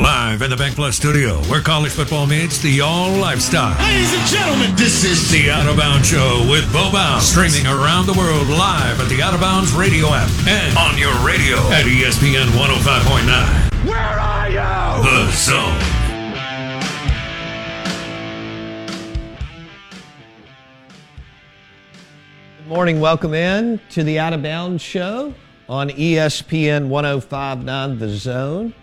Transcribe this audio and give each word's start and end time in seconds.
Live 0.00 0.40
in 0.40 0.48
the 0.48 0.56
BankPlus 0.56 0.94
studio, 0.94 1.36
where 1.50 1.60
college 1.60 1.92
football 1.92 2.26
meets 2.26 2.56
the 2.56 2.80
all 2.80 3.12
lifestyle. 3.18 3.78
Ladies 3.84 4.14
and 4.14 4.26
gentlemen, 4.28 4.74
this 4.74 5.04
is 5.04 5.30
The 5.30 5.50
Out 5.50 5.66
of 5.66 5.76
Bounds 5.76 6.08
Show 6.08 6.46
with 6.50 6.64
Bo 6.72 6.90
Bounds, 6.90 7.28
streaming 7.28 7.66
around 7.66 8.06
the 8.06 8.14
world 8.14 8.48
live 8.48 8.98
at 8.98 9.10
the 9.10 9.20
Out 9.20 9.34
of 9.34 9.40
Bounds 9.40 9.72
radio 9.74 10.06
app 10.08 10.30
and 10.48 10.78
on 10.78 10.96
your 10.96 11.12
radio 11.20 11.58
at 11.68 11.84
ESPN 11.84 12.46
105.9. 12.56 13.86
Where 13.86 13.98
are 13.98 14.48
you? 14.48 15.02
The 15.04 15.30
Zone. 15.32 15.78
Good 22.56 22.68
morning. 22.68 23.00
Welcome 23.00 23.34
in 23.34 23.78
to 23.90 24.02
the 24.02 24.18
Out 24.18 24.32
of 24.32 24.42
Bounds 24.42 24.82
show 24.82 25.34
on 25.68 25.90
ESPN 25.90 26.88
1059 26.88 27.98
The 27.98 28.08
Zone. 28.08 28.74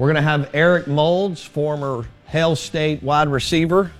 We're 0.00 0.06
going 0.06 0.16
to 0.16 0.22
have 0.22 0.48
Eric 0.54 0.86
Moulds, 0.86 1.44
former 1.44 2.06
Hail 2.24 2.56
State 2.56 3.02
wide 3.02 3.28
receiver, 3.28 3.92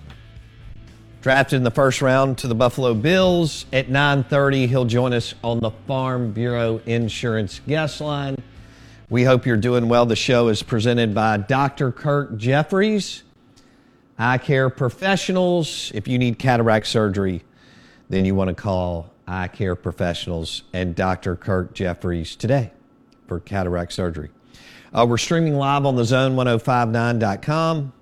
drafted 1.20 1.58
in 1.58 1.62
the 1.62 1.70
first 1.70 2.00
round 2.00 2.38
to 2.38 2.48
the 2.48 2.54
Buffalo 2.54 2.94
Bills. 2.94 3.66
At 3.70 3.88
9:30, 3.88 4.66
he'll 4.66 4.86
join 4.86 5.12
us 5.12 5.34
on 5.44 5.60
the 5.60 5.72
Farm 5.86 6.32
Bureau 6.32 6.80
Insurance 6.86 7.60
guest 7.68 8.00
line. 8.00 8.38
We 9.10 9.24
hope 9.24 9.44
you're 9.44 9.58
doing 9.58 9.90
well. 9.90 10.06
The 10.06 10.16
show 10.16 10.48
is 10.48 10.62
presented 10.62 11.14
by 11.14 11.36
Dr. 11.36 11.92
Kirk 11.92 12.38
Jeffries, 12.38 13.22
Eye 14.18 14.38
Care 14.38 14.70
Professionals. 14.70 15.92
If 15.94 16.08
you 16.08 16.18
need 16.18 16.38
cataract 16.38 16.86
surgery, 16.86 17.44
then 18.08 18.24
you 18.24 18.34
want 18.34 18.48
to 18.48 18.54
call 18.54 19.12
Eye 19.28 19.48
Care 19.48 19.76
Professionals 19.76 20.62
and 20.72 20.94
Dr. 20.94 21.36
Kirk 21.36 21.74
Jeffries 21.74 22.36
today 22.36 22.72
for 23.28 23.38
cataract 23.38 23.92
surgery. 23.92 24.30
Uh, 24.92 25.06
we're 25.08 25.18
streaming 25.18 25.54
live 25.54 25.86
on 25.86 25.94
the 25.94 26.02
zone1059.com. 26.02 27.92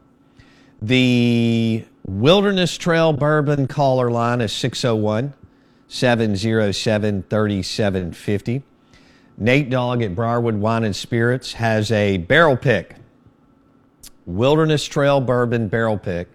The 0.81 1.85
Wilderness 2.07 2.79
Trail 2.79 3.13
Bourbon 3.13 3.67
caller 3.67 4.11
line 4.11 4.41
is 4.41 4.55
601 4.55 5.35
707 5.89 7.25
3750. 7.29 8.63
Nate 9.37 9.69
Dogg 9.69 10.03
at 10.03 10.15
Briarwood 10.15 10.55
Wine 10.55 10.85
and 10.85 10.97
Spirits 10.97 11.53
has 11.55 11.93
a 11.93 12.17
barrel 12.17 12.57
pick. 12.57 12.95
Wilderness 14.25 14.87
Trail 14.87 15.21
Bourbon 15.21 15.69
barrel 15.69 15.99
pick. 15.99 16.29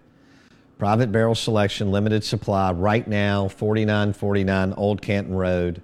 Private 0.77 1.11
barrel 1.11 1.35
selection, 1.35 1.91
limited 1.91 2.23
supply 2.23 2.71
right 2.71 3.07
now, 3.07 3.47
4949 3.47 4.73
Old 4.73 5.01
Canton 5.01 5.33
Road, 5.33 5.81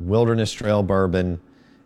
Wilderness 0.00 0.52
Trail 0.52 0.82
Bourbon, 0.82 1.40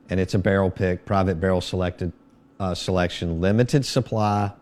and 0.09 0.21
it's 0.21 0.35
a 0.35 0.39
barrel 0.39 0.71
pick, 0.71 1.05
private 1.05 1.41
barrel 1.41 1.61
selected 1.61 2.13
uh, 2.61 2.75
selection, 2.75 3.41
limited 3.41 3.85
supply, 3.85 4.53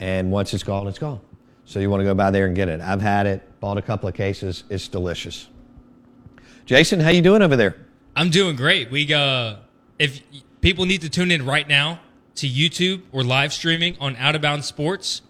and 0.00 0.30
once 0.30 0.52
it's 0.52 0.62
gone, 0.62 0.86
it's 0.86 0.98
gone. 0.98 1.20
So 1.64 1.80
you 1.80 1.88
want 1.88 2.00
to 2.00 2.04
go 2.04 2.14
by 2.14 2.30
there 2.30 2.46
and 2.46 2.54
get 2.54 2.68
it. 2.68 2.80
I've 2.80 3.00
had 3.00 3.26
it, 3.26 3.60
bought 3.60 3.78
a 3.78 3.82
couple 3.82 4.08
of 4.08 4.14
cases. 4.14 4.64
It's 4.68 4.88
delicious. 4.88 5.48
Jason, 6.66 7.00
how 7.00 7.10
you 7.10 7.22
doing 7.22 7.42
over 7.42 7.56
there? 7.56 7.76
I'm 8.16 8.30
doing 8.30 8.56
great. 8.56 8.90
We 8.90 9.12
uh, 9.12 9.56
if 9.98 10.20
people 10.60 10.84
need 10.86 11.00
to 11.02 11.08
tune 11.08 11.30
in 11.30 11.44
right 11.44 11.66
now 11.66 12.00
to 12.36 12.48
YouTube 12.48 13.02
or 13.12 13.22
live 13.22 13.52
streaming 13.52 13.96
on 14.00 14.16
Out 14.16 14.34
of 14.34 14.42
Bounds 14.42 14.66
Sports, 14.66 15.22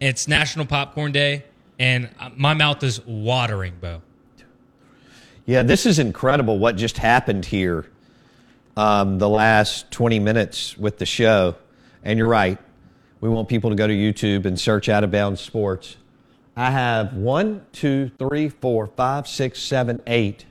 it's 0.00 0.28
National 0.28 0.66
Popcorn 0.66 1.12
Day, 1.12 1.44
and 1.78 2.10
uh, 2.20 2.30
my 2.36 2.54
mouth 2.54 2.82
is 2.82 3.04
watering, 3.06 3.74
Bo. 3.80 4.02
Yeah, 5.46 5.62
this 5.62 5.86
is 5.86 5.98
incredible 5.98 6.58
what 6.58 6.76
just 6.76 6.98
happened 6.98 7.44
here 7.44 7.86
um, 8.76 9.18
the 9.18 9.28
last 9.28 9.90
20 9.90 10.18
minutes 10.18 10.76
with 10.76 10.98
the 10.98 11.06
show. 11.06 11.56
And 12.02 12.18
you're 12.18 12.28
right. 12.28 12.58
We 13.20 13.28
want 13.28 13.48
people 13.48 13.70
to 13.70 13.76
go 13.76 13.86
to 13.86 13.94
YouTube 13.94 14.44
and 14.44 14.58
search 14.58 14.88
Out 14.88 15.04
of 15.04 15.10
Bounds 15.10 15.40
Sports. 15.40 15.96
I 16.56 16.70
have 16.70 17.14
one, 17.14 17.64
two, 17.72 18.10
three, 18.18 18.48
four, 18.48 18.86
five, 18.86 19.26
six, 19.26 19.60
seven, 19.60 20.00
eight. 20.06 20.46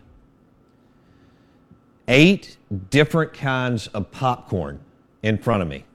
Eight 2.08 2.58
different 2.90 3.34
kinds 3.34 3.88
of 3.88 4.12
popcorn 4.12 4.80
in 5.22 5.38
front 5.38 5.62
of 5.62 5.70
me. 5.70 5.86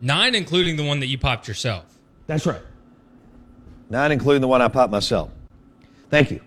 Nine, 0.00 0.34
including 0.34 0.76
the 0.76 0.84
one 0.84 1.00
that 1.00 1.06
you 1.06 1.18
popped 1.18 1.48
yourself. 1.48 1.84
That's 2.26 2.44
right. 2.44 2.60
Nine, 3.88 4.12
including 4.12 4.42
the 4.42 4.48
one 4.48 4.60
I 4.60 4.68
popped 4.68 4.92
myself. 4.92 5.30
Thank 6.10 6.30
you. 6.30 6.40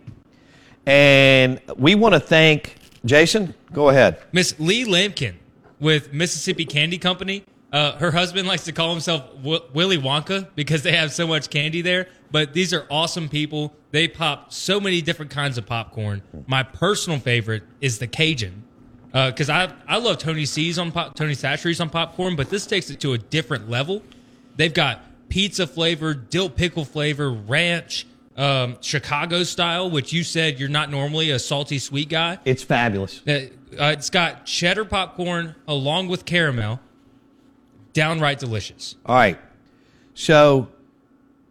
And 0.86 1.60
we 1.78 1.96
want 1.96 2.14
to 2.14 2.20
thank 2.20 2.76
Jason. 3.06 3.54
Go 3.74 3.90
ahead. 3.90 4.22
Miss 4.32 4.60
Lee 4.60 4.86
Lampkin 4.86 5.36
with 5.80 6.14
Mississippi 6.14 6.66
Candy 6.66 6.98
Company. 6.98 7.44
Uh, 7.72 7.94
her 7.98 8.12
husband 8.12 8.48
likes 8.48 8.66
to 8.66 8.72
call 8.74 8.92
himself 8.92 9.34
w- 9.38 9.62
Willy 9.74 9.98
Wonka 9.98 10.48
because 10.56 10.84
they 10.84 10.92
have 10.92 11.14
so 11.14 11.26
much 11.26 11.50
candy 11.50 11.82
there. 11.82 12.08
But 12.30 12.54
these 12.54 12.74
are 12.74 12.86
awesome 12.90 13.30
people. 13.30 13.74
They 13.92 14.08
pop 14.08 14.52
so 14.52 14.80
many 14.80 15.02
different 15.02 15.32
kinds 15.32 15.58
of 15.58 15.66
popcorn. 15.66 16.22
My 16.48 16.64
personal 16.64 17.20
favorite 17.20 17.64
is 17.80 18.00
the 18.00 18.08
Cajun 18.08 18.64
because 19.12 19.50
I 19.50 19.74
I 19.88 19.98
love 19.98 20.18
Tony 20.18 20.46
C's 20.46 20.80
on 20.80 20.92
pop, 20.92 21.16
Tony 21.16 21.34
Chachere's 21.34 21.82
on 21.82 21.90
popcorn, 21.90 22.36
but 22.36 22.50
this 22.50 22.66
takes 22.66 22.90
it 22.90 23.00
to 23.02 23.14
a 23.14 23.18
different 23.18 23.70
level. 23.70 24.02
They've 24.56 24.74
got 24.74 25.02
pizza 25.30 25.68
flavor, 25.68 26.14
dill 26.14 26.50
pickle 26.50 26.86
flavor, 26.86 27.32
ranch, 27.32 28.06
um, 28.42 28.78
Chicago 28.82 29.44
style, 29.44 29.90
which 29.90 30.12
you 30.12 30.24
said 30.24 30.60
you're 30.60 30.68
not 30.70 30.90
normally 30.90 31.30
a 31.30 31.38
salty 31.38 31.78
sweet 31.78 32.10
guy. 32.10 32.40
It's 32.44 32.64
fabulous. 32.64 33.22
Uh, 33.28 33.48
uh, 33.80 33.94
it's 33.96 34.10
got 34.10 34.46
cheddar 34.46 34.84
popcorn 34.84 35.56
along 35.68 36.08
with 36.08 36.26
caramel. 36.26 36.80
Downright 37.94 38.40
delicious. 38.40 38.96
All 39.06 39.16
right. 39.16 39.38
So 40.14 40.70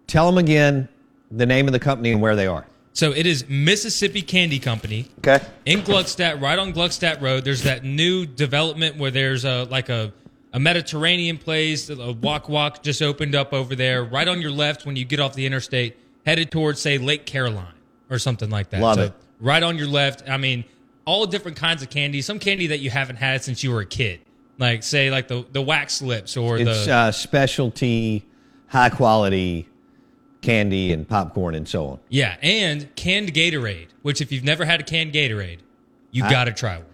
tell 0.06 0.26
them 0.26 0.38
again 0.38 0.88
the 1.30 1.46
name 1.46 1.66
of 1.68 1.72
the 1.72 1.78
company 1.78 2.10
and 2.12 2.20
where 2.20 2.34
they 2.34 2.46
are. 2.46 2.66
So 2.92 3.12
it 3.12 3.24
is 3.24 3.48
Mississippi 3.48 4.20
Candy 4.20 4.58
Company 4.58 5.06
Okay. 5.18 5.44
in 5.64 5.82
Gluckstadt, 5.82 6.40
right 6.40 6.58
on 6.58 6.72
Gluckstadt 6.72 7.20
Road. 7.20 7.44
There's 7.44 7.62
that 7.62 7.84
new 7.84 8.26
development 8.26 8.96
where 8.96 9.12
there's 9.12 9.44
a 9.44 9.64
like 9.70 9.88
a 9.88 10.12
a 10.52 10.58
Mediterranean 10.58 11.38
place, 11.38 11.88
a 11.88 12.12
walk 12.12 12.48
walk 12.48 12.82
just 12.82 13.00
opened 13.00 13.36
up 13.36 13.52
over 13.52 13.76
there, 13.76 14.02
right 14.02 14.26
on 14.26 14.42
your 14.42 14.50
left 14.50 14.84
when 14.84 14.96
you 14.96 15.04
get 15.04 15.20
off 15.20 15.34
the 15.34 15.46
interstate, 15.46 15.96
headed 16.26 16.50
towards 16.50 16.81
say 16.81 16.98
Lake 16.98 17.26
Caroline 17.26 17.75
or 18.10 18.19
something 18.19 18.50
like 18.50 18.70
that. 18.70 18.81
Love 18.81 18.97
so 18.97 19.03
it. 19.04 19.12
Right 19.41 19.62
on 19.62 19.78
your 19.78 19.86
left. 19.86 20.28
I 20.28 20.36
mean, 20.36 20.64
all 21.04 21.26
different 21.26 21.56
kinds 21.56 21.82
of 21.82 21.91
candy. 21.91 22.22
Some 22.22 22.38
candy 22.38 22.69
that 22.69 22.81
you 22.81 22.91
haven't 22.91 23.16
had 23.16 23.42
since 23.42 23.64
you 23.64 23.70
were 23.70 23.81
a 23.81 23.86
kid, 23.86 24.20
like 24.59 24.82
say 24.82 25.10
like 25.10 25.28
the 25.28 25.44
the 25.50 25.62
wax 25.62 26.03
lips 26.03 26.36
or 26.36 26.59
It's 26.59 26.86
the 26.86 26.92
uh, 26.92 27.12
specialty, 27.12 28.26
high 28.69 28.91
quality 28.91 29.66
candy 30.42 30.92
and 30.92 31.06
popcorn 31.09 31.54
and 31.54 31.69
so 31.69 31.86
on. 31.86 31.98
yeah, 32.09 32.36
and 32.42 32.94
canned 32.97 33.32
Gatorade. 33.34 33.88
Which 34.03 34.20
if 34.20 34.32
you've 34.32 34.44
never 34.44 34.64
had 34.64 34.80
a 34.80 34.84
canned 34.84 35.12
Gatorade, 35.12 35.59
you 36.10 36.22
got 36.22 36.44
to 36.44 36.53
try 36.53 36.76
one. 36.76 36.86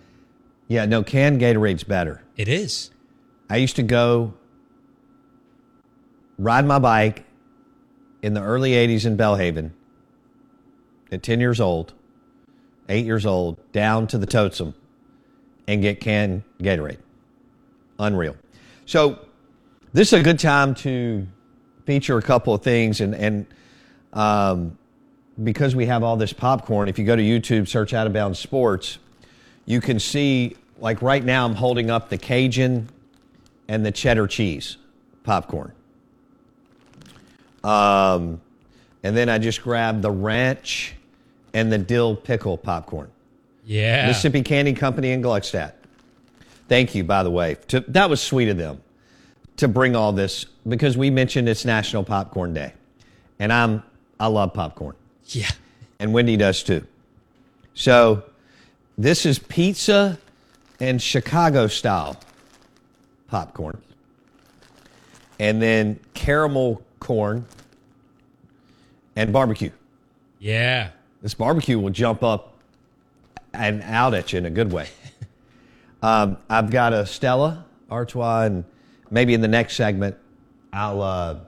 Yeah, 0.69 0.85
no, 0.87 1.03
canned 1.03 1.41
Gatorade's 1.41 1.85
better. 1.85 2.23
It 2.37 2.49
is. 2.49 2.91
I 3.49 3.59
used 3.59 3.77
to 3.77 3.85
go 3.85 4.35
ride 6.39 6.65
my 6.65 6.79
bike 6.79 7.26
in 8.27 8.35
the 8.35 8.43
early 8.43 8.73
80s 8.73 9.07
in 9.07 9.17
Belhaven 9.17 9.71
at 11.13 11.23
10 11.23 11.39
years 11.39 11.61
old, 11.61 11.95
8 12.89 13.07
years 13.07 13.25
old, 13.25 13.57
down 13.71 14.09
to 14.09 14.19
the 14.19 14.27
Totem 14.27 14.75
and 15.69 15.81
get 15.81 16.01
canned 16.01 16.43
Gatorade. 16.61 16.99
Unreal. 18.01 18.37
So, 18.85 19.21
this 19.93 20.13
is 20.13 20.19
a 20.19 20.25
good 20.25 20.41
time 20.41 20.75
to 20.75 21.25
feature 21.85 22.19
a 22.19 22.23
couple 22.23 22.53
of 22.53 22.63
things 22.63 23.01
and, 23.01 23.15
and 23.15 23.47
um, 24.13 24.77
because 25.45 25.77
we 25.77 25.87
have 25.87 26.03
all 26.03 26.17
this 26.17 26.33
popcorn, 26.33 26.89
if 26.89 26.99
you 26.99 27.05
go 27.05 27.15
to 27.15 27.23
YouTube, 27.23 27.69
search 27.69 27.95
Out 27.95 28.09
of 28.09 28.13
Bounds 28.13 28.41
Sports, 28.41 28.99
you 29.67 29.81
can 29.81 30.01
see, 30.01 30.57
like 30.81 31.01
right 31.01 31.25
now, 31.25 31.47
I'm 31.47 31.55
holding 31.55 31.91
up 31.91 32.09
the 32.09 32.19
Cajun 32.19 32.89
and 33.69 33.87
the 33.87 33.93
cheddar 33.93 34.27
cheese 34.27 34.79
popcorn. 35.23 35.76
Um, 37.67 38.41
and 39.03 39.17
then 39.17 39.29
I 39.29 39.39
just 39.39 39.63
grabbed 39.63 40.03
the 40.03 40.11
ranch 40.11 40.95
and 41.53 41.71
the 41.73 41.79
dill 41.79 42.15
pickle 42.17 42.57
popcorn. 42.57 43.11
Yeah. 43.65 44.07
Mississippi 44.07 44.43
Candy 44.43 44.73
Company 44.73 45.11
in 45.11 45.23
Gluckstadt. 45.23 45.73
Thank 46.69 46.95
you, 46.95 47.05
by 47.05 47.23
the 47.23 47.31
way. 47.31 47.57
To, 47.69 47.81
that 47.89 48.09
was 48.11 48.21
sweet 48.23 48.49
of 48.49 48.57
them 48.57 48.81
to 49.57 49.69
bring 49.69 49.97
all 49.97 50.13
this 50.13 50.45
because 50.69 50.97
we 50.97 51.11
mentioned 51.11 51.49
it's 51.49 51.65
National 51.65 52.05
Popcorn 52.05 52.53
Day, 52.55 52.73
and 53.39 53.53
I'm 53.53 53.83
I 54.19 54.27
love 54.27 54.53
popcorn, 54.55 54.95
Yeah. 55.27 55.51
and 55.99 56.13
Wendy 56.13 56.37
does 56.37 56.63
too. 56.63 56.85
So 57.75 58.25
this 58.99 59.25
is 59.27 59.39
pizza 59.39 60.19
and 60.81 61.01
Chicago 61.01 61.67
style 61.69 62.19
popcorn, 63.29 63.81
and 65.39 65.61
then 65.63 66.01
caramel 66.15 66.83
corn 67.01 67.47
and 69.15 69.33
barbecue. 69.33 69.71
Yeah. 70.39 70.91
This 71.23 71.35
barbecue 71.35 71.79
will 71.79 71.91
jump 71.91 72.23
up 72.23 72.55
and 73.53 73.83
out 73.83 74.15
at 74.15 74.33
you 74.33 74.39
in 74.39 74.47
a 74.47 74.51
good 74.51 74.73
way. 74.73 74.89
um, 76.03 76.37
I've 76.49 76.71
got 76.71 76.93
a 76.93 77.07
Stella 77.07 77.65
Artois 77.91 78.43
and 78.43 78.65
maybe 79.11 79.35
in 79.35 79.41
the 79.41 79.49
next 79.49 79.77
segment, 79.77 80.17
I'll 80.73 81.03
uh, 81.03 81.39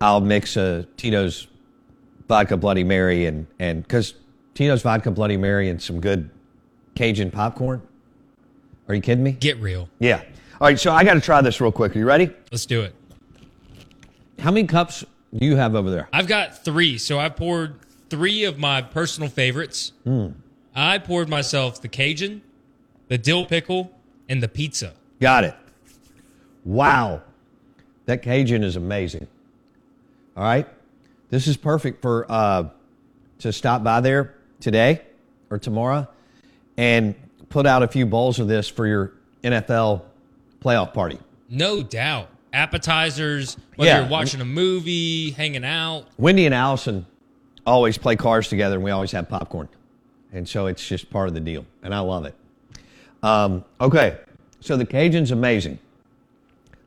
I'll 0.00 0.20
mix 0.20 0.56
a 0.56 0.86
Tito's 0.96 1.46
vodka 2.28 2.56
Bloody 2.56 2.84
Mary 2.84 3.26
and 3.26 3.46
and 3.58 3.82
because 3.82 4.14
Tito's 4.54 4.82
vodka 4.82 5.10
Bloody 5.10 5.36
Mary 5.36 5.68
and 5.68 5.80
some 5.80 6.00
good 6.00 6.30
Cajun 6.94 7.30
popcorn. 7.30 7.82
Are 8.88 8.94
you 8.94 9.00
kidding 9.00 9.24
me? 9.24 9.32
Get 9.32 9.58
real. 9.58 9.88
Yeah. 9.98 10.22
All 10.64 10.70
right, 10.70 10.80
so 10.80 10.94
I 10.94 11.04
got 11.04 11.12
to 11.12 11.20
try 11.20 11.42
this 11.42 11.60
real 11.60 11.70
quick. 11.70 11.94
Are 11.94 11.98
you 11.98 12.06
ready? 12.06 12.30
Let's 12.50 12.64
do 12.64 12.80
it. 12.80 12.94
How 14.38 14.50
many 14.50 14.66
cups 14.66 15.04
do 15.38 15.44
you 15.44 15.56
have 15.56 15.74
over 15.74 15.90
there? 15.90 16.08
I've 16.10 16.26
got 16.26 16.64
three, 16.64 16.96
so 16.96 17.18
I 17.18 17.28
poured 17.28 17.74
three 18.08 18.44
of 18.44 18.58
my 18.58 18.80
personal 18.80 19.28
favorites. 19.28 19.92
Hmm. 20.04 20.28
I 20.74 20.96
poured 20.96 21.28
myself 21.28 21.82
the 21.82 21.88
Cajun, 21.88 22.40
the 23.08 23.18
dill 23.18 23.44
pickle, 23.44 23.92
and 24.26 24.42
the 24.42 24.48
pizza. 24.48 24.94
Got 25.20 25.44
it. 25.44 25.54
Wow. 26.64 27.20
That 28.06 28.22
Cajun 28.22 28.64
is 28.64 28.76
amazing. 28.76 29.26
All 30.34 30.44
right. 30.44 30.66
This 31.28 31.46
is 31.46 31.58
perfect 31.58 32.00
for 32.00 32.24
uh, 32.30 32.70
to 33.40 33.52
stop 33.52 33.84
by 33.84 34.00
there 34.00 34.34
today 34.60 35.02
or 35.50 35.58
tomorrow 35.58 36.08
and 36.78 37.14
put 37.50 37.66
out 37.66 37.82
a 37.82 37.86
few 37.86 38.06
bowls 38.06 38.38
of 38.38 38.48
this 38.48 38.66
for 38.66 38.86
your 38.86 39.12
NFL 39.42 40.04
playoff 40.64 40.92
party. 40.94 41.18
No 41.50 41.82
doubt. 41.82 42.28
Appetizers, 42.52 43.56
whether 43.76 43.90
Yeah. 43.90 44.00
you're 44.00 44.08
watching 44.08 44.40
a 44.40 44.44
movie, 44.44 45.30
hanging 45.32 45.64
out. 45.64 46.06
Wendy 46.18 46.46
and 46.46 46.54
Allison 46.54 47.04
always 47.66 47.98
play 47.98 48.16
cards 48.16 48.48
together, 48.48 48.76
and 48.76 48.84
we 48.84 48.90
always 48.90 49.10
have 49.12 49.28
popcorn, 49.28 49.68
and 50.32 50.48
so 50.48 50.66
it's 50.66 50.86
just 50.86 51.10
part 51.10 51.28
of 51.28 51.34
the 51.34 51.40
deal, 51.40 51.66
and 51.82 51.94
I 51.94 51.98
love 52.00 52.24
it. 52.24 52.34
Um, 53.22 53.64
okay, 53.80 54.18
so 54.60 54.76
the 54.76 54.86
Cajun's 54.86 55.30
amazing. 55.32 55.78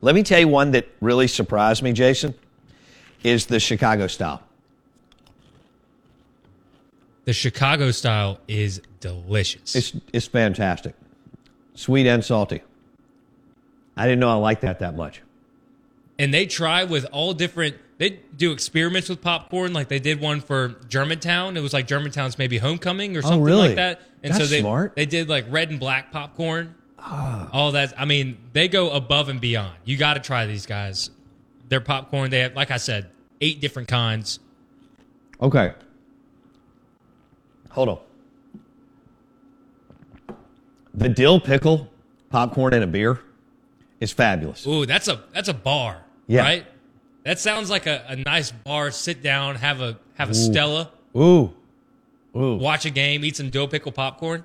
Let 0.00 0.14
me 0.14 0.22
tell 0.22 0.38
you 0.40 0.48
one 0.48 0.70
that 0.72 0.86
really 1.00 1.26
surprised 1.26 1.82
me, 1.82 1.92
Jason, 1.92 2.34
is 3.22 3.46
the 3.46 3.60
Chicago 3.60 4.06
style. 4.06 4.40
The 7.24 7.32
Chicago 7.34 7.90
style 7.90 8.38
is 8.48 8.80
delicious. 9.00 9.74
It's 9.76 9.92
it's 10.14 10.26
fantastic, 10.26 10.94
sweet 11.74 12.06
and 12.06 12.24
salty. 12.24 12.62
I 13.98 14.04
didn't 14.04 14.20
know 14.20 14.30
I 14.30 14.34
liked 14.34 14.62
that 14.62 14.78
that 14.80 14.96
much. 14.96 15.22
and 16.18 16.32
they 16.32 16.46
try 16.46 16.84
with 16.84 17.06
all 17.12 17.32
different 17.34 17.76
they 17.98 18.20
do 18.36 18.52
experiments 18.52 19.08
with 19.08 19.20
popcorn 19.20 19.72
like 19.72 19.88
they 19.88 19.98
did 19.98 20.20
one 20.20 20.40
for 20.40 20.76
germantown. 20.88 21.56
It 21.56 21.60
was 21.60 21.72
like 21.72 21.86
germantown's 21.88 22.38
maybe 22.38 22.58
homecoming 22.58 23.16
or 23.16 23.18
oh, 23.18 23.22
something 23.22 23.40
Oh, 23.40 23.44
really? 23.44 23.68
like 23.68 23.76
that. 23.76 24.02
And 24.22 24.32
so 24.32 24.38
That's 24.40 24.50
they 24.50 24.60
smart. 24.60 24.94
They 24.96 25.06
did 25.06 25.28
like 25.28 25.46
red 25.50 25.70
and 25.70 25.80
black 25.80 26.12
popcorn. 26.12 26.74
Ah. 26.98 27.48
All 27.52 27.72
that 27.72 27.94
i 27.98 28.04
mean 28.04 28.38
they 28.52 28.68
go 28.68 28.90
above 28.90 29.28
and 29.28 29.40
beyond. 29.40 29.74
You 29.84 29.96
got 29.96 30.14
to 30.14 30.20
try 30.20 30.46
these 30.46 30.66
guys. 30.66 31.10
Their 31.68 31.80
popcorn 31.80 32.30
they 32.30 32.40
have 32.40 32.54
like 32.54 32.70
i 32.70 32.76
said 32.76 33.10
eight 33.40 33.60
different 33.60 33.88
kinds. 33.88 34.38
Okay, 35.40 35.72
hold 37.70 37.88
on. 37.88 37.98
The 40.94 41.08
dill 41.08 41.38
pickle 41.40 41.88
popcorn 42.30 42.74
and 42.74 42.82
a 42.82 42.86
beer 42.88 43.20
is 44.00 44.12
fabulous. 44.12 44.66
ooh 44.66 44.86
that's 44.86 45.08
a 45.08 45.20
that's 45.32 45.48
a 45.48 45.54
bar 45.54 46.02
Yeah. 46.26 46.42
right 46.42 46.66
that 47.24 47.38
sounds 47.38 47.68
like 47.70 47.86
a, 47.86 48.04
a 48.08 48.16
nice 48.16 48.50
bar 48.50 48.90
sit 48.90 49.22
down 49.22 49.56
have 49.56 49.80
a 49.80 49.98
have 50.14 50.30
a 50.30 50.34
stella 50.34 50.90
Ooh, 51.16 51.52
ooh. 52.36 52.56
watch 52.56 52.84
a 52.86 52.90
game 52.90 53.24
eat 53.24 53.36
some 53.36 53.50
dill 53.50 53.68
pickle 53.68 53.92
popcorn 53.92 54.44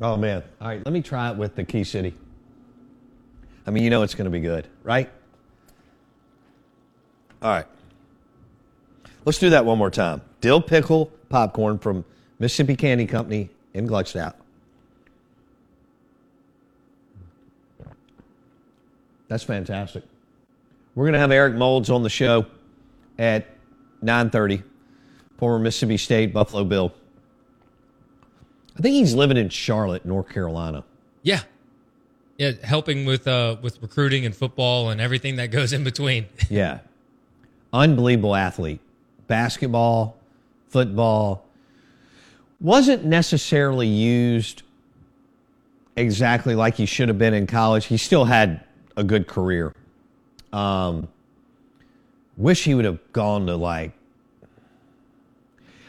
Oh 0.00 0.16
man! 0.16 0.42
All 0.60 0.66
right, 0.66 0.84
let 0.84 0.92
me 0.92 1.02
try 1.02 1.30
it 1.30 1.36
with 1.36 1.54
the 1.54 1.62
Key 1.62 1.84
City. 1.84 2.14
I 3.64 3.70
mean, 3.70 3.84
you 3.84 3.90
know 3.90 4.02
it's 4.02 4.16
going 4.16 4.24
to 4.24 4.30
be 4.30 4.40
good, 4.40 4.66
right? 4.82 5.08
All 7.40 7.50
right. 7.52 7.66
Let's 9.24 9.38
do 9.38 9.50
that 9.50 9.64
one 9.64 9.78
more 9.78 9.90
time. 9.92 10.20
Dill 10.40 10.60
pickle 10.60 11.12
popcorn 11.28 11.78
from 11.78 12.04
Mississippi 12.40 12.74
Candy 12.74 13.06
Company 13.06 13.50
in 13.72 13.86
Gluckstadt. 13.86 14.34
That's 19.34 19.42
fantastic. 19.42 20.04
We're 20.94 21.06
going 21.06 21.14
to 21.14 21.18
have 21.18 21.32
Eric 21.32 21.56
Moulds 21.56 21.90
on 21.90 22.04
the 22.04 22.08
show 22.08 22.46
at 23.18 23.44
9:30. 24.00 24.62
Former 25.38 25.58
Mississippi 25.58 25.96
State 25.96 26.32
Buffalo 26.32 26.62
Bill. 26.62 26.94
I 28.78 28.80
think 28.80 28.94
he's 28.94 29.12
living 29.12 29.36
in 29.36 29.48
Charlotte, 29.48 30.06
North 30.06 30.28
Carolina. 30.28 30.84
Yeah. 31.24 31.40
Yeah, 32.38 32.52
helping 32.62 33.06
with 33.06 33.26
uh 33.26 33.56
with 33.60 33.82
recruiting 33.82 34.24
and 34.24 34.36
football 34.36 34.90
and 34.90 35.00
everything 35.00 35.34
that 35.34 35.48
goes 35.48 35.72
in 35.72 35.82
between. 35.82 36.26
Yeah. 36.48 36.78
Unbelievable 37.72 38.36
athlete. 38.36 38.78
Basketball, 39.26 40.16
football. 40.68 41.44
Wasn't 42.60 43.04
necessarily 43.04 43.88
used 43.88 44.62
exactly 45.96 46.54
like 46.54 46.76
he 46.76 46.86
should 46.86 47.08
have 47.08 47.18
been 47.18 47.34
in 47.34 47.48
college. 47.48 47.86
He 47.86 47.96
still 47.96 48.26
had 48.26 48.64
a 48.96 49.04
good 49.04 49.26
career. 49.26 49.72
Um, 50.52 51.08
wish 52.36 52.64
he 52.64 52.74
would 52.74 52.84
have 52.84 52.98
gone 53.12 53.46
to 53.46 53.56
like, 53.56 53.92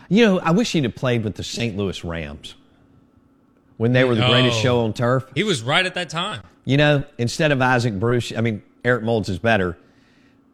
you 0.10 0.26
know, 0.26 0.40
I 0.40 0.52
wish 0.52 0.72
he'd 0.72 0.84
have 0.84 0.96
played 0.96 1.24
with 1.24 1.36
the 1.36 1.44
St. 1.44 1.76
Louis 1.76 2.04
Rams 2.04 2.56
when 3.78 3.92
they 3.94 4.04
were 4.04 4.16
the 4.16 4.26
greatest 4.28 4.58
Oh. 4.60 4.62
show 4.62 4.80
on 4.82 4.94
turf. 4.94 5.26
He 5.36 5.44
was 5.44 5.62
right 5.64 5.86
at 5.86 5.94
that 5.96 6.10
time. 6.10 6.42
You 6.64 6.78
know, 6.78 7.04
instead 7.18 7.52
of 7.52 7.62
Isaac 7.62 8.00
Bruce, 8.00 8.32
I 8.36 8.42
mean, 8.42 8.62
Eric 8.84 9.04
Moulds 9.04 9.30
is 9.30 9.40
better, 9.40 9.78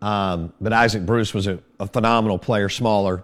um, 0.01 0.51
but 0.59 0.73
Isaac 0.73 1.05
Bruce 1.05 1.33
was 1.33 1.47
a, 1.47 1.59
a 1.79 1.87
phenomenal 1.87 2.37
player, 2.39 2.69
smaller. 2.69 3.23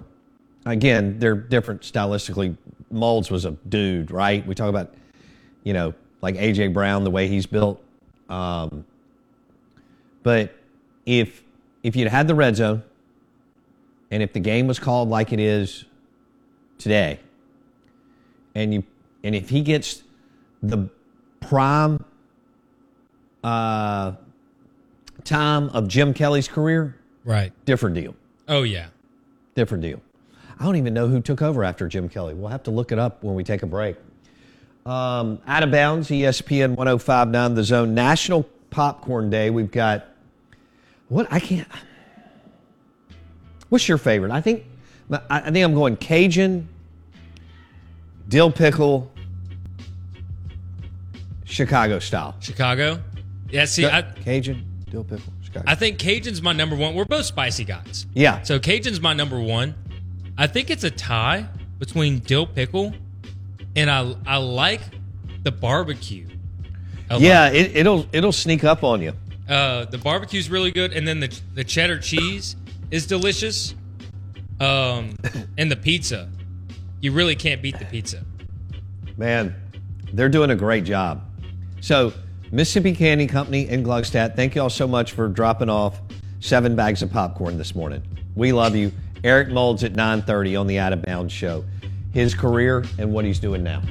Again, 0.65 1.17
they're 1.19 1.35
different 1.35 1.81
stylistically. 1.81 2.57
Moulds 2.91 3.31
was 3.31 3.45
a 3.45 3.51
dude, 3.51 4.11
right? 4.11 4.45
We 4.45 4.53
talk 4.55 4.69
about, 4.69 4.93
you 5.63 5.73
know, 5.73 5.93
like 6.21 6.35
AJ 6.35 6.73
Brown, 6.73 7.03
the 7.03 7.11
way 7.11 7.27
he's 7.27 7.45
built. 7.45 7.81
Um, 8.29 8.85
but 10.27 10.53
if 11.05 11.41
if 11.83 11.95
you'd 11.95 12.09
had 12.09 12.27
the 12.27 12.35
red 12.35 12.57
zone, 12.57 12.83
and 14.11 14.21
if 14.21 14.33
the 14.33 14.41
game 14.41 14.67
was 14.67 14.77
called 14.77 15.07
like 15.07 15.31
it 15.31 15.39
is 15.39 15.85
today, 16.77 17.21
and 18.53 18.73
you 18.73 18.83
and 19.23 19.33
if 19.33 19.47
he 19.47 19.61
gets 19.61 20.03
the 20.61 20.89
prime 21.39 22.03
uh, 23.41 24.11
time 25.23 25.69
of 25.69 25.87
Jim 25.87 26.13
Kelly's 26.13 26.49
career, 26.49 26.97
Right. 27.23 27.53
different 27.63 27.95
deal. 27.95 28.13
Oh 28.49 28.63
yeah. 28.63 28.87
Different 29.55 29.81
deal. 29.81 30.01
I 30.59 30.65
don't 30.65 30.75
even 30.75 30.93
know 30.93 31.07
who 31.07 31.21
took 31.21 31.41
over 31.41 31.63
after 31.63 31.87
Jim 31.87 32.09
Kelly. 32.09 32.33
We'll 32.33 32.49
have 32.49 32.63
to 32.63 32.71
look 32.71 32.91
it 32.91 32.99
up 32.99 33.23
when 33.23 33.33
we 33.35 33.45
take 33.45 33.63
a 33.63 33.65
break. 33.65 33.95
Um, 34.85 35.39
out 35.47 35.63
of 35.63 35.71
bounds, 35.71 36.09
ESPN 36.09 36.75
1059, 36.75 37.55
the 37.55 37.63
zone. 37.63 37.93
National 37.93 38.43
Popcorn 38.69 39.29
Day. 39.29 39.49
We've 39.49 39.71
got 39.71 40.05
what 41.09 41.31
I 41.31 41.39
can't. 41.39 41.67
What's 43.69 43.87
your 43.87 43.97
favorite? 43.97 44.31
I 44.31 44.41
think 44.41 44.65
I 45.29 45.51
think 45.51 45.63
I'm 45.63 45.73
going 45.73 45.97
Cajun, 45.97 46.67
dill 48.27 48.51
pickle, 48.51 49.11
Chicago 51.45 51.99
style. 51.99 52.35
Chicago. 52.39 53.01
Yeah, 53.49 53.65
see, 53.65 53.85
I, 53.85 54.01
Cajun, 54.01 54.65
dill 54.89 55.03
pickle, 55.03 55.31
Chicago. 55.41 55.65
I 55.67 55.75
think 55.75 55.99
Cajun's 55.99 56.41
my 56.41 56.53
number 56.53 56.75
one. 56.75 56.95
We're 56.95 57.05
both 57.05 57.25
spicy 57.25 57.63
guys. 57.63 58.05
yeah. 58.13 58.41
So 58.43 58.59
Cajun's 58.59 58.99
my 58.99 59.13
number 59.13 59.39
one. 59.39 59.75
I 60.37 60.47
think 60.47 60.69
it's 60.69 60.83
a 60.83 60.91
tie 60.91 61.47
between 61.79 62.19
dill 62.19 62.45
pickle 62.45 62.93
and 63.75 63.89
I 63.89 64.15
I 64.25 64.37
like 64.37 64.81
the 65.43 65.51
barbecue. 65.51 66.27
Yeah, 67.17 67.49
it, 67.49 67.75
it'll 67.75 68.05
it'll 68.11 68.33
sneak 68.33 68.63
up 68.65 68.83
on 68.83 69.01
you. 69.01 69.13
Uh, 69.47 69.85
the 69.85 69.97
barbecue's 69.97 70.49
really 70.49 70.71
good, 70.71 70.93
and 70.93 71.07
then 71.07 71.19
the 71.19 71.39
the 71.53 71.63
cheddar 71.63 71.99
cheese 71.99 72.55
is 72.91 73.07
delicious. 73.07 73.73
Um, 74.59 75.15
and 75.57 75.71
the 75.71 75.75
pizza, 75.75 76.29
you 76.99 77.11
really 77.11 77.35
can't 77.35 77.61
beat 77.61 77.77
the 77.79 77.85
pizza. 77.85 78.23
Man, 79.17 79.55
they're 80.13 80.29
doing 80.29 80.49
a 80.49 80.55
great 80.55 80.83
job. 80.83 81.23
So, 81.79 82.13
Mississippi 82.51 82.93
Candy 82.93 83.27
Company 83.27 83.67
in 83.69 83.83
Gluckstadt, 83.83 84.35
thank 84.35 84.55
you 84.55 84.61
all 84.61 84.69
so 84.69 84.87
much 84.87 85.11
for 85.11 85.27
dropping 85.27 85.69
off 85.69 85.99
seven 86.39 86.75
bags 86.75 87.01
of 87.01 87.11
popcorn 87.11 87.57
this 87.57 87.75
morning. 87.75 88.03
We 88.35 88.51
love 88.51 88.75
you. 88.75 88.91
Eric 89.23 89.49
Moulds 89.49 89.83
at 89.83 89.93
9:30 89.93 90.55
on 90.55 90.67
the 90.67 90.79
Out 90.79 90.93
of 90.93 91.01
Bounds 91.03 91.33
show. 91.33 91.65
His 92.11 92.33
career 92.33 92.83
and 92.97 93.11
what 93.11 93.25
he's 93.25 93.39
doing 93.39 93.63
now. 93.63 93.81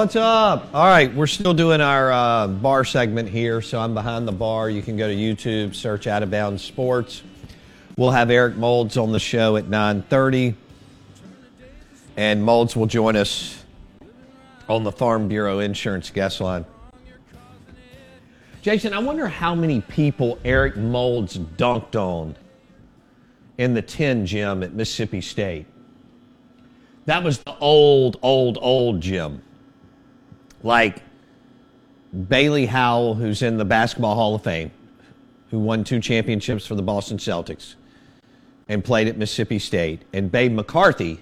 What's 0.00 0.16
up? 0.16 0.70
All 0.72 0.86
right, 0.86 1.14
we're 1.14 1.26
still 1.26 1.52
doing 1.52 1.82
our 1.82 2.10
uh, 2.10 2.48
bar 2.48 2.86
segment 2.86 3.28
here, 3.28 3.60
so 3.60 3.78
I'm 3.78 3.92
behind 3.92 4.26
the 4.26 4.32
bar. 4.32 4.70
You 4.70 4.80
can 4.80 4.96
go 4.96 5.06
to 5.06 5.14
YouTube, 5.14 5.74
search 5.74 6.06
Out 6.06 6.22
of 6.22 6.30
Bounds 6.30 6.64
Sports. 6.64 7.22
We'll 7.98 8.10
have 8.10 8.30
Eric 8.30 8.56
Moulds 8.56 8.96
on 8.96 9.12
the 9.12 9.20
show 9.20 9.58
at 9.58 9.66
9:30, 9.66 10.54
and 12.16 12.42
Moulds 12.42 12.74
will 12.74 12.86
join 12.86 13.14
us 13.14 13.62
on 14.70 14.84
the 14.84 14.90
Farm 14.90 15.28
Bureau 15.28 15.58
Insurance 15.58 16.08
guest 16.08 16.40
line. 16.40 16.64
Jason, 18.62 18.94
I 18.94 19.00
wonder 19.00 19.28
how 19.28 19.54
many 19.54 19.82
people 19.82 20.38
Eric 20.46 20.78
Moulds 20.78 21.36
dunked 21.36 21.94
on 21.94 22.36
in 23.58 23.74
the 23.74 23.82
tin 23.82 24.24
gym 24.24 24.62
at 24.62 24.72
Mississippi 24.72 25.20
State. 25.20 25.66
That 27.04 27.22
was 27.22 27.40
the 27.40 27.54
old, 27.58 28.18
old, 28.22 28.56
old 28.62 29.02
gym. 29.02 29.42
Like 30.62 31.02
Bailey 32.28 32.66
Howell, 32.66 33.14
who's 33.14 33.42
in 33.42 33.56
the 33.56 33.64
Basketball 33.64 34.14
Hall 34.14 34.34
of 34.34 34.42
Fame, 34.42 34.70
who 35.50 35.58
won 35.58 35.84
two 35.84 36.00
championships 36.00 36.66
for 36.66 36.74
the 36.74 36.82
Boston 36.82 37.18
Celtics 37.18 37.74
and 38.68 38.84
played 38.84 39.08
at 39.08 39.16
Mississippi 39.16 39.58
State, 39.58 40.02
and 40.12 40.30
Babe 40.30 40.52
McCarthy, 40.52 41.20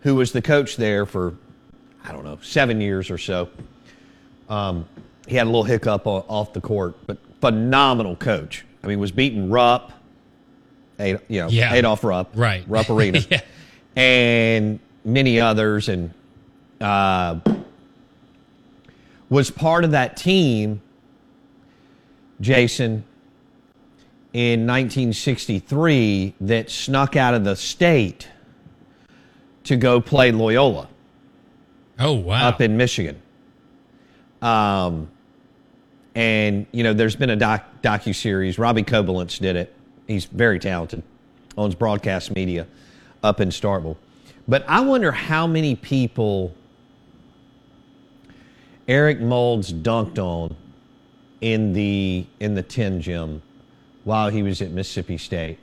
who 0.00 0.14
was 0.14 0.32
the 0.32 0.40
coach 0.40 0.76
there 0.76 1.04
for, 1.04 1.34
I 2.04 2.12
don't 2.12 2.24
know, 2.24 2.38
seven 2.40 2.80
years 2.80 3.10
or 3.10 3.18
so. 3.18 3.50
Um, 4.48 4.88
he 5.26 5.36
had 5.36 5.44
a 5.44 5.50
little 5.50 5.64
hiccup 5.64 6.06
off 6.06 6.52
the 6.54 6.60
court, 6.62 6.94
but 7.06 7.18
phenomenal 7.42 8.16
coach. 8.16 8.64
I 8.82 8.86
mean, 8.86 9.00
was 9.00 9.12
beating 9.12 9.50
Rupp, 9.50 9.92
you 10.98 11.18
know, 11.28 11.48
Yeah. 11.48 11.74
Adolph 11.74 12.04
Rupp, 12.04 12.30
Right. 12.34 12.64
Rupp 12.68 12.88
Arena, 12.88 13.18
Yeah. 13.30 13.40
and 13.96 14.78
many 15.04 15.38
others, 15.40 15.90
and 15.90 16.14
uh, 16.80 17.38
was 19.28 19.50
part 19.50 19.84
of 19.84 19.90
that 19.92 20.16
team, 20.16 20.80
Jason, 22.40 23.04
in 24.32 24.66
1963 24.66 26.34
that 26.42 26.70
snuck 26.70 27.16
out 27.16 27.34
of 27.34 27.44
the 27.44 27.56
state 27.56 28.28
to 29.64 29.76
go 29.76 30.00
play 30.00 30.30
Loyola 30.30 30.88
Oh 31.98 32.12
wow. 32.12 32.48
up 32.48 32.60
in 32.60 32.76
Michigan. 32.76 33.20
Um, 34.42 35.08
and 36.14 36.66
you 36.72 36.82
know, 36.84 36.92
there's 36.92 37.16
been 37.16 37.30
a 37.30 37.36
doc 37.36 37.64
docu 37.82 38.14
series. 38.14 38.58
Robbie 38.58 38.82
Kobolance 38.82 39.38
did 39.40 39.56
it. 39.56 39.74
He's 40.06 40.26
very 40.26 40.58
talented. 40.58 41.02
Owns 41.58 41.74
broadcast 41.74 42.34
media 42.34 42.66
up 43.22 43.40
in 43.40 43.48
Starkville. 43.48 43.96
But 44.46 44.64
I 44.68 44.80
wonder 44.80 45.10
how 45.10 45.46
many 45.46 45.74
people 45.74 46.54
Eric 48.88 49.20
Moulds 49.20 49.72
dunked 49.72 50.18
on 50.18 50.54
in 51.40 51.72
the 51.72 52.24
in 52.40 52.54
the 52.54 52.62
tin 52.62 53.00
gym 53.00 53.42
while 54.04 54.30
he 54.30 54.42
was 54.42 54.62
at 54.62 54.70
Mississippi 54.70 55.18
State. 55.18 55.58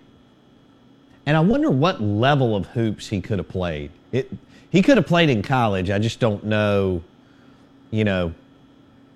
And 1.26 1.38
I 1.38 1.40
wonder 1.40 1.72
what 1.72 2.02
level 2.02 2.56
of 2.56 2.68
hoops 2.68 3.08
he 3.08 3.22
could 3.22 3.40
have 3.40 3.48
played. 3.48 3.92
It 4.12 4.30
he 4.70 4.82
could 4.82 4.98
have 4.98 5.08
played 5.08 5.30
in 5.30 5.42
college. 5.42 5.90
I 5.90 6.00
just 6.00 6.20
don't 6.20 6.44
know, 6.44 7.02
you 7.92 8.04
know, 8.04 8.34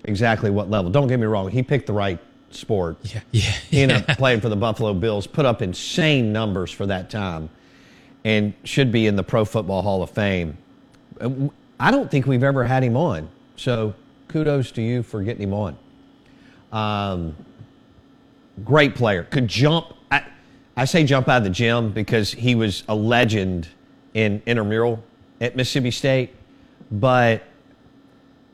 exactly 0.06 0.50
what 0.50 0.70
level. 0.70 0.92
Don't 0.92 1.08
get 1.08 1.20
me 1.20 1.26
wrong. 1.26 1.50
He 1.50 1.64
picked 1.64 1.88
the 1.88 1.94
right 1.94 2.20
sport. 2.52 2.98
yeah. 3.04 3.22
Yeah. 3.32 3.52
He 3.70 3.82
ended 3.82 4.10
up 4.10 4.18
playing 4.18 4.42
for 4.42 4.50
the 4.50 4.56
Buffalo 4.56 4.94
Bills, 4.94 5.28
put 5.28 5.46
up 5.46 5.62
insane 5.62 6.32
numbers 6.32 6.72
for 6.72 6.86
that 6.86 7.10
time, 7.10 7.50
and 8.24 8.54
should 8.64 8.92
be 8.92 9.08
in 9.08 9.16
the 9.16 9.24
Pro 9.24 9.44
Football 9.46 9.82
Hall 9.82 10.02
of 10.02 10.12
Fame. 10.12 10.58
Uh, 11.20 11.50
I 11.80 11.92
don't 11.92 12.10
think 12.10 12.26
we've 12.26 12.44
ever 12.44 12.64
had 12.64 12.84
him 12.84 12.96
on. 12.96 13.30
So 13.58 13.94
kudos 14.30 14.72
to 14.72 14.82
you 14.82 15.04
for 15.04 15.22
getting 15.22 15.44
him 15.44 15.54
on. 15.54 15.78
Um, 16.72 17.36
great 18.64 18.96
player. 18.96 19.24
Could 19.24 19.48
jump. 19.48 19.88
I, 20.12 20.24
I 20.76 20.86
say 20.86 21.04
jump 21.04 21.28
out 21.28 21.38
of 21.40 21.44
the 21.44 21.50
gym 21.50 21.92
because 21.92 22.32
he 22.32 22.56
was 22.56 22.84
a 22.88 22.96
legend 22.96 23.68
in 24.14 24.42
intramural 24.46 25.04
at 25.42 25.56
Mississippi 25.56 25.92
State, 25.92 26.34
but 26.92 27.44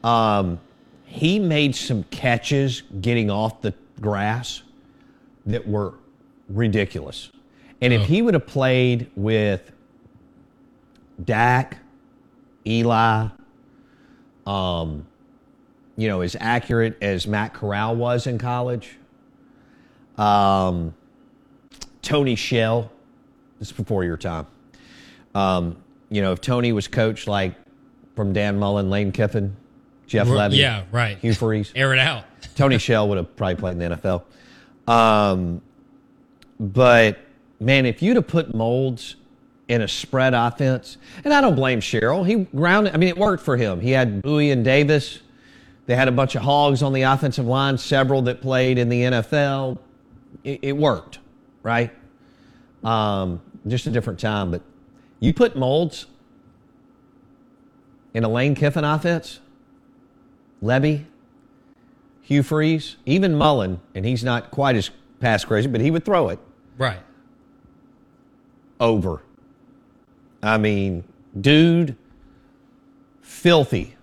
um, 0.03 0.59
he 1.05 1.39
made 1.39 1.75
some 1.75 2.03
catches 2.05 2.81
getting 3.01 3.29
off 3.29 3.61
the 3.61 3.73
grass 4.01 4.63
that 5.45 5.67
were 5.67 5.93
ridiculous. 6.49 7.29
And 7.81 7.93
if 7.93 8.01
Oh. 8.01 8.05
he 8.05 8.21
would 8.21 8.33
have 8.33 8.47
played 8.47 9.09
with 9.15 9.71
Dak, 11.23 11.77
Eli, 12.65 13.27
um, 14.45 15.05
you 15.95 16.07
know, 16.07 16.21
as 16.21 16.35
accurate 16.39 16.97
as 17.01 17.27
Matt 17.27 17.53
Corral 17.53 17.95
was 17.95 18.27
in 18.27 18.37
college, 18.37 18.97
um, 20.17 20.93
Tony 22.01 22.35
Shell, 22.35 22.91
this 23.59 23.69
is 23.69 23.73
before 23.73 24.03
your 24.03 24.17
time. 24.17 24.47
Um, 25.35 25.77
you 26.09 26.21
know, 26.21 26.31
if 26.31 26.41
Tony 26.41 26.71
was 26.71 26.87
coached 26.87 27.27
like 27.27 27.55
from 28.15 28.33
Dan 28.33 28.59
Mullen, 28.59 28.89
Lane 28.89 29.11
Kiffin, 29.11 29.55
Jeff 30.05 30.27
Right, 30.27 30.51
Lebby, 30.51 30.57
yeah, 30.57 30.83
right. 30.91 31.17
Hugh 31.17 31.33
Freeze, 31.33 31.71
Air 31.75 31.93
it 31.93 31.99
out. 31.99 32.25
Tony 32.55 32.77
Shell 32.77 33.09
would 33.09 33.17
have 33.17 33.35
probably 33.35 33.55
played 33.55 33.81
in 33.81 33.89
the 33.89 33.95
NFL. 33.95 34.23
Um, 34.91 35.61
but 36.59 37.19
man, 37.59 37.85
if 37.85 38.01
you'd 38.01 38.17
have 38.17 38.27
put 38.27 38.53
Moulds 38.53 39.15
in 39.73 39.81
a 39.81 39.87
spread 39.87 40.33
offense, 40.33 40.97
and 41.25 41.33
I 41.33 41.41
don't 41.41 41.55
blame 41.55 41.81
Sherrill, 41.81 42.23
he 42.23 42.35
grounded. 42.55 42.93
I 42.93 42.97
mean, 42.97 43.09
it 43.09 43.17
worked 43.17 43.43
for 43.43 43.57
him. 43.57 43.81
He 43.81 43.91
had 43.91 44.21
Bowie 44.21 44.51
and 44.51 44.63
Davis. 44.63 45.19
They 45.87 45.95
had 45.95 46.07
a 46.07 46.11
bunch 46.11 46.35
of 46.35 46.43
hogs 46.43 46.81
on 46.83 46.93
the 46.93 47.01
offensive 47.01 47.45
line, 47.45 47.77
several 47.77 48.21
that 48.23 48.41
played 48.41 48.77
in 48.77 48.87
the 48.87 49.01
NFL. 49.01 49.77
It, 50.43 50.59
it 50.61 50.77
worked, 50.77 51.19
right? 51.63 51.91
Um, 52.83 53.41
just 53.67 53.87
a 53.87 53.89
different 53.89 54.19
time, 54.19 54.51
but 54.51 54.61
you 55.19 55.33
put 55.33 55.55
Moulds 55.55 56.05
in 58.13 58.23
a 58.23 58.29
Lane 58.29 58.53
Kiffin 58.55 58.83
offense, 58.83 59.39
Lebby, 60.61 61.05
Hugh 62.21 62.43
Freeze, 62.43 62.97
even 63.05 63.35
Mullen, 63.35 63.81
and 63.95 64.05
he's 64.05 64.23
not 64.23 64.51
quite 64.51 64.75
as 64.75 64.91
pass 65.19 65.43
crazy, 65.43 65.67
but 65.67 65.81
he 65.81 65.89
would 65.91 66.05
throw 66.05 66.29
it 66.29 66.39
Right. 66.77 66.99
over. 68.79 69.21
I 70.43 70.57
mean, 70.57 71.03
dude, 71.39 71.95
filthy. 73.21 73.95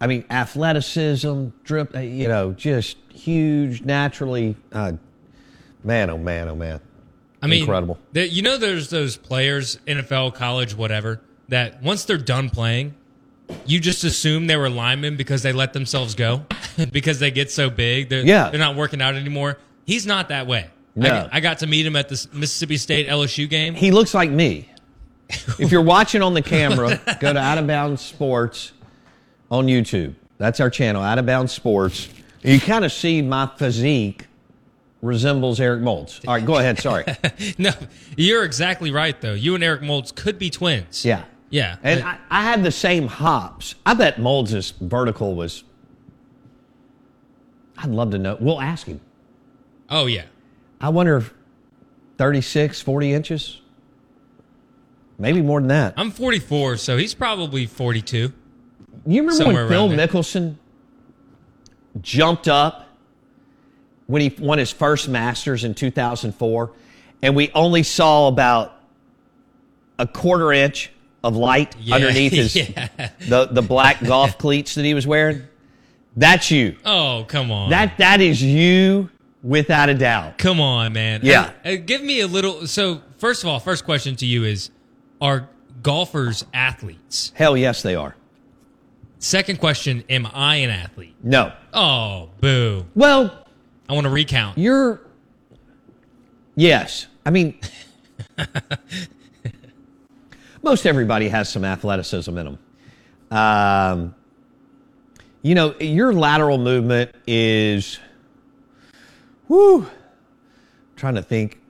I 0.00 0.06
mean, 0.06 0.24
athleticism, 0.30 1.48
drip, 1.64 1.94
uh, 1.94 2.00
you 2.00 2.28
know, 2.28 2.52
just 2.52 2.98
huge, 3.12 3.82
naturally. 3.82 4.54
Uh, 4.72 4.92
man, 5.82 6.10
oh 6.10 6.18
man, 6.18 6.48
oh 6.48 6.54
man. 6.54 6.80
I 7.42 7.46
mean, 7.46 7.60
Incredible. 7.60 7.98
there- 8.12 8.26
you 8.26 8.42
know, 8.42 8.56
there's 8.58 8.90
those 8.90 9.16
players, 9.16 9.78
NFL, 9.86 10.34
college, 10.34 10.74
whatever, 10.74 11.20
that 11.48 11.82
once 11.82 12.04
they're 12.04 12.18
done 12.18 12.50
playing, 12.50 12.94
you 13.64 13.78
just 13.80 14.04
assume 14.04 14.48
they 14.48 14.56
were 14.56 14.68
linemen 14.68 15.16
because 15.16 15.42
they 15.42 15.52
let 15.52 15.72
themselves 15.72 16.14
go 16.14 16.44
because 16.92 17.18
they 17.20 17.30
get 17.30 17.50
so 17.50 17.70
big. 17.70 18.08
They're, 18.10 18.24
Yeah. 18.26 18.50
they're 18.50 18.58
not 18.60 18.76
working 18.76 19.00
out 19.00 19.14
anymore. 19.14 19.58
He's 19.86 20.04
not 20.06 20.28
that 20.28 20.46
way. 20.46 20.68
No. 20.94 21.28
I, 21.32 21.36
I 21.36 21.40
got 21.40 21.58
to 21.58 21.66
meet 21.66 21.86
him 21.86 21.94
at 21.94 22.08
the 22.08 22.26
Mississippi 22.32 22.76
State 22.76 23.08
LSU 23.08 23.48
game. 23.48 23.74
He 23.74 23.90
looks 23.92 24.14
like 24.14 24.30
me. 24.30 24.68
If 25.28 25.72
you're 25.72 25.82
watching 25.82 26.22
on 26.22 26.34
the 26.34 26.42
camera, 26.42 27.00
go 27.20 27.32
to 27.32 27.38
Out 27.38 27.58
of 27.58 27.66
Bounds 27.66 28.00
Sports 28.02 28.72
on 29.50 29.66
YouTube. 29.66 30.14
That's 30.38 30.60
our 30.60 30.70
channel, 30.70 31.02
Out 31.02 31.18
of 31.18 31.26
Bounds 31.26 31.52
Sports. 31.52 32.08
You 32.42 32.60
kind 32.60 32.84
of 32.84 32.92
see 32.92 33.22
my 33.22 33.46
physique 33.56 34.26
resembles 35.02 35.58
Eric 35.60 35.82
Moulds. 35.82 36.20
All 36.28 36.34
right, 36.34 36.44
go 36.44 36.56
ahead. 36.58 36.78
Sorry. 36.78 37.04
no, 37.58 37.70
you're 38.16 38.44
exactly 38.44 38.90
right, 38.92 39.20
though. 39.20 39.34
You 39.34 39.54
and 39.56 39.64
Eric 39.64 39.82
Moulds 39.82 40.12
could 40.12 40.38
be 40.38 40.48
twins. 40.50 41.04
Yeah. 41.04 41.24
Yeah. 41.50 41.76
And 41.82 42.00
But- 42.02 42.06
I, 42.08 42.18
I 42.30 42.42
had 42.42 42.62
the 42.62 42.70
same 42.72 43.08
hops. 43.08 43.74
I 43.84 43.94
bet 43.94 44.20
Moulds' 44.20 44.70
vertical 44.80 45.34
was. 45.34 45.64
I'd 47.78 47.90
love 47.90 48.10
to 48.12 48.18
know. 48.18 48.36
We'll 48.40 48.60
ask 48.60 48.86
him. 48.86 49.00
oh, 49.90 50.06
yeah. 50.06 50.24
I 50.80 50.88
wonder 50.90 51.16
if 51.18 51.32
36, 52.18 52.80
40 52.80 53.12
inches? 53.12 53.60
Maybe 55.18 55.40
more 55.42 55.60
than 55.60 55.68
that. 55.68 55.94
I'm 55.96 56.10
44, 56.10 56.76
so 56.76 56.96
he's 56.96 57.14
probably 57.14 57.66
42. 57.66 58.32
You 59.06 59.22
remember 59.22 59.46
when 59.46 59.68
Phil 59.68 59.88
there. 59.88 60.06
Mickelson 60.08 60.56
jumped 62.00 62.48
up 62.48 62.88
when 64.06 64.22
he 64.22 64.34
won 64.38 64.58
his 64.58 64.70
first 64.70 65.08
Masters 65.08 65.64
in 65.64 65.74
2004, 65.74 66.72
and 67.22 67.34
we 67.34 67.50
only 67.54 67.82
saw 67.82 68.28
about 68.28 68.74
a 69.98 70.06
quarter 70.06 70.52
inch 70.52 70.90
of 71.24 71.34
light 71.36 71.74
Yeah, 71.80 71.94
underneath 71.96 72.32
his 72.32 72.54
yeah. 72.54 72.88
the 73.28 73.46
the 73.46 73.62
black 73.62 74.04
golf 74.04 74.36
cleats 74.38 74.74
that 74.74 74.84
he 74.84 74.92
was 74.94 75.06
wearing? 75.06 75.42
That's 76.16 76.50
you. 76.50 76.76
Oh, 76.84 77.24
come 77.28 77.50
on. 77.50 77.70
That 77.70 77.98
that 77.98 78.20
is 78.20 78.42
you 78.42 79.10
without 79.42 79.88
a 79.88 79.94
doubt. 79.94 80.38
Come 80.38 80.60
on, 80.60 80.92
man. 80.92 81.20
Yeah. 81.22 81.52
Give 81.76 82.02
me 82.02 82.20
a 82.20 82.26
little. 82.26 82.66
So, 82.66 83.02
first 83.18 83.42
of 83.42 83.48
all, 83.48 83.60
first 83.60 83.84
question 83.84 84.16
to 84.16 84.26
you 84.26 84.44
is 84.44 84.70
Are 85.20 85.48
golfers 85.82 86.44
athletes? 86.52 87.32
Hell 87.34 87.56
yes, 87.56 87.82
they 87.82 87.94
are. 87.94 88.16
Second 89.18 89.58
question 89.60 90.04
Am 90.10 90.26
I 90.32 90.56
an 90.56 90.70
athlete? 90.70 91.14
No. 91.22 91.52
Oh, 91.72 92.30
boo. 92.40 92.86
Well, 92.94 93.46
I 93.88 93.94
want 93.94 94.04
to 94.04 94.10
recount. 94.10 94.58
you're. 94.58 95.00
Yes. 96.54 97.06
I 97.24 97.30
mean, 97.30 97.58
most 100.62 100.86
everybody 100.86 101.28
has 101.28 101.48
some 101.48 101.64
athleticism 101.64 102.36
in 102.36 102.44
them. 102.46 102.58
Um, 103.30 104.14
you 105.42 105.54
know, 105.54 105.74
your 105.80 106.12
lateral 106.12 106.58
movement 106.58 107.12
is. 107.26 107.98
Whoo. 109.48 109.86
trying 110.96 111.14
to 111.14 111.22
think. 111.22 111.60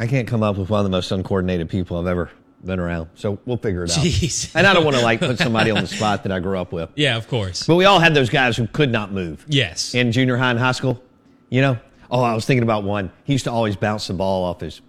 I 0.00 0.06
can't 0.06 0.26
come 0.26 0.42
up 0.42 0.56
with 0.56 0.70
one 0.70 0.80
of 0.80 0.84
the 0.84 0.90
most 0.90 1.12
uncoordinated 1.12 1.68
people 1.68 1.98
I've 1.98 2.06
ever 2.06 2.30
been 2.64 2.78
around. 2.78 3.08
So 3.14 3.38
we'll 3.44 3.56
figure 3.56 3.84
it 3.84 3.90
out. 3.96 4.50
And 4.54 4.66
I 4.66 4.72
don't 4.74 4.84
want 4.84 4.96
to 4.96 5.02
like 5.02 5.20
put 5.20 5.38
somebody 5.38 5.70
on 5.70 5.80
the 5.82 5.86
spot 5.88 6.22
that 6.22 6.32
I 6.32 6.38
grew 6.40 6.58
up 6.58 6.72
with. 6.72 6.90
Yeah, 6.94 7.16
of 7.16 7.28
course. 7.28 7.66
But 7.66 7.76
we 7.76 7.84
all 7.84 7.98
had 7.98 8.14
those 8.14 8.30
guys 8.30 8.56
who 8.56 8.66
could 8.68 8.90
not 8.92 9.12
move. 9.12 9.44
Yes. 9.48 9.94
In 9.94 10.12
junior 10.12 10.36
high 10.36 10.50
and 10.50 10.58
high 10.58 10.72
school, 10.72 11.02
you 11.50 11.60
know. 11.60 11.78
Oh, 12.10 12.22
I 12.22 12.34
was 12.34 12.44
thinking 12.44 12.62
about 12.62 12.84
one. 12.84 13.10
He 13.24 13.32
used 13.32 13.44
to 13.44 13.50
always 13.50 13.74
bounce 13.74 14.06
the 14.06 14.14
ball 14.14 14.44
off 14.44 14.60
his 14.60 14.80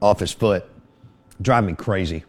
off 0.00 0.20
his 0.20 0.32
foot. 0.32 0.64
Drive 1.40 1.64
me 1.64 1.74
crazy. 1.74 2.24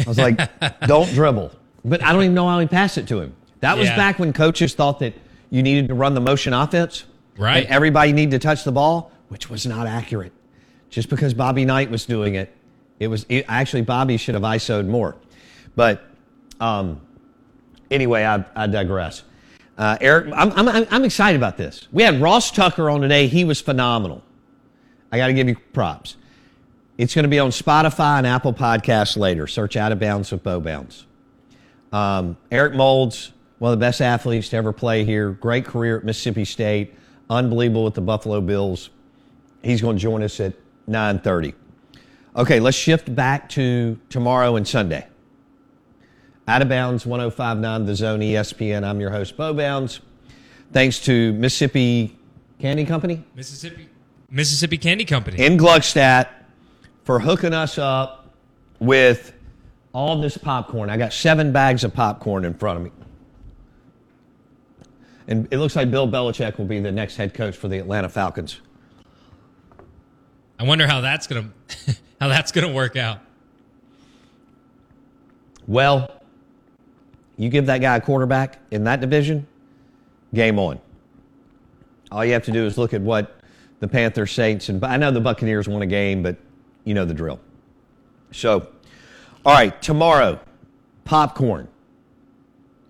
I 0.00 0.08
was 0.08 0.18
like, 0.18 0.38
don't 0.86 1.08
dribble. 1.10 1.52
But 1.84 2.02
I 2.02 2.12
don't 2.12 2.22
even 2.22 2.34
know 2.34 2.48
how 2.48 2.58
he 2.58 2.66
passed 2.66 2.98
it 2.98 3.06
to 3.08 3.20
him. 3.20 3.34
That 3.60 3.78
was 3.78 3.88
Yeah. 3.88 3.96
back 3.96 4.18
when 4.18 4.32
coaches 4.32 4.74
thought 4.74 4.98
that 5.00 5.14
you 5.50 5.62
needed 5.62 5.88
to 5.88 5.94
run 5.94 6.14
the 6.14 6.20
motion 6.20 6.52
offense. 6.52 7.04
Right. 7.38 7.64
And 7.64 7.66
everybody 7.74 8.12
needed 8.12 8.32
to 8.32 8.38
touch 8.40 8.64
the 8.64 8.72
ball, 8.72 9.12
which 9.28 9.48
was 9.48 9.66
not 9.66 9.86
accurate. 9.86 10.32
Just 10.90 11.08
because 11.08 11.32
Bobby 11.32 11.64
Knight 11.64 11.90
was 11.90 12.04
doing 12.04 12.34
it, 12.34 12.52
it 13.00 13.08
was 13.08 13.26
it, 13.28 13.46
actually 13.48 13.82
Bobby 13.82 14.16
should 14.18 14.34
have 14.34 14.44
ISO'd 14.44 14.86
more. 14.86 15.16
But 15.74 16.04
um, 16.60 17.00
anyway, 17.90 18.24
I, 18.24 18.44
I 18.54 18.66
digress. 18.66 19.22
Uh, 19.76 19.96
Eric, 20.00 20.32
I'm, 20.36 20.52
I'm, 20.52 20.86
I'm 20.90 21.04
excited 21.04 21.38
about 21.38 21.56
this. 21.56 21.88
We 21.90 22.02
had 22.02 22.20
Ross 22.20 22.50
Tucker 22.50 22.90
on 22.90 23.00
today. 23.00 23.26
He 23.26 23.44
was 23.44 23.60
phenomenal. 23.60 24.22
I 25.10 25.16
got 25.16 25.28
to 25.28 25.32
give 25.32 25.48
you 25.48 25.56
props. 25.72 26.16
It's 26.98 27.14
going 27.14 27.22
to 27.22 27.30
be 27.30 27.38
on 27.38 27.50
Spotify 27.50 28.18
and 28.18 28.26
Apple 28.26 28.52
Podcasts 28.52 29.16
later. 29.16 29.46
Search 29.46 29.76
Out 29.76 29.90
of 29.90 29.98
Bounds 29.98 30.30
with 30.30 30.42
Bo 30.42 30.60
Bounds. 30.60 31.06
Um, 31.92 32.36
Eric 32.50 32.74
Moulds, 32.74 33.32
one 33.58 33.72
of 33.72 33.78
the 33.78 33.82
best 33.82 34.02
athletes 34.02 34.50
to 34.50 34.56
ever 34.56 34.72
play 34.72 35.04
here. 35.06 35.30
Great 35.30 35.64
career 35.64 35.96
at 35.96 36.04
Mississippi 36.04 36.44
State. 36.44 36.94
Unbelievable 37.30 37.84
with 37.84 37.94
the 37.94 38.02
Buffalo 38.02 38.42
Bills. 38.42 38.90
He's 39.62 39.80
going 39.80 39.96
to 39.96 40.02
join 40.02 40.22
us 40.22 40.40
at 40.40 40.52
9:30. 40.88 41.54
Okay, 42.36 42.60
let's 42.60 42.76
shift 42.76 43.12
back 43.14 43.48
to 43.50 43.98
tomorrow 44.08 44.56
and 44.56 44.66
Sunday. 44.66 45.06
Out 46.46 46.62
of 46.62 46.68
bounds, 46.68 47.04
1059 47.04 47.86
The 47.86 47.94
Zone 47.94 48.20
ESPN. 48.20 48.84
I'm 48.84 49.00
your 49.00 49.10
host, 49.10 49.36
Bo 49.36 49.52
Bounds. 49.52 50.00
Thanks 50.72 51.00
to 51.00 51.32
Mississippi 51.32 52.16
Candy 52.60 52.84
Company 52.84 53.24
Mississippi 53.34 53.88
Mississippi 54.30 54.78
Candy 54.78 55.04
Company. 55.04 55.44
in 55.44 55.56
Gluckstadt 55.58 56.28
for 57.04 57.18
hooking 57.18 57.52
us 57.52 57.78
up 57.78 58.34
with 58.78 59.32
all 59.92 60.20
this 60.20 60.36
popcorn. 60.38 60.88
I 60.90 60.96
got 60.96 61.12
seven 61.12 61.52
bags 61.52 61.82
of 61.82 61.92
popcorn 61.92 62.44
in 62.44 62.54
front 62.54 62.76
of 62.78 62.84
me. 62.84 62.92
And 65.26 65.48
it 65.50 65.58
looks 65.58 65.74
like 65.74 65.90
Bill 65.90 66.06
Belichick 66.06 66.58
will 66.58 66.64
be 66.66 66.78
the 66.78 66.92
next 66.92 67.16
head 67.16 67.34
coach 67.34 67.56
for 67.56 67.66
the 67.66 67.78
Atlanta 67.78 68.08
Falcons. 68.08 68.60
I 70.58 70.64
wonder 70.64 70.86
how 70.86 71.00
that's 71.00 71.26
gonna 71.26 71.50
how 72.20 72.28
that's 72.28 72.52
gonna 72.52 72.72
work 72.72 72.96
out. 72.96 73.20
Well, 75.66 76.10
you 77.36 77.48
give 77.48 77.66
that 77.66 77.78
guy 77.78 77.96
a 77.96 78.00
quarterback 78.00 78.58
in 78.70 78.84
that 78.84 79.00
division, 79.00 79.46
game 80.34 80.58
on. 80.58 80.78
All 82.12 82.24
you 82.24 82.32
have 82.32 82.44
to 82.44 82.52
do 82.52 82.66
is 82.66 82.76
look 82.76 82.92
at 82.92 83.00
what 83.00 83.40
the 83.78 83.88
Panthers, 83.88 84.32
Saints, 84.32 84.68
and 84.68 84.84
I 84.84 84.96
know 84.96 85.10
the 85.10 85.20
Buccaneers 85.20 85.68
won 85.68 85.80
a 85.80 85.86
game, 85.86 86.22
but 86.22 86.36
you 86.84 86.92
know 86.92 87.04
the 87.04 87.14
drill. 87.14 87.40
So, 88.32 88.68
all 89.44 89.54
right, 89.54 89.80
tomorrow, 89.80 90.38
popcorn, 91.04 91.68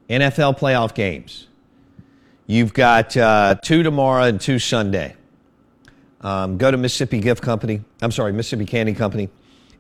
NFL 0.08 0.58
playoff 0.58 0.94
games. 0.94 1.46
You've 2.46 2.74
got 2.74 3.16
uh, 3.16 3.54
two 3.62 3.84
tomorrow 3.84 4.24
and 4.24 4.40
two 4.40 4.58
Sunday. 4.58 5.14
Um, 6.22 6.58
go 6.58 6.70
to 6.70 6.76
Mississippi 6.76 7.20
Gift 7.20 7.42
Company. 7.42 7.82
I'm 8.02 8.12
sorry, 8.12 8.32
Mississippi 8.32 8.66
Candy 8.66 8.92
Company 8.94 9.28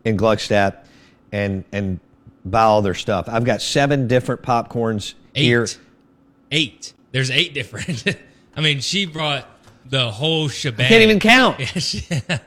in 0.04 0.16
Gluckstadt, 0.16 0.84
and 1.32 1.64
and 1.72 2.00
buy 2.44 2.62
all 2.62 2.80
their 2.82 2.94
stuff. 2.94 3.28
I've 3.28 3.44
got 3.44 3.60
seven 3.60 4.08
different 4.08 4.42
popcorns 4.42 5.14
Eight. 5.34 5.44
here. 5.44 5.66
Eight. 6.50 6.92
There's 7.12 7.30
eight 7.30 7.52
different. 7.54 8.04
I 8.56 8.60
mean, 8.60 8.80
she 8.80 9.04
brought 9.06 9.46
the 9.86 10.10
whole 10.10 10.48
shebang. 10.48 10.88
Can't 10.88 11.02
even 11.02 11.18
count. 11.20 11.60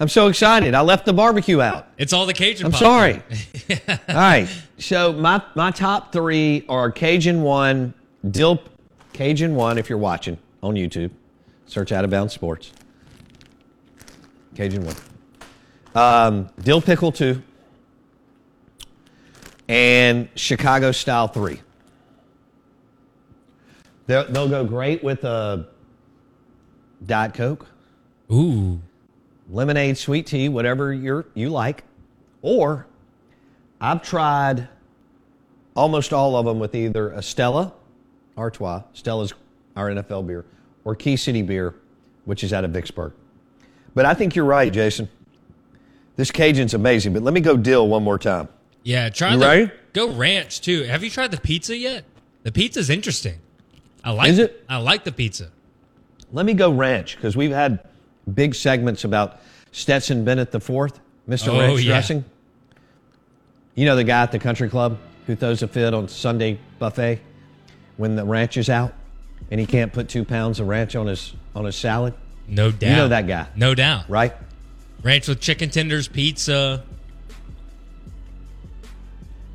I'm 0.00 0.08
so 0.08 0.26
excited. 0.28 0.74
I 0.74 0.80
left 0.80 1.06
the 1.06 1.12
barbecue 1.12 1.60
out. 1.60 1.86
it's 1.98 2.12
all 2.12 2.26
the 2.26 2.32
Cajun. 2.34 2.66
I'm 2.66 2.72
popcorn. 2.72 3.22
sorry. 3.22 3.80
All 4.08 4.14
right. 4.16 4.48
So 4.78 5.12
my 5.12 5.42
my 5.54 5.70
top 5.70 6.12
three 6.12 6.64
are 6.68 6.90
Cajun 6.90 7.42
one, 7.42 7.94
dill 8.28 8.60
Cajun 9.12 9.54
one. 9.54 9.78
If 9.78 9.88
you're 9.88 9.98
watching 9.98 10.38
on 10.62 10.74
YouTube, 10.74 11.10
search 11.66 11.92
Out 11.92 12.04
of 12.04 12.10
Bounds 12.10 12.32
Sports. 12.34 12.72
Cajun 14.54 14.84
one, 14.84 14.96
um, 15.94 16.48
dill 16.62 16.80
pickle 16.80 17.12
two, 17.12 17.42
and 19.68 20.28
Chicago 20.34 20.92
style 20.92 21.28
three. 21.28 21.60
They'll, 24.06 24.30
they'll 24.30 24.48
go 24.48 24.64
great 24.64 25.02
with 25.02 25.24
a 25.24 25.68
Diet 27.06 27.34
Coke 27.34 27.66
Ooh. 28.30 28.80
lemonade, 29.48 29.96
sweet 29.96 30.26
tea, 30.26 30.48
whatever 30.48 30.92
you 30.92 31.24
you 31.34 31.48
like. 31.48 31.84
Or 32.42 32.86
I've 33.80 34.02
tried 34.02 34.68
almost 35.74 36.12
all 36.12 36.36
of 36.36 36.44
them 36.44 36.58
with 36.58 36.74
either 36.74 37.10
a 37.12 37.22
Stella 37.22 37.72
Artois, 38.36 38.82
Stella's 38.92 39.32
our 39.76 39.90
NFL 39.90 40.26
beer, 40.26 40.44
or 40.84 40.94
Key 40.94 41.16
City 41.16 41.42
beer, 41.42 41.74
which 42.24 42.44
is 42.44 42.52
out 42.52 42.64
of 42.64 42.70
Vicksburg. 42.70 43.12
But 43.94 44.06
I 44.06 44.14
think 44.14 44.34
you're 44.34 44.44
right, 44.44 44.72
Jason. 44.72 45.08
This 46.16 46.30
Cajun's 46.30 46.74
amazing, 46.74 47.12
but 47.12 47.22
let 47.22 47.32
me 47.34 47.40
go 47.40 47.56
dill 47.56 47.88
one 47.88 48.02
more 48.02 48.18
time. 48.18 48.48
Yeah, 48.82 49.08
try 49.08 49.32
You 49.32 49.38
the 49.38 49.46
ready? 49.46 49.70
go 49.92 50.12
ranch 50.12 50.60
too. 50.60 50.82
Have 50.84 51.02
you 51.02 51.10
tried 51.10 51.30
the 51.30 51.40
pizza 51.40 51.76
yet? 51.76 52.04
The 52.42 52.52
pizza's 52.52 52.90
interesting. 52.90 53.38
I 54.04 54.10
like 54.10 54.28
Is 54.30 54.38
it? 54.38 54.64
I 54.68 54.78
like 54.78 55.04
the 55.04 55.12
pizza. 55.12 55.50
Let 56.32 56.44
me 56.46 56.54
go 56.54 56.70
ranch 56.72 57.16
because 57.16 57.36
we've 57.36 57.52
had 57.52 57.86
big 58.34 58.54
segments 58.54 59.04
about 59.04 59.40
Stetson 59.70 60.24
Bennett 60.24 60.50
the 60.50 60.60
fourth, 60.60 60.98
Mr. 61.28 61.48
Oh, 61.48 61.58
Ranch 61.60 61.80
yeah. 61.82 61.92
dressing. 61.92 62.24
You 63.74 63.86
know 63.86 63.96
the 63.96 64.04
guy 64.04 64.22
at 64.22 64.32
the 64.32 64.38
country 64.38 64.68
club 64.68 64.98
who 65.26 65.36
throws 65.36 65.62
a 65.62 65.68
fit 65.68 65.94
on 65.94 66.08
Sunday 66.08 66.58
buffet 66.78 67.20
when 67.96 68.16
the 68.16 68.24
ranch 68.24 68.56
is 68.56 68.68
out 68.68 68.92
and 69.50 69.60
he 69.60 69.66
can't 69.66 69.92
put 69.92 70.08
two 70.08 70.24
pounds 70.24 70.60
of 70.60 70.66
ranch 70.68 70.94
on 70.96 71.06
his 71.06 71.34
on 71.54 71.64
his 71.64 71.76
salad, 71.76 72.14
No 72.48 72.70
doubt. 72.70 72.90
You 72.90 72.96
know 72.96 73.08
that 73.08 73.26
guy. 73.26 73.46
No 73.56 73.74
doubt. 73.74 74.08
right? 74.08 74.34
Ranch 75.02 75.26
with 75.28 75.40
chicken 75.40 75.70
tenders, 75.70 76.06
pizza. 76.08 76.84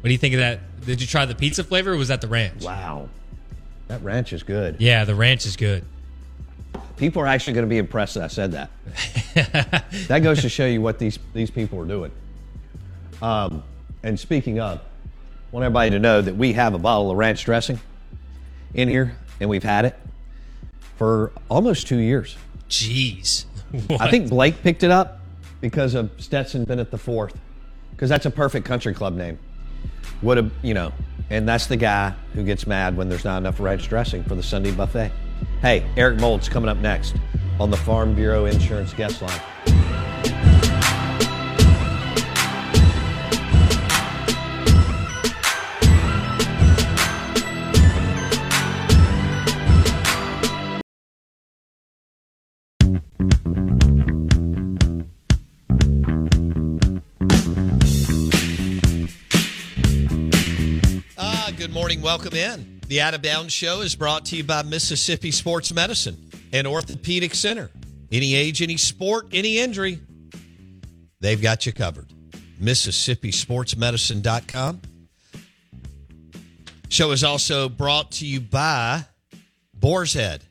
What 0.01 0.07
do 0.07 0.11
you 0.11 0.17
think 0.17 0.33
of 0.33 0.39
that? 0.39 0.59
Did 0.85 1.01
you 1.01 1.07
try 1.07 1.25
the 1.25 1.35
pizza 1.35 1.63
flavor 1.63 1.93
or 1.93 1.97
was 1.97 2.07
that 2.09 2.21
the 2.21 2.27
ranch? 2.27 2.63
Wow, 2.63 3.09
that 3.87 4.01
ranch 4.03 4.31
is 4.33 4.43
good. 4.43 4.77
Yeah, 4.79 5.03
the 5.05 5.15
ranch 5.15 5.45
is 5.45 5.55
good. 5.55 5.83
People 6.97 7.21
are 7.21 7.27
actually 7.27 7.53
going 7.53 7.65
to 7.65 7.69
be 7.69 7.77
impressed 7.77 8.15
that 8.15 8.23
I 8.23 8.27
said 8.27 8.51
that. 8.53 8.69
that 10.07 10.19
goes 10.19 10.41
to 10.41 10.49
show 10.49 10.65
you 10.65 10.81
what 10.81 10.99
these 10.99 11.19
these 11.33 11.51
people 11.51 11.79
are 11.79 11.85
doing. 11.85 12.11
Um, 13.21 13.63
and 14.03 14.19
speaking 14.19 14.59
of, 14.59 14.79
I 14.79 14.81
want 15.51 15.63
everybody 15.65 15.91
to 15.91 15.99
know 15.99 16.21
that 16.21 16.35
we 16.35 16.53
have 16.53 16.73
a 16.73 16.79
bottle 16.79 17.11
of 17.11 17.17
ranch 17.17 17.43
dressing 17.43 17.79
in 18.73 18.87
here, 18.87 19.15
and 19.39 19.49
we've 19.49 19.63
had 19.63 19.85
it 19.85 19.95
for 20.97 21.31
almost 21.49 21.87
two 21.87 21.97
years. 21.97 22.37
Jeez. 22.69 23.45
I 23.99 24.09
think 24.09 24.29
Blake 24.29 24.61
picked 24.61 24.83
it 24.83 24.91
up 24.91 25.19
because 25.61 25.93
of 25.93 26.11
Stetson 26.17 26.63
Bennett 26.63 26.91
the 26.91 26.97
fourth, 26.97 27.37
because 27.91 28.09
that's 28.09 28.25
a 28.25 28.31
perfect 28.31 28.65
country 28.65 28.93
club 28.93 29.15
name. 29.15 29.39
Would 30.21 30.37
have 30.37 30.51
you 30.61 30.73
know? 30.73 30.93
And 31.29 31.47
that's 31.47 31.67
the 31.67 31.75
guy 31.75 32.13
who 32.33 32.43
gets 32.43 32.65
mad 32.65 32.95
when 32.95 33.09
there's 33.09 33.25
not 33.25 33.39
enough 33.39 33.59
ranch 33.59 33.89
dressing 33.89 34.23
for 34.23 34.35
the 34.35 34.43
Sunday 34.43 34.71
buffet. 34.71 35.11
Hey, 35.61 35.85
Eric 35.97 36.19
Moulds' 36.19 36.47
coming 36.47 36.69
up 36.69 36.77
next 36.77 37.15
on 37.59 37.69
the 37.69 37.77
Farm 37.77 38.15
Bureau 38.15 38.45
Insurance 38.45 38.93
guest 38.93 39.21
line. 39.21 39.41
Ah, 61.17 61.51
good 61.57 61.73
morning. 61.73 62.01
Welcome 62.01 62.35
in. 62.35 62.79
The 62.87 63.01
Out 63.01 63.15
of 63.15 63.23
Bounds 63.23 63.51
Show 63.51 63.81
is 63.81 63.95
brought 63.95 64.25
to 64.25 64.37
you 64.37 64.43
by 64.43 64.61
Mississippi 64.61 65.31
Sports 65.31 65.73
Medicine 65.73 66.29
and 66.53 66.67
Orthopedic 66.67 67.33
Center. 67.33 67.71
Any 68.11 68.35
age, 68.35 68.61
any 68.61 68.77
sport, 68.77 69.29
any 69.33 69.57
injury, 69.57 69.99
they've 71.19 71.41
got 71.41 71.65
you 71.65 71.73
covered. 71.73 72.13
MississippiSportsMedicine.com. 72.61 74.81
Show 76.89 77.11
is 77.11 77.23
also 77.23 77.67
brought 77.67 78.11
to 78.13 78.25
you 78.27 78.39
by 78.41 79.05
Boar's 79.73 80.13
Head, 80.13 80.43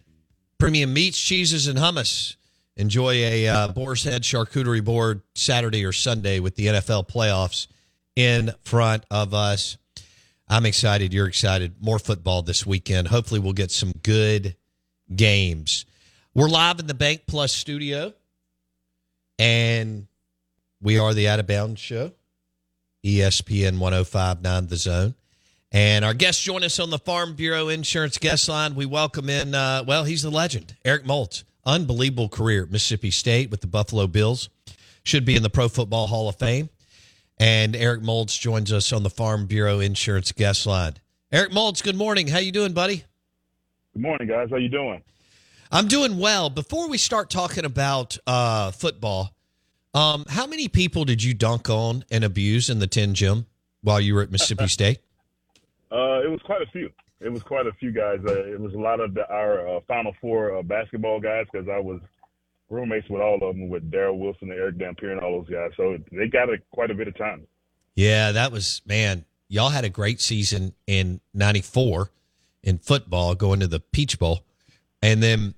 premium 0.58 0.92
meats, 0.92 1.18
cheeses, 1.18 1.66
and 1.66 1.78
hummus. 1.78 2.35
Enjoy 2.76 3.12
a 3.12 3.48
uh, 3.48 3.68
Boar's 3.68 4.04
Head 4.04 4.22
charcuterie 4.22 4.84
board 4.84 5.22
Saturday 5.34 5.84
or 5.84 5.92
Sunday 5.92 6.40
with 6.40 6.56
the 6.56 6.66
NFL 6.66 7.08
playoffs 7.08 7.68
in 8.14 8.52
front 8.64 9.04
of 9.10 9.32
us. 9.32 9.78
I'm 10.48 10.66
excited. 10.66 11.14
You're 11.14 11.26
excited. 11.26 11.76
More 11.80 11.98
football 11.98 12.42
this 12.42 12.66
weekend. 12.66 13.08
Hopefully, 13.08 13.40
we'll 13.40 13.54
get 13.54 13.70
some 13.70 13.92
good 14.02 14.56
games. 15.14 15.86
We're 16.34 16.48
live 16.48 16.78
in 16.78 16.86
the 16.86 16.94
BankPlus 16.94 17.48
studio, 17.48 18.12
and 19.38 20.06
we 20.82 20.98
are 20.98 21.14
the 21.14 21.28
Out 21.28 21.40
of 21.40 21.46
Bounds 21.46 21.80
Show, 21.80 22.12
ESPN 23.04 23.78
1059 23.78 24.66
The 24.66 24.76
Zone. 24.76 25.14
And 25.72 26.04
our 26.04 26.14
guests 26.14 26.42
join 26.42 26.62
us 26.62 26.78
on 26.78 26.90
the 26.90 26.98
Farm 26.98 27.34
Bureau 27.34 27.68
Insurance 27.68 28.18
guest 28.18 28.48
line. 28.48 28.74
We 28.74 28.86
welcome 28.86 29.28
in, 29.30 29.54
uh, 29.54 29.84
well, 29.86 30.04
he's 30.04 30.22
the 30.22 30.30
legend, 30.30 30.76
Eric 30.84 31.06
Moulds. 31.06 31.44
Unbelievable 31.66 32.28
career 32.28 32.62
at 32.62 32.70
Mississippi 32.70 33.10
State 33.10 33.50
with 33.50 33.60
the 33.60 33.66
Buffalo 33.66 34.06
Bills. 34.06 34.48
Should 35.02 35.24
be 35.24 35.36
in 35.36 35.42
the 35.42 35.50
Pro 35.50 35.68
Football 35.68 36.06
Hall 36.06 36.28
of 36.28 36.36
Fame. 36.36 36.70
And 37.38 37.76
Eric 37.76 38.02
Moulds 38.02 38.36
joins 38.38 38.72
us 38.72 38.92
on 38.92 39.02
the 39.02 39.10
Farm 39.10 39.46
Bureau 39.46 39.80
Insurance 39.80 40.32
guest 40.32 40.66
line. 40.66 40.94
Eric 41.30 41.52
Moulds, 41.52 41.82
good 41.82 41.96
morning. 41.96 42.28
How 42.28 42.38
you 42.38 42.52
doing, 42.52 42.72
buddy? 42.72 43.04
Good 43.92 44.02
morning, 44.02 44.28
guys. 44.28 44.48
How 44.50 44.56
you 44.56 44.68
doing? 44.68 45.02
I'm 45.70 45.88
doing 45.88 46.18
well. 46.18 46.48
Before 46.48 46.88
we 46.88 46.98
start 46.98 47.28
talking 47.28 47.64
about 47.64 48.16
uh, 48.26 48.70
football, 48.70 49.34
um, 49.92 50.24
how 50.28 50.46
many 50.46 50.68
people 50.68 51.04
did 51.04 51.22
you 51.22 51.34
dunk 51.34 51.68
on 51.68 52.04
and 52.10 52.22
abuse 52.22 52.70
in 52.70 52.78
the 52.78 52.86
tin 52.86 53.14
gym 53.14 53.46
while 53.82 54.00
you 54.00 54.14
were 54.14 54.22
at 54.22 54.30
Mississippi 54.30 54.66
State? 54.68 54.98
Uh, 55.90 56.20
it 56.22 56.30
was 56.30 56.40
quite 56.44 56.62
a 56.62 56.66
few. 56.66 56.90
It 57.20 57.30
was 57.30 57.42
quite 57.42 57.66
a 57.66 57.72
few 57.72 57.92
guys. 57.92 58.20
Uh, 58.26 58.44
it 58.44 58.60
was 58.60 58.74
a 58.74 58.78
lot 58.78 59.00
of 59.00 59.14
the, 59.14 59.28
our 59.30 59.76
uh, 59.76 59.80
Final 59.88 60.14
Four 60.20 60.58
uh, 60.58 60.62
basketball 60.62 61.20
guys 61.20 61.46
because 61.50 61.68
I 61.68 61.78
was 61.78 62.00
roommates 62.68 63.08
with 63.08 63.22
all 63.22 63.34
of 63.34 63.40
them, 63.40 63.68
with 63.68 63.90
Darryl 63.90 64.18
Wilson 64.18 64.50
and 64.50 64.58
Erick 64.58 64.78
Dampier 64.78 65.12
and 65.12 65.20
all 65.20 65.40
those 65.40 65.48
guys. 65.48 65.70
So 65.76 65.98
they 66.12 66.28
got 66.28 66.48
a, 66.48 66.58
quite 66.72 66.90
a 66.90 66.94
bit 66.94 67.08
of 67.08 67.16
time. 67.16 67.46
Yeah, 67.94 68.32
that 68.32 68.52
was, 68.52 68.82
man, 68.86 69.24
y'all 69.48 69.70
had 69.70 69.84
a 69.84 69.88
great 69.88 70.20
season 70.20 70.74
in 70.86 71.20
94 71.32 72.10
in 72.62 72.78
football 72.78 73.34
going 73.34 73.60
to 73.60 73.66
the 73.66 73.80
Peach 73.80 74.18
Bowl. 74.18 74.44
And 75.00 75.22
then 75.22 75.54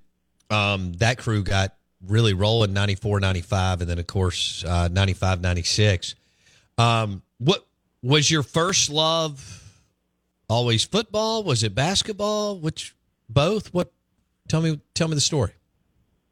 um, 0.50 0.92
that 0.94 1.18
crew 1.18 1.42
got 1.42 1.74
really 2.06 2.34
rolling 2.34 2.72
94, 2.72 3.20
95, 3.20 3.80
and 3.80 3.90
then, 3.90 3.98
of 3.98 4.06
course, 4.06 4.64
uh, 4.64 4.88
95, 4.88 5.40
96. 5.40 6.14
Um, 6.76 7.22
what 7.38 7.66
was 8.02 8.30
your 8.30 8.42
first 8.42 8.90
love? 8.90 9.64
Always 10.48 10.84
football? 10.84 11.44
Was 11.44 11.62
it 11.62 11.74
basketball? 11.74 12.58
Which 12.58 12.96
both? 13.28 13.72
What? 13.74 13.92
Tell 14.48 14.62
me. 14.62 14.80
Tell 14.94 15.08
me 15.08 15.14
the 15.14 15.20
story. 15.20 15.52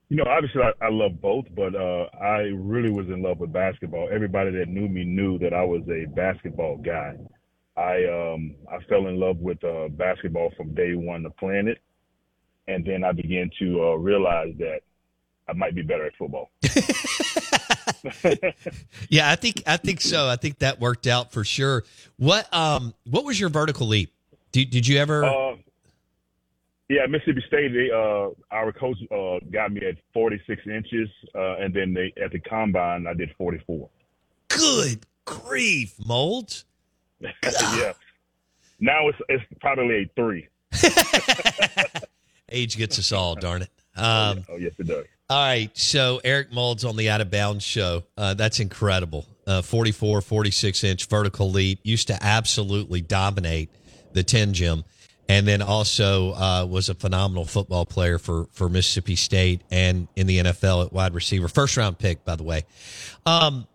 You 0.08 0.16
know, 0.16 0.24
obviously 0.28 0.62
I, 0.62 0.72
I 0.84 0.88
love 0.90 1.20
both, 1.20 1.46
but 1.54 1.74
uh, 1.74 2.06
I 2.18 2.52
really 2.54 2.90
was 2.90 3.08
in 3.08 3.22
love 3.22 3.38
with 3.38 3.52
basketball. 3.52 4.08
Everybody 4.12 4.52
that 4.52 4.68
knew 4.68 4.88
me 4.88 5.04
knew 5.04 5.36
that 5.40 5.52
I 5.52 5.64
was 5.64 5.82
a 5.88 6.06
basketball 6.14 6.76
guy. 6.76 7.16
I 7.76 8.04
um, 8.04 8.54
I 8.70 8.82
fell 8.88 9.08
in 9.08 9.18
love 9.20 9.38
with 9.38 9.62
uh, 9.64 9.88
basketball 9.88 10.50
from 10.56 10.74
day 10.74 10.94
one 10.94 11.26
of 11.26 11.36
playing 11.36 11.68
it, 11.68 11.78
and 12.68 12.86
then 12.86 13.04
I 13.04 13.12
began 13.12 13.50
to 13.58 13.82
uh, 13.82 13.94
realize 13.96 14.54
that 14.58 14.80
I 15.48 15.52
might 15.52 15.74
be 15.74 15.82
better 15.82 16.06
at 16.06 16.16
football. 16.16 16.50
Yeah, 19.08 19.30
I 19.30 19.36
think 19.36 19.62
I 19.66 19.76
think 19.76 20.00
so. 20.00 20.28
I 20.28 20.36
think 20.36 20.58
that 20.58 20.80
worked 20.80 21.06
out 21.06 21.32
for 21.32 21.44
sure. 21.44 21.84
What 22.16 22.52
um 22.52 22.94
what 23.04 23.24
was 23.24 23.38
your 23.38 23.48
vertical 23.48 23.86
leap? 23.86 24.12
Did 24.52 24.70
did 24.70 24.86
you 24.86 24.98
ever? 24.98 25.24
Uh, 25.24 25.56
yeah, 26.88 27.06
Mississippi 27.06 27.42
State. 27.46 27.72
They, 27.72 27.90
uh, 27.90 28.30
our 28.50 28.72
coach 28.72 28.96
uh, 29.10 29.44
got 29.50 29.72
me 29.72 29.84
at 29.84 29.96
46 30.14 30.62
inches, 30.66 31.08
uh, 31.34 31.56
and 31.56 31.74
then 31.74 31.92
they 31.92 32.12
at 32.22 32.30
the 32.30 32.38
combine 32.38 33.06
I 33.06 33.14
did 33.14 33.34
44. 33.36 33.88
good 34.48 35.04
grief, 35.24 35.94
Moulds. 36.04 36.64
yeah. 37.20 37.92
Now 38.78 39.08
it's 39.08 39.18
it's 39.28 39.44
probably 39.60 40.02
a 40.02 40.10
three. 40.14 40.48
Age 42.48 42.76
gets 42.76 42.98
us 42.98 43.10
all, 43.10 43.34
darn 43.34 43.62
it. 43.62 43.70
Um, 43.96 44.44
oh 44.48 44.56
yes, 44.56 44.72
it 44.78 44.86
does. 44.86 45.06
All 45.28 45.42
right. 45.42 45.76
So 45.76 46.20
Eric 46.22 46.52
Moulds 46.52 46.84
on 46.84 46.96
the 46.96 47.10
Out 47.10 47.20
of 47.20 47.30
Bounds 47.30 47.64
show. 47.64 48.04
Uh, 48.16 48.34
that's 48.34 48.60
incredible. 48.60 49.26
Uh, 49.46 49.62
44, 49.62 50.20
46 50.20 50.84
inch 50.84 51.06
vertical 51.06 51.50
leap. 51.50 51.80
Used 51.82 52.08
to 52.08 52.18
absolutely 52.22 53.00
dominate 53.00 53.70
the 54.12 54.22
tin 54.22 54.54
gym. 54.54 54.84
And 55.28 55.46
then 55.48 55.62
also 55.62 56.32
uh, 56.34 56.66
was 56.66 56.88
a 56.88 56.94
phenomenal 56.94 57.44
football 57.44 57.84
player 57.84 58.18
for, 58.18 58.46
for 58.52 58.68
Mississippi 58.68 59.16
State 59.16 59.62
and 59.72 60.06
in 60.14 60.28
the 60.28 60.38
NFL 60.38 60.86
at 60.86 60.92
wide 60.92 61.14
receiver. 61.14 61.48
First 61.48 61.76
round 61.76 61.98
pick, 61.98 62.24
by 62.24 62.36
the 62.36 62.44
way. 62.44 62.64
Um, 63.24 63.66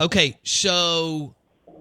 okay. 0.00 0.38
So 0.42 1.34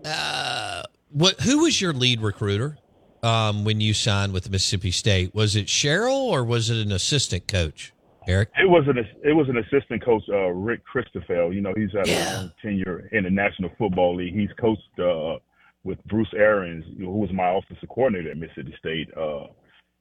uh, 0.03 0.83
what? 1.11 1.39
who 1.39 1.59
was 1.63 1.79
your 1.79 1.93
lead 1.93 2.19
recruiter 2.19 2.77
um, 3.21 3.63
when 3.63 3.79
you 3.79 3.93
signed 3.93 4.33
with 4.33 4.49
Mississippi 4.49 4.91
State? 4.91 5.33
Was 5.33 5.55
it 5.55 5.69
Sherrill 5.69 6.13
or 6.13 6.43
was 6.43 6.69
it 6.69 6.85
an 6.85 6.91
assistant 6.91 7.47
coach, 7.47 7.93
Eric? 8.27 8.49
It 8.57 8.69
was 8.69 8.83
an 8.87 8.97
it 8.97 9.33
was 9.33 9.47
an 9.49 9.57
assistant 9.57 10.03
coach, 10.03 10.23
uh, 10.29 10.49
Rick 10.49 10.81
Christophel. 10.85 11.53
You 11.53 11.61
know, 11.61 11.73
he's 11.75 11.91
had 11.93 12.07
Yeah. 12.07 12.13
a 12.13 12.37
long 12.37 12.51
tenure 12.61 13.09
in 13.11 13.23
the 13.23 13.29
National 13.29 13.69
Football 13.77 14.15
League. 14.15 14.33
He's 14.33 14.51
coached 14.59 14.99
uh, 14.99 15.37
with 15.83 16.03
Bruce 16.05 16.33
Arians, 16.35 16.85
who 16.97 17.09
was 17.09 17.31
my 17.33 17.49
offensive 17.55 17.89
coordinator 17.89 18.31
at 18.31 18.37
Mississippi 18.37 18.73
State. 18.79 19.09
Uh, 19.17 19.47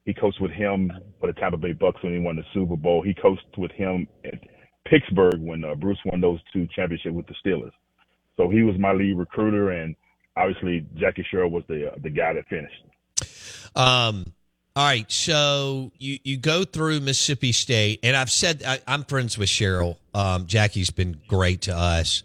he 0.05 0.13
coached 0.15 0.41
with 0.41 0.51
him 0.53 0.91
for 1.21 1.29
the 1.29 1.33
Tampa 1.35 1.57
Bay 1.57 1.73
Bucks 1.73 2.03
when 2.03 2.13
he 2.13 2.19
won 2.19 2.37
the 2.37 2.45
Super 2.53 2.77
Bowl. 2.77 3.03
He 3.03 3.15
coached 3.15 3.47
with 3.57 3.71
him 3.73 4.07
at 4.25 4.35
Pittsburgh 4.87 5.41
when 5.41 5.65
uh, 5.65 5.75
Bruce 5.77 5.99
won 6.05 6.21
those 6.21 6.41
two 6.53 6.67
championships 6.75 7.15
with 7.15 7.27
the 7.27 7.35
Steelers. 7.45 7.73
So 8.37 8.49
he 8.49 8.63
was 8.63 8.77
my 8.79 8.93
lead 8.93 9.17
recruiter, 9.17 9.71
and 9.71 9.95
obviously 10.37 10.87
Jackie 10.97 11.25
Sherrill 11.31 11.51
was 11.51 11.63
the 11.69 11.93
uh, 11.93 11.95
the 12.03 12.11
guy 12.11 12.33
that 12.35 12.47
finished. 12.49 12.83
Um, 13.77 14.27
all 14.75 14.87
right, 14.87 15.11
so 15.11 15.93
you 15.99 16.19
you 16.25 16.37
go 16.39 16.65
through 16.65 17.01
Mississippi 17.01 17.53
State, 17.53 18.01
and 18.03 18.17
I've 18.17 18.31
said 18.31 18.63
I, 18.67 18.81
I'm 18.87 19.05
friends 19.05 19.37
with 19.37 19.49
Sherrill. 19.49 19.99
Um, 20.15 20.47
Jackie's 20.47 20.91
been 20.91 21.21
great 21.29 21.63
to 21.63 21.77
us, 21.77 22.23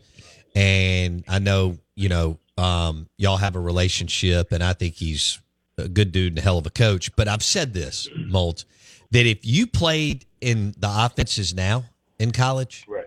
and 0.55 1.23
I 1.27 1.39
know 1.39 1.77
you 1.95 2.07
know 2.09 2.39
um, 2.57 3.07
y'all 3.17 3.37
have 3.37 3.55
a 3.55 3.59
relationship, 3.59 4.51
and 4.53 4.63
I 4.63 4.73
think 4.73 4.95
he's 4.95 5.41
a 5.77 5.87
good 5.89 6.11
dude 6.11 6.31
and 6.33 6.39
a 6.39 6.41
hell 6.41 6.57
of 6.57 6.65
a 6.65 6.69
coach. 6.71 7.13
But 7.15 7.27
I've 7.27 7.43
said 7.43 7.73
this, 7.73 8.07
Molt, 8.15 8.63
that 9.11 9.25
if 9.25 9.45
you 9.45 9.67
played 9.67 10.25
in 10.39 10.73
the 10.77 10.89
offenses 10.89 11.53
now 11.53 11.83
in 12.17 12.31
college, 12.31 12.85
Right. 12.87 13.05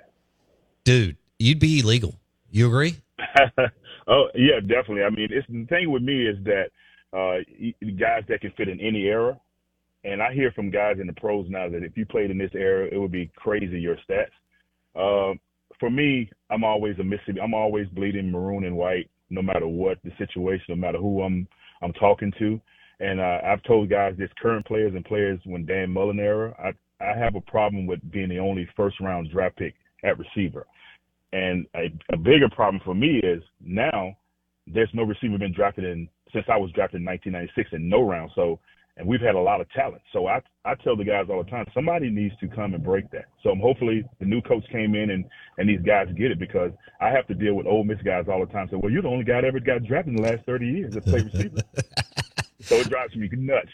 dude, 0.85 1.17
you'd 1.39 1.59
be 1.59 1.81
illegal. 1.81 2.15
You 2.51 2.67
agree? 2.67 2.97
oh 4.07 4.29
yeah, 4.35 4.61
definitely. 4.61 5.03
I 5.03 5.11
mean, 5.11 5.29
it's 5.31 5.47
the 5.49 5.65
thing 5.65 5.91
with 5.91 6.03
me 6.03 6.27
is 6.27 6.37
that 6.45 6.71
uh, 7.13 7.39
guys 7.99 8.25
that 8.29 8.41
can 8.41 8.53
fit 8.57 8.69
in 8.69 8.81
any 8.81 9.05
era, 9.05 9.39
and 10.05 10.23
I 10.23 10.33
hear 10.33 10.53
from 10.53 10.71
guys 10.71 10.97
in 11.01 11.07
the 11.07 11.13
pros 11.13 11.47
now 11.49 11.69
that 11.69 11.83
if 11.83 11.97
you 11.97 12.07
played 12.07 12.31
in 12.31 12.39
this 12.39 12.53
era, 12.55 12.89
it 12.91 12.99
would 12.99 13.13
be 13.13 13.31
crazy 13.37 13.81
your 13.81 13.97
stats. 14.09 14.31
Uh, 14.95 15.37
for 15.79 15.91
me, 15.91 16.31
I'm 16.51 16.65
always 16.65 16.99
a 16.99 17.05
Mississippi. 17.05 17.41
I'm 17.41 17.55
always 17.55 17.89
bleeding 17.89 18.31
maroon 18.31 18.65
and 18.65 18.77
white, 18.77 19.11
no 19.31 19.43
matter 19.43 19.67
what 19.67 19.99
the 20.05 20.11
situation, 20.19 20.67
no 20.69 20.77
matter 20.77 20.99
who 20.99 21.23
I'm 21.23 21.47
I'm 21.83 21.93
talking 21.95 22.33
to. 22.39 22.61
And 23.01 23.19
uh, 23.21 23.39
I've 23.45 23.63
told 23.63 23.89
guys 23.89 24.15
this, 24.19 24.29
current 24.41 24.67
players 24.67 24.93
and 24.95 25.05
players 25.05 25.41
when 25.45 25.65
Dan 25.65 25.91
Mullen 25.91 26.19
era, 26.19 26.55
I 26.59 26.73
I 27.05 27.17
have 27.17 27.35
a 27.35 27.41
problem 27.41 27.87
with 27.87 27.99
being 28.11 28.29
the 28.29 28.39
only 28.39 28.69
first 28.77 29.01
round 29.01 29.31
draft 29.31 29.57
pick 29.57 29.75
at 30.05 30.19
receiver. 30.19 30.67
And 31.33 31.67
a, 31.75 31.93
a 32.13 32.17
bigger 32.17 32.49
problem 32.51 32.81
for 32.85 32.95
me 32.95 33.21
is 33.23 33.43
now 33.61 34.17
there's 34.67 34.91
no 34.93 35.05
receiver 35.05 35.39
been 35.39 35.55
drafted 35.55 35.85
in 35.85 36.09
since 36.33 36.47
I 36.49 36.57
was 36.57 36.71
drafted 36.73 37.01
in 37.01 37.07
1996 37.07 37.71
in 37.73 37.89
no 37.89 38.03
round. 38.03 38.31
So, 38.35 38.59
and 38.97 39.07
we've 39.07 39.21
had 39.21 39.35
a 39.35 39.41
lot 39.41 39.61
of 39.61 39.71
talent. 39.71 40.03
So 40.13 40.27
I 40.27 40.41
I 40.65 40.75
tell 40.75 40.97
the 40.97 41.05
guys 41.05 41.27
all 41.31 41.43
the 41.43 41.51
time, 41.51 41.67
somebody 41.73 42.11
needs 42.11 42.35
to 42.41 42.49
come 42.49 42.75
and 42.75 42.85
break 42.85 43.11
that. 43.13 43.27
So 43.43 43.51
um, 43.51 43.61
hopefully 43.61 44.05
the 44.19 44.27
new 44.27 44.43
coach 44.43 44.65
came 44.71 44.95
in 44.95 45.11
and 45.11 45.25
and 45.59 45.69
these 45.69 45.81
guys 45.81 46.09
get 46.17 46.31
it 46.31 46.39
because 46.39 46.73
I 47.01 47.09
have 47.09 47.27
to 47.29 47.35
deal 47.35 47.55
with 47.55 47.67
Ole 47.67 47.85
Miss 47.85 48.01
guys 48.03 48.27
all 48.29 48.45
the 48.45 48.53
time. 48.53 48.69
So 48.71 48.79
well, 48.79 48.91
you're 48.91 49.03
the 49.03 49.09
only 49.09 49.25
guy 49.25 49.41
that 49.41 49.45
ever 49.47 49.61
got 49.61 49.85
drafted 49.85 50.17
in 50.17 50.23
the 50.23 50.29
last 50.31 50.45
30 50.45 50.67
years 50.67 50.95
that 50.95 51.05
played 51.05 51.25
receiver. 51.33 51.57
so 52.61 52.77
it 52.77 52.89
drives 52.89 53.17
me 53.17 53.29
nuts. 53.33 53.69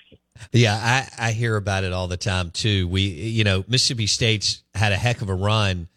Yeah, 0.53 0.75
I, 0.75 1.29
I 1.29 1.33
hear 1.33 1.57
about 1.57 1.85
it 1.85 1.93
all 1.93 2.09
the 2.09 2.17
time 2.17 2.51
too. 2.51 2.87
We, 2.89 3.03
you 3.03 3.45
know, 3.45 3.65
Mississippi 3.69 4.07
State's 4.07 4.63
had 4.75 4.93
a 4.93 4.97
heck 4.97 5.23
of 5.23 5.29
a 5.29 5.35
run 5.35 5.89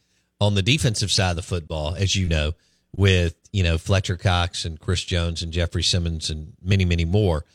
on 0.41 0.56
the 0.56 0.62
defensive 0.62 1.12
side 1.12 1.32
of 1.32 1.36
the 1.36 1.41
football, 1.41 1.95
as 1.95 2.15
you 2.15 2.28
know, 2.28 2.54
with 2.95 3.36
you 3.52 3.63
know 3.63 3.78
Fletcher 3.78 4.17
Cox 4.17 4.65
and 4.65 4.80
Chris 4.80 5.04
Jones 5.04 5.41
and 5.41 5.52
Jeffrey 5.52 5.84
Simmons 5.84 6.30
and 6.30 6.54
many, 6.62 6.86
many 6.86 7.06
more. 7.06 7.45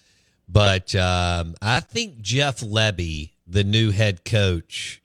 But 0.48 0.94
um, 0.94 1.54
I 1.62 1.80
think 1.80 2.20
Jeff 2.20 2.60
Lebby, 2.60 3.30
the 3.46 3.64
new 3.64 3.90
head 3.90 4.24
coach, 4.24 5.00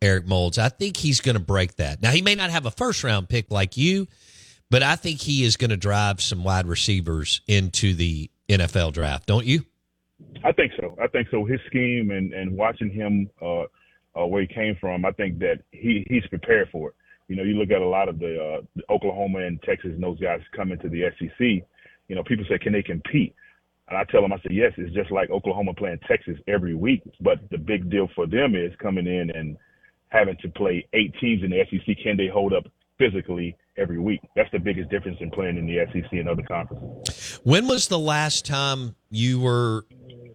Eric 0.00 0.26
Moulds, 0.26 0.58
I 0.58 0.68
think 0.68 0.96
he's 0.96 1.20
going 1.20 1.36
to 1.36 1.42
break 1.42 1.76
that. 1.76 2.02
Now, 2.02 2.10
he 2.10 2.22
may 2.22 2.34
not 2.34 2.50
have 2.50 2.66
a 2.66 2.70
first 2.70 3.04
round 3.04 3.28
pick 3.28 3.50
like 3.50 3.76
you, 3.76 4.08
but 4.70 4.82
I 4.82 4.96
think 4.96 5.20
he 5.20 5.44
is 5.44 5.56
going 5.56 5.70
to 5.70 5.76
drive 5.76 6.20
some 6.20 6.42
wide 6.42 6.66
receivers 6.66 7.40
into 7.46 7.94
the 7.94 8.30
NFL 8.48 8.92
draft, 8.92 9.26
don't 9.26 9.46
you? 9.46 9.64
I 10.44 10.52
think 10.52 10.72
so. 10.78 10.96
I 11.00 11.06
think 11.06 11.28
so. 11.30 11.44
His 11.44 11.60
scheme 11.66 12.10
and, 12.10 12.32
and 12.32 12.56
watching 12.56 12.90
him 12.90 13.30
uh, 13.40 13.62
uh, 14.18 14.26
where 14.26 14.42
he 14.42 14.48
came 14.48 14.76
from, 14.80 15.04
I 15.04 15.12
think 15.12 15.38
that 15.38 15.62
he, 15.70 16.04
he's 16.08 16.26
prepared 16.26 16.68
for 16.70 16.90
it. 16.90 16.94
You 17.32 17.38
know, 17.38 17.44
you 17.44 17.54
look 17.54 17.70
at 17.70 17.80
a 17.80 17.88
lot 17.88 18.10
of 18.10 18.18
the, 18.18 18.36
uh, 18.36 18.60
the 18.76 18.82
Oklahoma 18.92 19.38
and 19.38 19.58
Texas 19.62 19.92
and 19.94 20.02
those 20.02 20.20
guys 20.20 20.40
coming 20.54 20.78
to 20.80 20.88
the 20.90 21.04
SEC. 21.18 21.66
You 22.08 22.14
know, 22.14 22.22
people 22.22 22.44
say, 22.46 22.58
can 22.58 22.74
they 22.74 22.82
compete? 22.82 23.34
And 23.88 23.96
I 23.96 24.04
tell 24.04 24.20
them, 24.20 24.34
I 24.34 24.36
said, 24.42 24.52
yes, 24.52 24.72
it's 24.76 24.94
just 24.94 25.10
like 25.10 25.30
Oklahoma 25.30 25.72
playing 25.72 26.00
Texas 26.06 26.36
every 26.46 26.74
week. 26.74 27.00
But 27.22 27.38
the 27.50 27.56
big 27.56 27.90
deal 27.90 28.10
for 28.14 28.26
them 28.26 28.54
is 28.54 28.70
coming 28.82 29.06
in 29.06 29.30
and 29.30 29.56
having 30.10 30.36
to 30.42 30.48
play 30.50 30.86
eight 30.92 31.14
teams 31.22 31.42
in 31.42 31.48
the 31.48 31.64
SEC. 31.70 31.96
Can 32.02 32.18
they 32.18 32.26
hold 32.26 32.52
up 32.52 32.64
physically 32.98 33.56
every 33.78 33.98
week? 33.98 34.20
That's 34.36 34.50
the 34.52 34.58
biggest 34.58 34.90
difference 34.90 35.16
in 35.22 35.30
playing 35.30 35.56
in 35.56 35.66
the 35.66 35.86
SEC 35.90 36.12
and 36.12 36.28
other 36.28 36.42
conferences. 36.42 37.40
When 37.44 37.66
was 37.66 37.88
the 37.88 37.98
last 37.98 38.44
time 38.44 38.94
you 39.08 39.40
were 39.40 39.86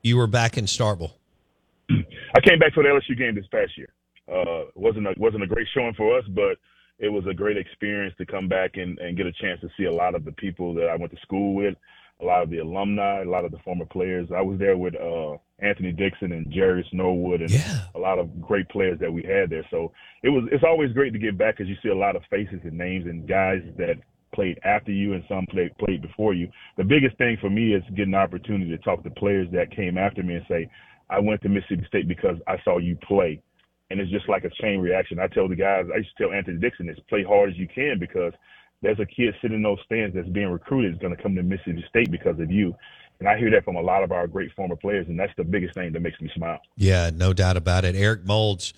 you 0.02 0.18
were 0.18 0.26
back 0.26 0.58
in 0.58 0.66
Starkville? 0.66 1.14
I 1.92 2.40
came 2.44 2.58
back 2.58 2.74
for 2.74 2.82
the 2.82 2.90
LSU 2.90 3.16
game 3.16 3.36
this 3.36 3.46
past 3.52 3.78
year. 3.78 3.90
Uh, 4.28 4.72
wasn't 4.74 5.06
a, 5.06 5.14
wasn't 5.18 5.44
a 5.44 5.48
great 5.48 5.68
showing 5.76 5.94
for 5.94 6.18
us, 6.18 6.26
but 6.30 6.58
it 7.00 7.10
was 7.10 7.26
a 7.30 7.34
great 7.34 7.58
experience 7.58 8.16
to 8.18 8.26
come 8.26 8.48
back 8.48 8.72
and, 8.76 8.98
and 9.00 9.18
get 9.18 9.26
a 9.28 9.32
chance 9.34 9.60
to 9.62 9.70
see 9.78 9.86
a 9.86 9.94
lot 9.94 10.16
of 10.16 10.26
the 10.26 10.32
people 10.34 10.74
that 10.76 10.90
I 10.90 10.96
went 10.96 11.12
to 11.12 11.22
school 11.22 11.54
with, 11.54 11.76
a 12.22 12.26
lot 12.26 12.42
of 12.42 12.50
the 12.50 12.58
alumni, 12.60 13.22
a 13.22 13.26
lot 13.26 13.46
of 13.46 13.52
the 13.52 13.60
former 13.60 13.86
players. 13.86 14.30
I 14.36 14.42
was 14.42 14.58
there 14.58 14.78
with 14.78 14.96
uh, 14.96 15.38
Anthony 15.60 15.92
Dixon 15.92 16.32
and 16.32 16.48
Jerious 16.52 16.92
Norwood 16.92 17.42
and 17.42 17.52
Yeah. 17.52 17.82
a 17.96 18.00
lot 18.00 18.18
of 18.18 18.42
great 18.42 18.68
players 18.70 19.00
that 19.00 19.12
we 19.14 19.22
had 19.24 19.50
there. 19.50 19.66
So 19.70 19.92
it 20.24 20.30
was 20.30 20.46
it's 20.52 20.64
always 20.64 20.92
great 20.94 21.14
to 21.14 21.20
get 21.20 21.38
back 21.38 21.58
because 21.58 21.70
you 21.70 21.76
see 21.84 21.90
a 21.90 21.96
lot 21.96 22.16
of 22.16 22.24
faces 22.30 22.60
and 22.64 22.78
names 22.78 23.06
and 23.06 23.28
guys 23.28 23.62
that 23.78 23.98
played 24.34 24.60
after 24.64 24.92
you 24.92 25.14
and 25.14 25.24
some 25.30 25.46
played 25.48 25.78
played 25.78 26.02
before 26.02 26.34
you. 26.34 26.50
The 26.78 26.84
biggest 26.84 27.18
thing 27.18 27.38
for 27.40 27.50
me 27.50 27.74
is 27.74 27.84
getting 27.96 28.12
the 28.12 28.18
opportunity 28.18 28.70
to 28.72 28.78
talk 28.80 29.04
to 29.04 29.10
players 29.12 29.48
that 29.52 29.72
came 29.76 29.98
after 29.98 30.24
me 30.24 30.36
and 30.36 30.46
say, 30.50 30.70
I 31.10 31.20
went 31.20 31.42
to 31.44 31.50
Mississippi 31.50 31.86
State 31.88 32.08
because 32.08 32.38
I 32.48 32.58
saw 32.64 32.80
you 32.80 32.98
play. 33.08 33.42
And 33.90 34.00
it's 34.00 34.12
just 34.12 34.28
like 34.28 34.44
a 34.44 34.50
chain 34.62 34.80
reaction. 34.80 35.20
I 35.20 35.28
tell 35.28 35.48
the 35.48 35.56
guys, 35.56 35.86
I 35.94 35.98
used 35.98 36.10
to 36.18 36.24
tell 36.24 36.34
Anthony 36.34 36.60
Dixon 36.60 36.88
this, 36.88 36.98
play 37.08 37.24
hard 37.24 37.50
as 37.50 37.58
you 37.58 37.68
can 37.68 37.98
because 38.00 38.34
there's 38.82 39.00
a 39.00 39.06
kid 39.06 39.34
sitting 39.42 39.58
in 39.58 39.64
those 39.64 39.80
stands 39.86 40.16
that's 40.16 40.28
being 40.30 40.50
recruited 40.50 40.94
is 40.94 41.00
going 41.00 41.16
to 41.16 41.22
come 41.22 41.36
to 41.36 41.44
Mississippi 41.44 41.84
State 41.90 42.12
because 42.12 42.40
of 42.40 42.52
you. 42.52 42.76
And 43.20 43.28
I 43.28 43.38
hear 43.38 43.50
that 43.52 43.64
from 43.66 43.76
a 43.76 43.82
lot 43.82 44.04
of 44.04 44.12
our 44.12 44.28
great 44.28 44.52
former 44.56 44.76
players, 44.76 45.08
and 45.08 45.20
that's 45.20 45.34
the 45.38 45.44
biggest 45.44 45.74
thing 45.74 45.92
that 45.94 46.02
makes 46.02 46.22
me 46.22 46.30
smile. 46.36 46.60
Yeah, 46.76 47.10
no 47.14 47.34
doubt 47.34 47.58
about 47.58 47.84
it. 47.84 47.96
Eric 47.96 48.26
Moulds, 48.26 48.74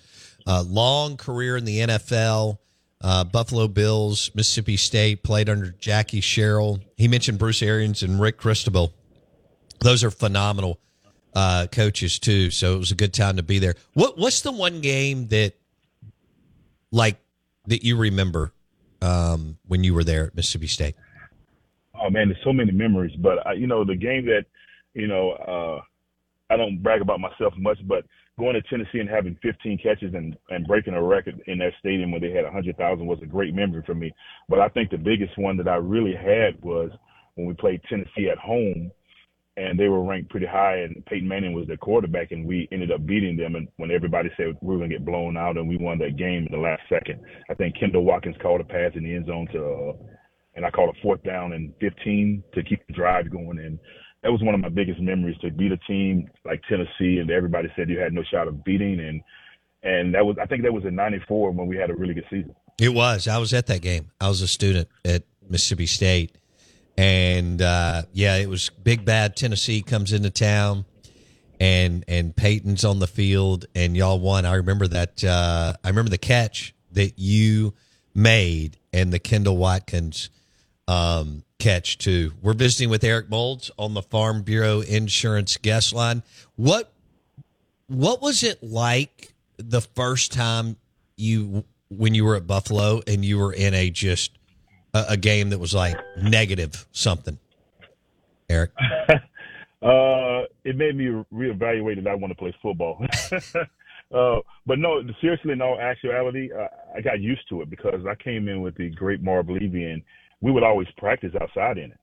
uh, 0.46 0.64
long 0.66 1.18
career 1.18 1.58
in 1.58 1.66
the 1.66 1.80
NFL, 1.80 2.58
uh, 3.02 3.24
Buffalo 3.24 3.68
Bills, 3.68 4.30
Mississippi 4.34 4.78
State, 4.78 5.22
played 5.22 5.50
under 5.50 5.72
Jackie 5.72 6.22
Sherrill. 6.22 6.80
He 6.96 7.06
mentioned 7.06 7.38
Bruce 7.38 7.62
Arians 7.62 8.02
and 8.02 8.18
Rick 8.18 8.38
Christophel. 8.38 8.92
Those 9.80 10.02
are 10.04 10.10
phenomenal 10.10 10.78
uh, 11.34 11.66
coaches 11.70 12.18
too. 12.18 12.50
So 12.50 12.74
it 12.74 12.78
was 12.78 12.90
a 12.90 12.96
good 12.96 13.14
time 13.14 13.36
to 13.36 13.42
be 13.42 13.58
there. 13.58 13.74
What 13.94 14.18
What's 14.18 14.42
the 14.42 14.52
one 14.52 14.80
game 14.80 15.28
that, 15.28 15.54
like, 16.90 17.16
that 17.66 17.84
you 17.84 17.96
remember 17.96 18.52
um, 19.02 19.58
when 19.66 19.84
you 19.84 19.94
were 19.94 20.04
there 20.04 20.26
at 20.26 20.34
Mississippi 20.34 20.66
State? 20.66 20.96
oh 22.00 22.10
man, 22.10 22.28
there's 22.28 22.42
so 22.44 22.52
many 22.52 22.72
memories. 22.72 23.14
But 23.18 23.46
uh, 23.46 23.52
you 23.52 23.66
know, 23.66 23.84
the 23.84 23.96
game 23.96 24.26
that 24.26 24.46
you 24.94 25.06
know, 25.06 25.32
uh, 25.32 25.80
I 26.52 26.56
don't 26.56 26.82
brag 26.82 27.00
about 27.00 27.20
myself 27.20 27.54
much, 27.56 27.78
but 27.86 28.04
going 28.38 28.54
to 28.54 28.62
Tennessee 28.62 28.98
and 28.98 29.08
having 29.08 29.36
15 29.42 29.78
catches 29.78 30.14
and 30.14 30.36
and 30.48 30.66
breaking 30.66 30.94
a 30.94 31.02
record 31.02 31.40
in 31.46 31.58
that 31.58 31.72
stadium 31.78 32.10
where 32.10 32.20
they 32.20 32.30
had 32.30 32.44
100,000 32.44 33.06
was 33.06 33.18
a 33.22 33.26
great 33.26 33.54
memory 33.54 33.82
for 33.84 33.94
me. 33.94 34.12
But 34.48 34.60
I 34.60 34.68
think 34.68 34.90
the 34.90 34.98
biggest 34.98 35.36
one 35.38 35.56
that 35.58 35.68
I 35.68 35.76
really 35.76 36.14
had 36.14 36.60
was 36.62 36.90
when 37.34 37.46
we 37.46 37.54
played 37.54 37.80
Tennessee 37.88 38.28
at 38.30 38.38
home. 38.38 38.90
And 39.56 39.78
they 39.78 39.88
were 39.88 40.02
ranked 40.02 40.30
pretty 40.30 40.46
high, 40.46 40.76
and 40.76 41.04
Peyton 41.06 41.28
Manning 41.28 41.52
was 41.52 41.66
their 41.66 41.76
quarterback, 41.76 42.30
and 42.30 42.46
we 42.46 42.68
ended 42.72 42.92
up 42.92 43.04
beating 43.04 43.36
them. 43.36 43.56
And 43.56 43.68
when 43.76 43.90
everybody 43.90 44.30
said 44.36 44.56
we 44.62 44.68
were 44.74 44.78
going 44.78 44.90
to 44.90 44.96
get 44.96 45.04
blown 45.04 45.36
out, 45.36 45.56
and 45.56 45.68
we 45.68 45.76
won 45.76 45.98
that 45.98 46.16
game 46.16 46.46
in 46.46 46.52
the 46.52 46.58
last 46.58 46.82
second, 46.88 47.20
I 47.50 47.54
think 47.54 47.76
Kendell 47.76 48.04
Watkins 48.04 48.36
called 48.40 48.60
a 48.60 48.64
pass 48.64 48.92
in 48.94 49.02
the 49.02 49.14
end 49.14 49.26
zone 49.26 49.48
to 49.52 49.64
uh, 49.64 49.92
and 50.54 50.66
I 50.66 50.70
called 50.70 50.94
a 50.94 51.00
fourth 51.00 51.22
down 51.22 51.52
and 51.52 51.72
15 51.80 52.42
to 52.54 52.62
keep 52.62 52.86
the 52.86 52.92
drive 52.92 53.30
going. 53.30 53.58
And 53.58 53.78
that 54.22 54.30
was 54.30 54.42
one 54.42 54.54
of 54.54 54.60
my 54.60 54.68
biggest 54.68 55.00
memories 55.00 55.36
to 55.38 55.50
beat 55.50 55.72
a 55.72 55.76
team 55.78 56.28
like 56.44 56.60
Tennessee, 56.68 57.18
and 57.18 57.30
everybody 57.30 57.68
said 57.76 57.88
you 57.88 57.98
had 57.98 58.12
no 58.12 58.22
shot 58.30 58.48
of 58.48 58.64
beating. 58.64 59.00
And 59.00 59.22
and 59.82 60.14
that 60.14 60.24
was 60.24 60.36
I 60.40 60.46
think 60.46 60.62
that 60.62 60.72
was 60.72 60.84
in 60.84 60.94
'94 60.94 61.52
when 61.52 61.66
we 61.66 61.76
had 61.76 61.90
a 61.90 61.94
really 61.94 62.14
good 62.14 62.26
season. 62.30 62.54
It 62.78 62.90
was. 62.90 63.28
I 63.28 63.38
was 63.38 63.54
at 63.54 63.66
that 63.66 63.82
game. 63.82 64.10
I 64.20 64.28
was 64.28 64.42
a 64.42 64.48
student 64.48 64.88
at 65.04 65.22
Mississippi 65.48 65.86
State. 65.86 66.36
And 67.00 67.62
uh, 67.62 68.02
yeah, 68.12 68.36
it 68.36 68.46
was 68.46 68.68
big 68.68 69.06
bad 69.06 69.34
Tennessee 69.34 69.80
comes 69.80 70.12
into 70.12 70.28
town 70.28 70.84
and 71.58 72.04
and 72.06 72.36
Peyton's 72.36 72.84
on 72.84 72.98
the 72.98 73.06
field 73.06 73.64
and 73.74 73.96
y'all 73.96 74.20
won. 74.20 74.44
I 74.44 74.56
remember 74.56 74.86
that 74.88 75.24
uh, 75.24 75.72
I 75.82 75.88
remember 75.88 76.10
the 76.10 76.18
catch 76.18 76.74
that 76.92 77.18
you 77.18 77.72
made 78.14 78.76
and 78.92 79.14
the 79.14 79.18
Kendell 79.18 79.56
Watkins 79.56 80.28
um, 80.88 81.42
catch 81.58 81.96
too. 81.96 82.34
We're 82.42 82.52
visiting 82.52 82.90
with 82.90 83.02
Eric 83.02 83.30
Moulds 83.30 83.70
on 83.78 83.94
the 83.94 84.02
Farm 84.02 84.42
Bureau 84.42 84.80
Insurance 84.80 85.56
guest 85.56 85.94
line. 85.94 86.22
What 86.56 86.92
what 87.86 88.20
was 88.20 88.42
it 88.42 88.62
like 88.62 89.32
the 89.56 89.80
first 89.80 90.32
time 90.32 90.76
you 91.16 91.64
when 91.88 92.12
you 92.12 92.26
were 92.26 92.36
at 92.36 92.46
Buffalo 92.46 93.00
and 93.06 93.24
you 93.24 93.38
were 93.38 93.54
in 93.54 93.72
a 93.72 93.88
just 93.88 94.32
a, 94.94 95.04
a 95.10 95.16
game 95.16 95.50
that 95.50 95.58
was 95.58 95.74
like 95.74 95.96
negative 96.16 96.86
something? 96.92 97.38
Eric, 98.48 98.72
Uh, 99.82 100.42
it 100.64 100.76
made 100.76 100.94
me 100.94 101.06
reevaluate 101.32 102.02
that 102.02 102.10
I 102.10 102.14
want 102.14 102.30
to 102.30 102.34
play 102.34 102.54
football. 102.60 103.02
uh, 104.14 104.40
but 104.66 104.78
no, 104.78 105.00
seriously, 105.20 105.54
all 105.60 105.80
actuality, 105.80 106.50
uh, 106.52 106.68
I 106.94 107.00
got 107.00 107.20
used 107.20 107.48
to 107.48 107.62
it 107.62 107.70
because 107.70 108.04
I 108.06 108.14
came 108.22 108.48
in 108.48 108.60
with 108.60 108.76
the 108.76 108.90
great 108.90 109.22
Marv 109.22 109.48
Levy, 109.48 109.84
and 109.84 110.02
we 110.42 110.52
would 110.52 110.62
always 110.62 110.88
practice 110.98 111.32
outside 111.40 111.78
in 111.78 111.92
it. 111.92 111.98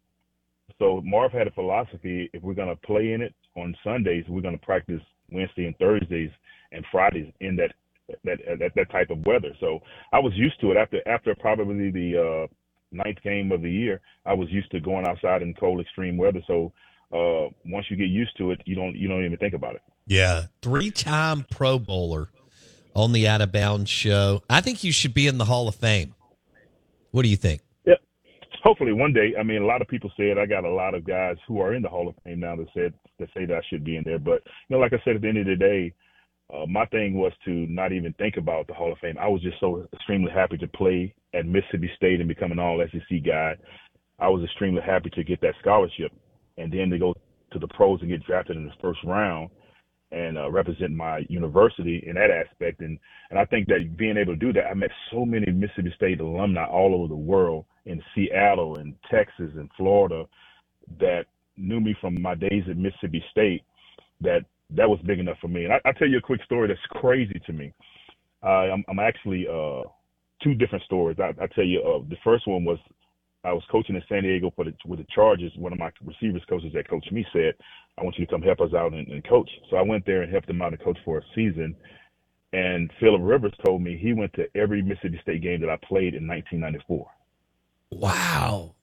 So 0.79 1.01
Marv 1.05 1.31
had 1.31 1.47
a 1.47 1.51
philosophy: 1.51 2.29
if 2.33 2.41
we're 2.41 2.55
going 2.55 2.69
to 2.69 2.87
play 2.87 3.13
in 3.13 3.21
it 3.21 3.35
on 3.55 3.75
Sundays, 3.83 4.25
we're 4.27 4.41
going 4.41 4.57
to 4.57 4.65
practice 4.65 5.01
Wednesday 5.31 5.65
and 5.65 5.77
Thursdays 5.77 6.31
and 6.71 6.83
Fridays 6.91 7.31
in 7.41 7.55
that 7.57 7.73
that 8.23 8.39
that, 8.59 8.71
that 8.75 8.91
type 8.91 9.11
of 9.11 9.23
weather. 9.27 9.53
So 9.59 9.81
I 10.13 10.19
was 10.19 10.33
used 10.35 10.59
to 10.61 10.71
it. 10.71 10.77
After 10.77 11.07
after 11.07 11.35
probably 11.35 11.91
the 11.91 12.17
uh, 12.17 12.47
ninth 13.05 13.21
game 13.23 13.51
of 13.51 13.61
the 13.61 13.71
year, 13.71 14.01
I 14.25 14.33
was 14.33 14.49
used 14.49 14.71
to 14.71 14.79
going 14.79 15.07
outside 15.07 15.41
in 15.41 15.53
cold, 15.53 15.79
extreme 15.79 16.17
weather. 16.17 16.41
So 16.47 16.71
uh, 17.13 17.49
once 17.65 17.85
you 17.89 17.95
get 17.97 18.09
used 18.09 18.37
to 18.37 18.51
it, 18.51 18.61
you 18.65 18.75
don't 18.75 18.95
you 18.95 19.07
don't 19.07 19.25
even 19.25 19.37
think 19.37 19.53
about 19.53 19.75
it. 19.75 19.81
yeah, 20.07 20.43
three 20.61 20.91
time 20.91 21.45
Pro 21.49 21.79
Bowler 21.79 22.29
on 22.93 23.11
the 23.11 23.27
Out 23.27 23.41
of 23.41 23.51
Bounds 23.51 23.89
show. 23.89 24.41
I 24.49 24.61
think 24.61 24.83
you 24.83 24.91
should 24.91 25.13
be 25.13 25.27
in 25.27 25.37
the 25.37 25.45
Hall 25.45 25.67
of 25.67 25.75
Fame. 25.75 26.15
What 27.11 27.21
do 27.21 27.29
you 27.29 27.37
think? 27.37 27.61
Yep. 27.85 27.99
Hopefully 28.63 28.91
one 28.91 29.13
day. 29.13 29.33
I 29.39 29.43
mean, 29.43 29.61
a 29.61 29.65
lot 29.65 29.81
of 29.81 29.87
people 29.87 30.11
said 30.17 30.37
I 30.37 30.45
got 30.45 30.65
a 30.65 30.69
lot 30.69 30.95
of 30.95 31.05
guys 31.05 31.37
who 31.47 31.61
are 31.61 31.73
in 31.73 31.81
the 31.81 31.89
Hall 31.89 32.07
of 32.09 32.15
Fame 32.23 32.39
now 32.41 32.55
that 32.55 32.67
said 32.73 32.93
that 33.19 33.29
say 33.33 33.45
that 33.45 33.55
I 33.55 33.61
should 33.69 33.83
be 33.83 33.97
in 33.97 34.03
there. 34.03 34.19
But 34.19 34.41
you 34.67 34.75
know, 34.75 34.79
like 34.79 34.93
I 34.93 35.01
said, 35.05 35.15
at 35.15 35.21
the 35.21 35.29
end 35.29 35.37
of 35.37 35.45
the 35.45 35.55
day, 35.55 35.93
uh, 36.53 36.65
my 36.65 36.85
thing 36.87 37.15
was 37.15 37.33
to 37.45 37.51
not 37.67 37.91
even 37.91 38.13
think 38.13 38.37
about 38.37 38.67
the 38.67 38.73
Hall 38.73 38.91
of 38.91 38.97
Fame. 38.99 39.17
I 39.19 39.27
was 39.27 39.41
just 39.41 39.59
so 39.59 39.87
extremely 39.93 40.31
happy 40.31 40.57
to 40.57 40.67
play 40.67 41.13
at 41.33 41.45
Mississippi 41.45 41.89
State 41.97 42.19
and 42.19 42.27
become 42.27 42.51
an 42.51 42.59
All 42.59 42.81
SEC 42.91 43.23
guy. 43.25 43.55
I 44.19 44.29
was 44.29 44.43
extremely 44.43 44.81
happy 44.81 45.09
to 45.11 45.23
get 45.23 45.41
that 45.41 45.55
scholarship, 45.59 46.11
and 46.57 46.71
then 46.71 46.89
to 46.89 46.97
go 46.97 47.13
to 47.51 47.59
the 47.59 47.67
pros 47.67 48.01
and 48.01 48.09
get 48.09 48.25
drafted 48.25 48.55
in 48.55 48.65
the 48.65 48.73
first 48.81 48.99
round 49.03 49.49
and 50.11 50.37
uh, 50.37 50.49
represent 50.49 50.91
my 50.91 51.25
university 51.27 52.01
in 52.07 52.15
that 52.15 52.31
aspect. 52.31 52.79
And 52.79 52.97
and 53.29 53.37
I 53.37 53.43
think 53.45 53.67
that 53.67 53.97
being 53.97 54.17
able 54.17 54.33
to 54.33 54.39
do 54.39 54.53
that, 54.53 54.67
I 54.71 54.73
met 54.73 54.91
so 55.11 55.25
many 55.25 55.51
Mississippi 55.51 55.93
State 55.95 56.21
alumni 56.21 56.65
all 56.65 56.95
over 56.95 57.09
the 57.09 57.15
world 57.15 57.65
in 57.85 58.01
Seattle 58.15 58.77
and 58.77 58.95
Texas 59.11 59.51
and 59.55 59.69
Florida 59.75 60.23
that 60.99 61.25
knew 61.57 61.81
me 61.81 61.93
from 61.99 62.21
my 62.21 62.35
days 62.35 62.63
at 62.69 62.77
Mississippi 62.77 63.23
State. 63.31 63.63
That 64.21 64.45
that 64.75 64.89
was 64.89 64.99
big 65.05 65.19
enough 65.19 65.37
for 65.39 65.47
me. 65.47 65.63
And 65.63 65.73
I, 65.73 65.79
I'll 65.85 65.93
tell 65.93 66.07
you 66.07 66.17
a 66.17 66.21
quick 66.21 66.43
story 66.43 66.67
that's 66.67 66.79
crazy 67.01 67.39
to 67.45 67.53
me. 67.53 67.73
Uh, 68.43 68.71
I'm, 68.73 68.83
I'm 68.89 68.99
actually 68.99 69.47
uh, 69.47 69.83
two 70.43 70.53
different 70.53 70.83
stories. 70.85 71.17
I, 71.19 71.33
I 71.41 71.47
tell 71.47 71.63
you, 71.63 71.81
uh, 71.81 72.07
the 72.09 72.17
first 72.23 72.47
one 72.47 72.65
was 72.65 72.77
I 73.43 73.53
was 73.53 73.63
coaching 73.71 73.95
in 73.95 74.03
San 74.09 74.23
Diego 74.23 74.51
for 74.55 74.65
the, 74.65 74.73
with 74.85 74.99
the 74.99 75.05
Chargers. 75.13 75.51
One 75.57 75.71
of 75.71 75.79
my 75.79 75.89
receivers 76.05 76.43
coaches 76.49 76.71
that 76.73 76.89
coached 76.89 77.11
me 77.11 77.25
said, 77.31 77.53
"I 77.97 78.03
want 78.03 78.17
you 78.17 78.25
to 78.25 78.31
come 78.31 78.41
help 78.41 78.59
us 78.59 78.73
out 78.73 78.93
and, 78.93 79.07
and 79.07 79.27
coach." 79.27 79.49
So 79.69 79.77
I 79.77 79.81
went 79.81 80.05
there 80.05 80.21
and 80.21 80.31
helped 80.31 80.49
him 80.49 80.61
out 80.61 80.73
and 80.73 80.83
coach 80.83 80.97
for 81.05 81.19
a 81.19 81.21
season. 81.33 81.75
And 82.53 82.91
Philip 82.99 83.21
Rivers 83.23 83.53
told 83.65 83.81
me 83.81 83.97
he 83.97 84.13
went 84.13 84.33
to 84.33 84.45
every 84.55 84.81
Mississippi 84.81 85.19
State 85.21 85.43
game 85.43 85.61
that 85.61 85.69
I 85.69 85.77
played 85.77 86.13
in 86.13 86.27
1994. 86.27 87.07
Wow. 87.91 88.75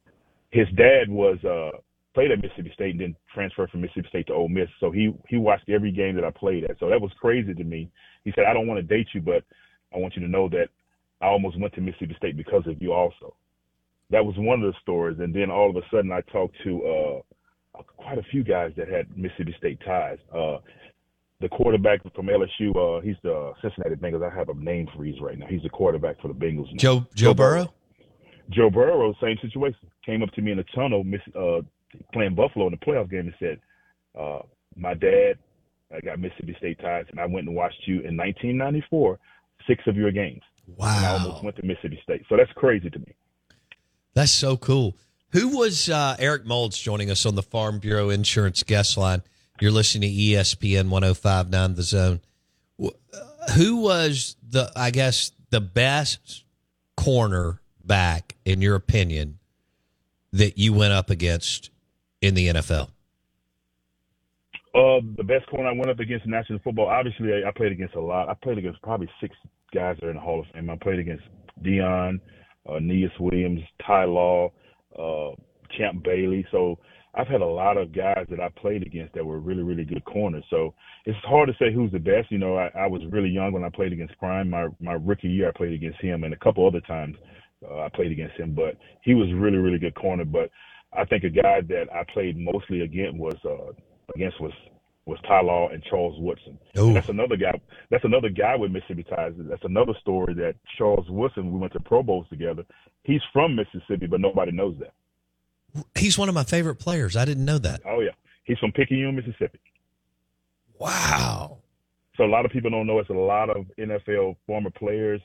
His 0.51 0.68
dad 0.77 1.09
was 1.09 1.38
uh, 1.44 1.79
played 2.14 2.31
at 2.31 2.40
Mississippi 2.40 2.70
State 2.74 2.92
and 2.92 3.00
then 3.00 3.16
transferred 3.33 3.70
from 3.70 3.81
Mississippi 3.81 4.09
State 4.09 4.27
to 4.29 4.35
Ole 4.35 4.48
Miss. 4.48 4.68
So 4.81 4.90
he 4.90 5.14
he 5.29 5.37
watched 5.37 5.68
every 5.68 5.90
game 5.90 6.14
that 6.16 6.24
I 6.24 6.31
played 6.31 6.64
at. 6.64 6.79
So 6.79 6.88
that 6.88 7.00
was 7.00 7.11
crazy 7.20 7.55
to 7.55 7.64
me. 7.64 7.90
He 8.24 8.33
said, 8.35 8.44
"I 8.44 8.55
don't 8.55 8.66
want 8.66 8.79
to 8.79 8.83
date 8.83 9.09
you, 9.12 9.20
but 9.20 9.44
I 9.94 9.98
want 9.98 10.14
you 10.16 10.22
to 10.22 10.29
know 10.29 10.48
that 10.50 10.68
I 11.20 11.27
almost 11.27 11.59
went 11.59 11.74
to 11.74 11.81
Mississippi 11.81 12.14
State 12.16 12.37
because 12.37 12.66
of 12.66 12.81
you 12.81 12.92
also." 12.92 13.35
That 14.11 14.24
was 14.24 14.37
one 14.38 14.62
of 14.62 14.72
the 14.72 14.79
stories. 14.81 15.18
And 15.18 15.35
then 15.35 15.50
all 15.50 15.70
of 15.70 15.77
a 15.77 15.83
sudden, 15.90 16.12
I 16.12 16.20
talked 16.33 16.55
to 16.64 17.22
uh, 17.74 17.83
quite 17.96 18.18
a 18.18 18.22
few 18.31 18.44
guys 18.44 18.72
that 18.77 18.88
had 18.88 19.16
Mississippi 19.16 19.55
State 19.59 19.81
ties. 19.85 20.18
Uh, 20.33 20.59
the 21.40 21.48
quarterback 21.48 22.00
from 22.14 22.27
LSU, 22.27 22.70
uh, 22.77 23.00
he's 23.00 23.16
the 23.22 23.53
Cincinnati 23.61 23.96
Bengals. 23.96 24.24
I 24.24 24.35
have 24.35 24.50
a 24.50 24.55
name 24.55 24.88
freeze 24.96 25.20
right 25.20 25.38
now. 25.38 25.46
He's 25.48 25.62
the 25.62 25.68
quarterback 25.68 26.20
for 26.20 26.29
the 26.29 26.35
Bengals. 26.35 26.68
Now. 26.72 26.79
Joe 26.79 27.07
Joe 27.14 27.35
Burrow. 27.35 27.74
Joe 28.50 28.70
Burrow, 28.70 29.14
same 29.20 29.37
situation. 29.40 29.79
Came 30.05 30.22
up 30.22 30.31
to 30.33 30.42
me 30.42 30.53
in 30.53 30.59
the 30.59 30.64
tunnel, 30.74 31.03
miss, 31.03 31.20
uh, 31.35 31.61
playing 32.12 32.35
Buffalo 32.35 32.66
in 32.66 32.72
the 32.72 32.78
playoff 32.85 33.11
game, 33.11 33.20
and 33.26 33.35
said, 33.38 33.61
uh, 34.18 34.40
"My 34.76 34.94
dad, 34.94 35.38
I 35.94 36.00
got 36.00 36.18
Mississippi 36.18 36.54
State 36.59 36.78
ties, 36.80 37.07
and 37.11 37.20
I 37.20 37.26
went 37.26 37.46
and 37.46 37.57
watched 37.57 37.83
you 37.87 37.96
in 38.00 38.16
1994, 38.16 39.18
six 39.66 39.83
of 39.87 39.96
your 39.96 40.11
games. 40.12 40.42
And 40.66 40.76
I 40.80 40.83
Wow, 41.02 41.18
almost 41.24 41.44
went 41.44 41.57
to 41.57 41.66
Mississippi 41.66 42.00
State. 42.02 42.22
So 42.28 42.37
that's 42.37 42.50
crazy 42.52 42.88
to 42.90 42.98
me. 42.98 43.14
that's 44.14 44.33
so 44.33 44.57
cool. 44.57 44.96
Who 45.33 45.59
was 45.59 45.88
uh, 45.90 46.16
Eric 46.18 46.46
Moulds 46.46 46.78
joining 46.78 47.11
us 47.11 47.26
on 47.26 47.35
the 47.35 47.42
Farm 47.42 47.78
Bureau 47.80 48.09
Insurance 48.09 48.62
guest 48.62 48.96
line? 48.96 49.22
You're 49.61 49.72
listening 49.72 50.11
to 50.11 50.16
ESPN 50.16 50.88
105.9 50.88 51.76
The 51.76 51.83
Zone. 51.83 52.20
Uh, 52.83 52.88
Who 53.57 53.76
was 53.76 54.37
the, 54.48 54.70
I 54.76 54.90
guess, 54.90 55.33
the 55.50 55.61
best 55.61 56.44
cornerback 56.96 58.33
in 58.44 58.61
your 58.62 58.74
opinion, 58.76 59.38
that 60.33 60.59
you 60.59 60.72
went 60.72 60.92
up 60.92 61.11
against 61.11 61.70
in 62.24 62.34
the 62.34 62.48
NFL? 62.48 62.88
Uh, 64.74 64.98
the 65.16 65.22
best 65.22 65.46
corner 65.48 65.68
I 65.68 65.72
went 65.72 65.88
up 65.88 66.00
against 66.00 66.24
in 66.24 66.32
national 66.32 66.58
football. 66.64 66.88
Obviously, 66.88 67.32
I, 67.32 67.48
I 67.48 67.52
played 67.52 67.70
against 67.70 67.94
a 67.94 68.00
lot. 68.00 68.28
I 68.28 68.34
played 68.34 68.58
against 68.58 68.82
probably 68.82 69.08
six 69.20 69.37
guys 69.72 69.96
that 70.00 70.06
are 70.06 70.10
in 70.10 70.16
the 70.16 70.22
Hall 70.22 70.40
of 70.40 70.46
Fame. 70.52 70.68
I 70.68 70.76
played 70.76 70.98
against 70.98 71.22
Deion, 71.62 72.18
uh, 72.68 72.74
Aeneas 72.74 73.12
Williams, 73.20 73.60
Ty 73.87 74.04
Law, 74.04 74.50
uh, 74.98 75.30
Champ 75.78 76.02
Bailey. 76.02 76.44
So 76.50 76.78
I've 77.14 77.28
had 77.28 77.40
a 77.40 77.46
lot 77.46 77.76
of 77.76 77.92
guys 77.94 78.26
that 78.30 78.40
I 78.40 78.48
played 78.60 78.84
against 78.84 79.14
that 79.14 79.24
were 79.24 79.38
really, 79.38 79.62
really 79.62 79.84
good 79.84 80.04
corners. 80.04 80.44
So 80.50 80.74
it's 81.04 81.18
hard 81.24 81.48
to 81.48 81.54
say 81.58 81.72
who's 81.72 81.92
the 81.92 81.98
best. 81.98 82.30
You 82.30 82.38
know, 82.38 82.56
I, 82.56 82.70
I 82.76 82.87
was 82.88 83.02
really 83.10 83.28
young 83.28 83.52
when 83.52 83.64
I 83.64 83.68
played 83.68 83.92
against 83.92 84.18
Prime. 84.18 84.50
My 84.50 84.66
my 84.80 84.94
rookie 84.94 85.28
year, 85.28 85.48
I 85.48 85.56
played 85.56 85.72
against 85.72 86.00
him, 86.00 86.24
and 86.24 86.34
a 86.34 86.38
couple 86.38 86.66
other 86.66 86.80
times 86.80 87.16
uh, 87.68 87.82
I 87.82 87.88
played 87.94 88.10
against 88.10 88.37
him. 88.37 88.54
But 88.54 88.76
he 89.02 89.14
was 89.14 89.28
really, 89.34 89.58
really 89.58 89.78
good 89.78 89.94
corner. 89.94 90.24
But 90.24 90.50
I 90.96 91.04
think 91.04 91.24
a 91.24 91.30
guy 91.30 91.61
that 91.61 91.87
I 91.92 92.04
played 92.12 92.38
mostly 92.38 92.83
against 92.83 93.18
was 93.18 93.37
uh, 93.44 93.72
against 94.14 94.40
was 94.40 94.52
was 95.07 95.18
Ty 95.28 95.42
Law 95.42 95.68
and 95.68 95.83
Charles 95.85 96.18
Woodson. 96.18 96.59
And 96.74 96.96
that's 96.96 97.11
another 97.11 97.37
guy. 97.37 97.61
That's 97.90 98.04
another 98.04 98.30
guy 98.30 98.57
with 98.57 98.70
Mississippi 98.70 99.02
ties. 99.04 99.33
That's 99.37 99.64
another 99.64 99.92
story 100.00 100.35
that 100.35 100.54
Charles 100.78 101.09
Woodson. 101.11 101.52
We 101.52 101.59
went 101.59 101.74
to 101.74 101.80
Pro 101.80 102.02
Bowls 102.02 102.26
together. 102.30 102.64
He's 103.02 103.20
from 103.33 103.54
Mississippi, 103.54 104.07
but 104.07 104.20
nobody 104.20 104.52
knows 104.52 104.76
that. 104.80 104.94
He's 105.94 106.16
one 106.16 106.28
of 106.28 106.35
my 106.35 106.44
favorite 106.44 106.76
players. 106.76 107.16
I 107.16 107.24
didn't 107.24 107.44
know 107.44 107.59
that. 107.59 107.83
Oh 107.87 108.00
yeah, 108.00 108.12
he's 108.44 108.59
from 108.59 108.72
Picayune, 108.72 109.16
Mississippi. 109.16 109.61
Wow. 110.78 111.59
So 112.16 112.24
a 112.24 112.26
lot 112.26 112.44
of 112.44 112.52
people 112.52 112.70
don't 112.70 112.87
know 112.87 112.98
it's 113.00 113.11
a 113.11 113.12
lot 113.12 113.50
of 113.50 113.66
NFL 113.78 114.37
former 114.46 114.70
players 114.70 115.20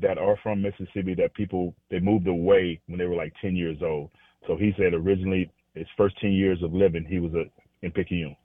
that 0.00 0.18
are 0.18 0.36
from 0.42 0.62
Mississippi 0.62 1.14
that 1.14 1.34
people 1.34 1.74
they 1.90 1.98
moved 2.00 2.26
away 2.26 2.80
when 2.86 2.98
they 2.98 3.06
were 3.06 3.16
like 3.16 3.32
10 3.40 3.56
years 3.56 3.78
old. 3.82 4.10
So 4.46 4.56
he 4.56 4.72
said 4.78 4.94
originally 4.94 5.50
his 5.74 5.86
first 5.96 6.18
10 6.20 6.32
years 6.32 6.62
of 6.62 6.72
living 6.72 7.04
he 7.04 7.18
was 7.18 7.32
a, 7.34 7.44
in 7.84 7.92
Picayune. 7.92 8.36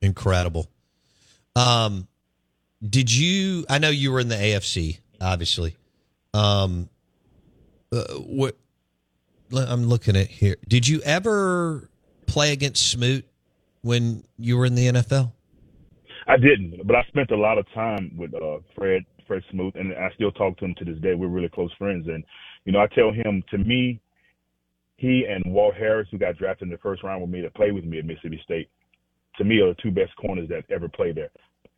Incredible. 0.00 0.68
Um, 1.56 2.08
did 2.86 3.12
you? 3.12 3.64
I 3.68 3.78
know 3.78 3.90
you 3.90 4.12
were 4.12 4.20
in 4.20 4.28
the 4.28 4.34
AFC, 4.34 4.98
obviously. 5.20 5.76
Um, 6.34 6.88
uh, 7.92 8.02
what? 8.14 8.56
I'm 9.52 9.86
looking 9.86 10.16
at 10.16 10.26
here. 10.26 10.56
Did 10.68 10.88
you 10.88 11.00
ever 11.02 11.88
play 12.26 12.52
against 12.52 12.90
Smoot 12.90 13.24
when 13.82 14.24
you 14.36 14.56
were 14.56 14.66
in 14.66 14.74
the 14.74 14.88
NFL? 14.88 15.32
I 16.26 16.36
didn't, 16.36 16.86
but 16.86 16.96
I 16.96 17.04
spent 17.08 17.30
a 17.30 17.36
lot 17.36 17.58
of 17.58 17.66
time 17.72 18.12
with 18.16 18.34
uh, 18.34 18.58
Fred 18.76 19.02
Fred 19.26 19.42
Smoot, 19.50 19.74
and 19.76 19.94
I 19.94 20.10
still 20.14 20.32
talk 20.32 20.58
to 20.58 20.64
him 20.64 20.74
to 20.78 20.84
this 20.84 20.98
day. 20.98 21.14
We're 21.14 21.28
really 21.28 21.48
close 21.48 21.72
friends, 21.78 22.06
and 22.08 22.24
you 22.64 22.72
know 22.72 22.80
I 22.80 22.86
tell 22.88 23.12
him 23.12 23.42
to 23.50 23.58
me, 23.58 24.00
he 24.96 25.26
and 25.28 25.44
Walt 25.46 25.74
Harris, 25.74 26.08
who 26.10 26.18
got 26.18 26.36
drafted 26.36 26.68
in 26.68 26.72
the 26.72 26.78
first 26.78 27.02
round 27.02 27.20
with 27.20 27.30
me 27.30 27.42
to 27.42 27.50
play 27.50 27.72
with 27.72 27.84
me 27.84 27.98
at 27.98 28.04
Mississippi 28.04 28.40
State, 28.44 28.70
to 29.36 29.44
me 29.44 29.60
are 29.60 29.68
the 29.68 29.82
two 29.82 29.90
best 29.90 30.14
corners 30.16 30.48
that 30.48 30.64
ever 30.70 30.88
played 30.88 31.16
there. 31.16 31.30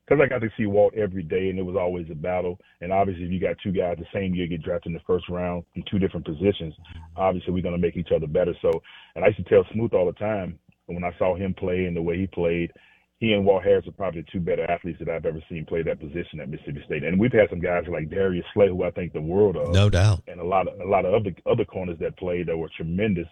Because 0.07 0.23
I 0.23 0.29
got 0.29 0.41
to 0.41 0.51
see 0.57 0.67
Walt 0.67 0.95
every 0.95 1.25
day, 1.25 1.49
and 1.49 1.59
it 1.59 1.65
was 1.65 1.75
always 1.75 2.07
a 2.13 2.15
battle. 2.15 2.61
And 2.81 2.93
obviously, 2.93 3.25
if 3.25 3.33
you 3.33 3.41
got 3.41 3.57
two 3.61 3.73
guys 3.73 3.97
the 3.99 4.07
same 4.15 4.35
year 4.35 4.47
get 4.47 4.63
drafted 4.63 4.91
in 4.91 4.95
the 4.95 5.03
first 5.05 5.29
round 5.29 5.65
in 5.75 5.83
two 5.91 5.99
different 5.99 6.27
positions, 6.27 6.75
obviously 7.17 7.53
we're 7.53 7.63
going 7.63 7.75
to 7.75 7.81
make 7.81 7.97
each 7.97 8.13
other 8.15 8.29
better. 8.29 8.55
So, 8.63 8.71
and 9.17 9.25
I 9.25 9.29
used 9.29 9.39
to 9.39 9.45
tell 9.45 9.67
Smoot 9.73 9.95
all 9.95 10.07
the 10.07 10.13
time 10.13 10.61
when 10.87 11.03
I 11.03 11.11
saw 11.19 11.35
him 11.35 11.55
play 11.55 11.87
and 11.87 11.97
the 11.97 12.03
way 12.03 12.19
he 12.19 12.29
played, 12.29 12.71
he 13.19 13.33
and 13.33 13.47
Walt 13.47 13.65
Harris 13.65 13.87
are 13.89 13.93
probably 13.93 14.23
the 14.23 14.31
two 14.31 14.41
better 14.41 14.71
athletes 14.71 14.99
that 14.99 15.09
I've 15.09 15.25
ever 15.25 15.43
seen 15.49 15.65
play 15.65 15.83
that 15.83 16.01
position 16.01 16.39
at 16.41 16.51
Mississippi 16.51 16.83
State. 16.85 17.03
And 17.03 17.19
we've 17.19 17.33
had 17.33 17.49
some 17.49 17.61
guys 17.61 17.85
like 17.89 18.11
Darius 18.11 18.45
Slay, 18.53 18.69
who 18.69 18.85
I 18.85 18.91
think 18.91 19.13
the 19.13 19.21
world 19.23 19.57
of, 19.57 19.73
No 19.73 19.89
doubt. 19.89 20.23
and 20.29 20.39
a 20.41 20.45
lot 20.45 20.69
of 20.69 20.79
a 20.81 20.85
lot 20.85 21.07
of 21.07 21.15
other 21.15 21.35
other 21.51 21.65
corners 21.65 21.99
that 22.01 22.17
played 22.19 22.47
that 22.49 22.57
were 22.57 22.71
tremendous. 22.77 23.29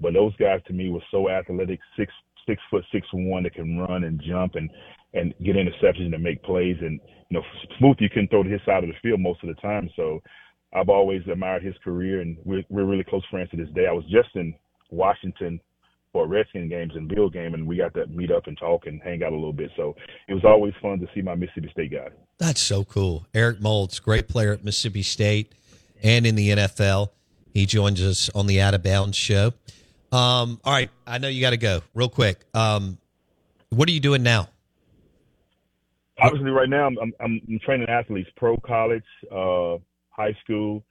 But 0.00 0.14
those 0.14 0.34
guys 0.36 0.60
to 0.66 0.72
me 0.72 0.90
were 0.90 1.02
so 1.10 1.28
athletic, 1.30 1.80
six 1.96 2.12
six 2.46 2.60
foot 2.70 2.84
six 2.90 3.06
one 3.12 3.44
that 3.44 3.54
can 3.54 3.78
run 3.78 4.04
and 4.04 4.20
jump 4.26 4.56
and 4.56 4.70
and 5.14 5.32
get 5.44 5.56
interceptions 5.56 6.12
and 6.12 6.22
make 6.22 6.42
plays. 6.42 6.76
And 6.80 7.00
you 7.30 7.38
know, 7.38 7.42
Smoot 7.78 8.00
you 8.00 8.10
can 8.10 8.26
throw 8.28 8.42
to 8.42 8.48
his 8.50 8.60
side 8.66 8.82
of 8.82 8.90
the 8.90 8.96
field 9.02 9.20
most 9.20 9.42
of 9.44 9.48
the 9.48 9.60
time. 9.60 9.88
So 9.94 10.20
I've 10.74 10.88
always 10.88 11.22
admired 11.30 11.62
his 11.62 11.74
career, 11.84 12.22
and 12.22 12.36
we're 12.44 12.64
we're 12.70 12.84
really 12.84 13.04
close 13.04 13.24
friends 13.30 13.50
to 13.50 13.56
this 13.56 13.70
day. 13.74 13.86
I 13.86 13.92
was 13.92 14.04
just 14.10 14.34
in 14.34 14.54
Washington 14.90 15.60
for 16.18 16.26
Redskin 16.26 16.68
games 16.68 16.92
and 16.96 17.06
Bill 17.06 17.30
game, 17.30 17.54
and 17.54 17.64
we 17.64 17.76
got 17.76 17.94
to 17.94 18.06
meet 18.08 18.32
up 18.32 18.48
and 18.48 18.58
talk 18.58 18.86
and 18.86 19.00
hang 19.02 19.22
out 19.22 19.32
a 19.32 19.36
little 19.36 19.52
bit. 19.52 19.70
So 19.76 19.94
it 20.26 20.34
was 20.34 20.44
always 20.44 20.74
fun 20.82 20.98
to 20.98 21.06
see 21.14 21.22
my 21.22 21.36
Mississippi 21.36 21.70
State 21.70 21.92
guy. 21.92 22.08
That's 22.38 22.60
so 22.60 22.82
cool. 22.82 23.24
Eric 23.32 23.60
Moulds, 23.60 24.00
great 24.00 24.26
player 24.26 24.52
at 24.52 24.64
Mississippi 24.64 25.02
State 25.02 25.52
and 26.02 26.26
in 26.26 26.34
the 26.34 26.50
NFL. 26.50 27.10
He 27.54 27.66
joins 27.66 28.02
us 28.02 28.28
on 28.34 28.48
the 28.48 28.60
Out 28.60 28.74
of 28.74 28.82
Bounds 28.82 29.16
show. 29.16 29.52
Um, 30.10 30.60
all 30.64 30.72
right, 30.72 30.90
I 31.06 31.18
know 31.18 31.28
you 31.28 31.40
got 31.40 31.50
to 31.50 31.56
go 31.56 31.82
real 31.94 32.08
quick. 32.08 32.44
Um, 32.52 32.98
what 33.70 33.88
are 33.88 33.92
you 33.92 34.00
doing 34.00 34.24
now? 34.24 34.48
obviously 36.20 36.50
right 36.50 36.68
now 36.68 36.84
I'm, 36.88 36.98
I'm 36.98 37.14
I'm 37.20 37.60
training 37.64 37.88
athletes, 37.88 38.28
pro, 38.36 38.56
college, 38.56 39.04
uh, 39.30 39.76
high 40.10 40.36
school, 40.42 40.82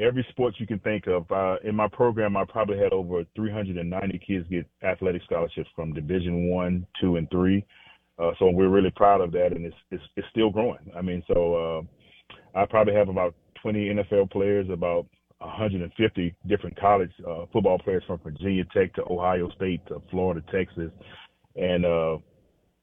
every 0.00 0.26
sport 0.30 0.54
you 0.58 0.66
can 0.66 0.78
think 0.80 1.06
of. 1.06 1.30
Uh, 1.30 1.56
in 1.64 1.74
my 1.74 1.88
program, 1.88 2.36
I 2.36 2.44
probably 2.48 2.78
had 2.78 2.92
over 2.92 3.24
390 3.34 4.20
kids 4.26 4.46
get 4.48 4.66
athletic 4.82 5.22
scholarships 5.24 5.68
from 5.74 5.92
Division 5.92 6.48
One, 6.48 6.86
Two, 7.00 7.16
and 7.16 7.28
Three. 7.30 7.64
Uh, 8.18 8.32
so 8.38 8.50
we're 8.50 8.68
really 8.68 8.92
proud 8.96 9.20
of 9.20 9.32
that, 9.32 9.52
and 9.52 9.64
it's 9.64 9.76
it's, 9.90 10.02
it's 10.16 10.26
still 10.30 10.50
growing. 10.50 10.90
I 10.96 11.02
mean, 11.02 11.22
so 11.26 11.86
uh, 12.54 12.58
I 12.58 12.66
probably 12.66 12.94
have 12.94 13.08
about 13.08 13.34
20 13.62 13.94
NFL 13.94 14.30
players, 14.30 14.68
about 14.70 15.06
150 15.38 16.34
different 16.48 16.78
college 16.80 17.12
uh, 17.28 17.46
football 17.52 17.78
players 17.78 18.02
from 18.06 18.18
Virginia 18.18 18.64
Tech 18.74 18.92
to 18.94 19.04
Ohio 19.08 19.48
State 19.50 19.86
to 19.86 20.02
Florida, 20.10 20.42
Texas, 20.52 20.90
and 21.54 21.84
uh, 21.84 22.16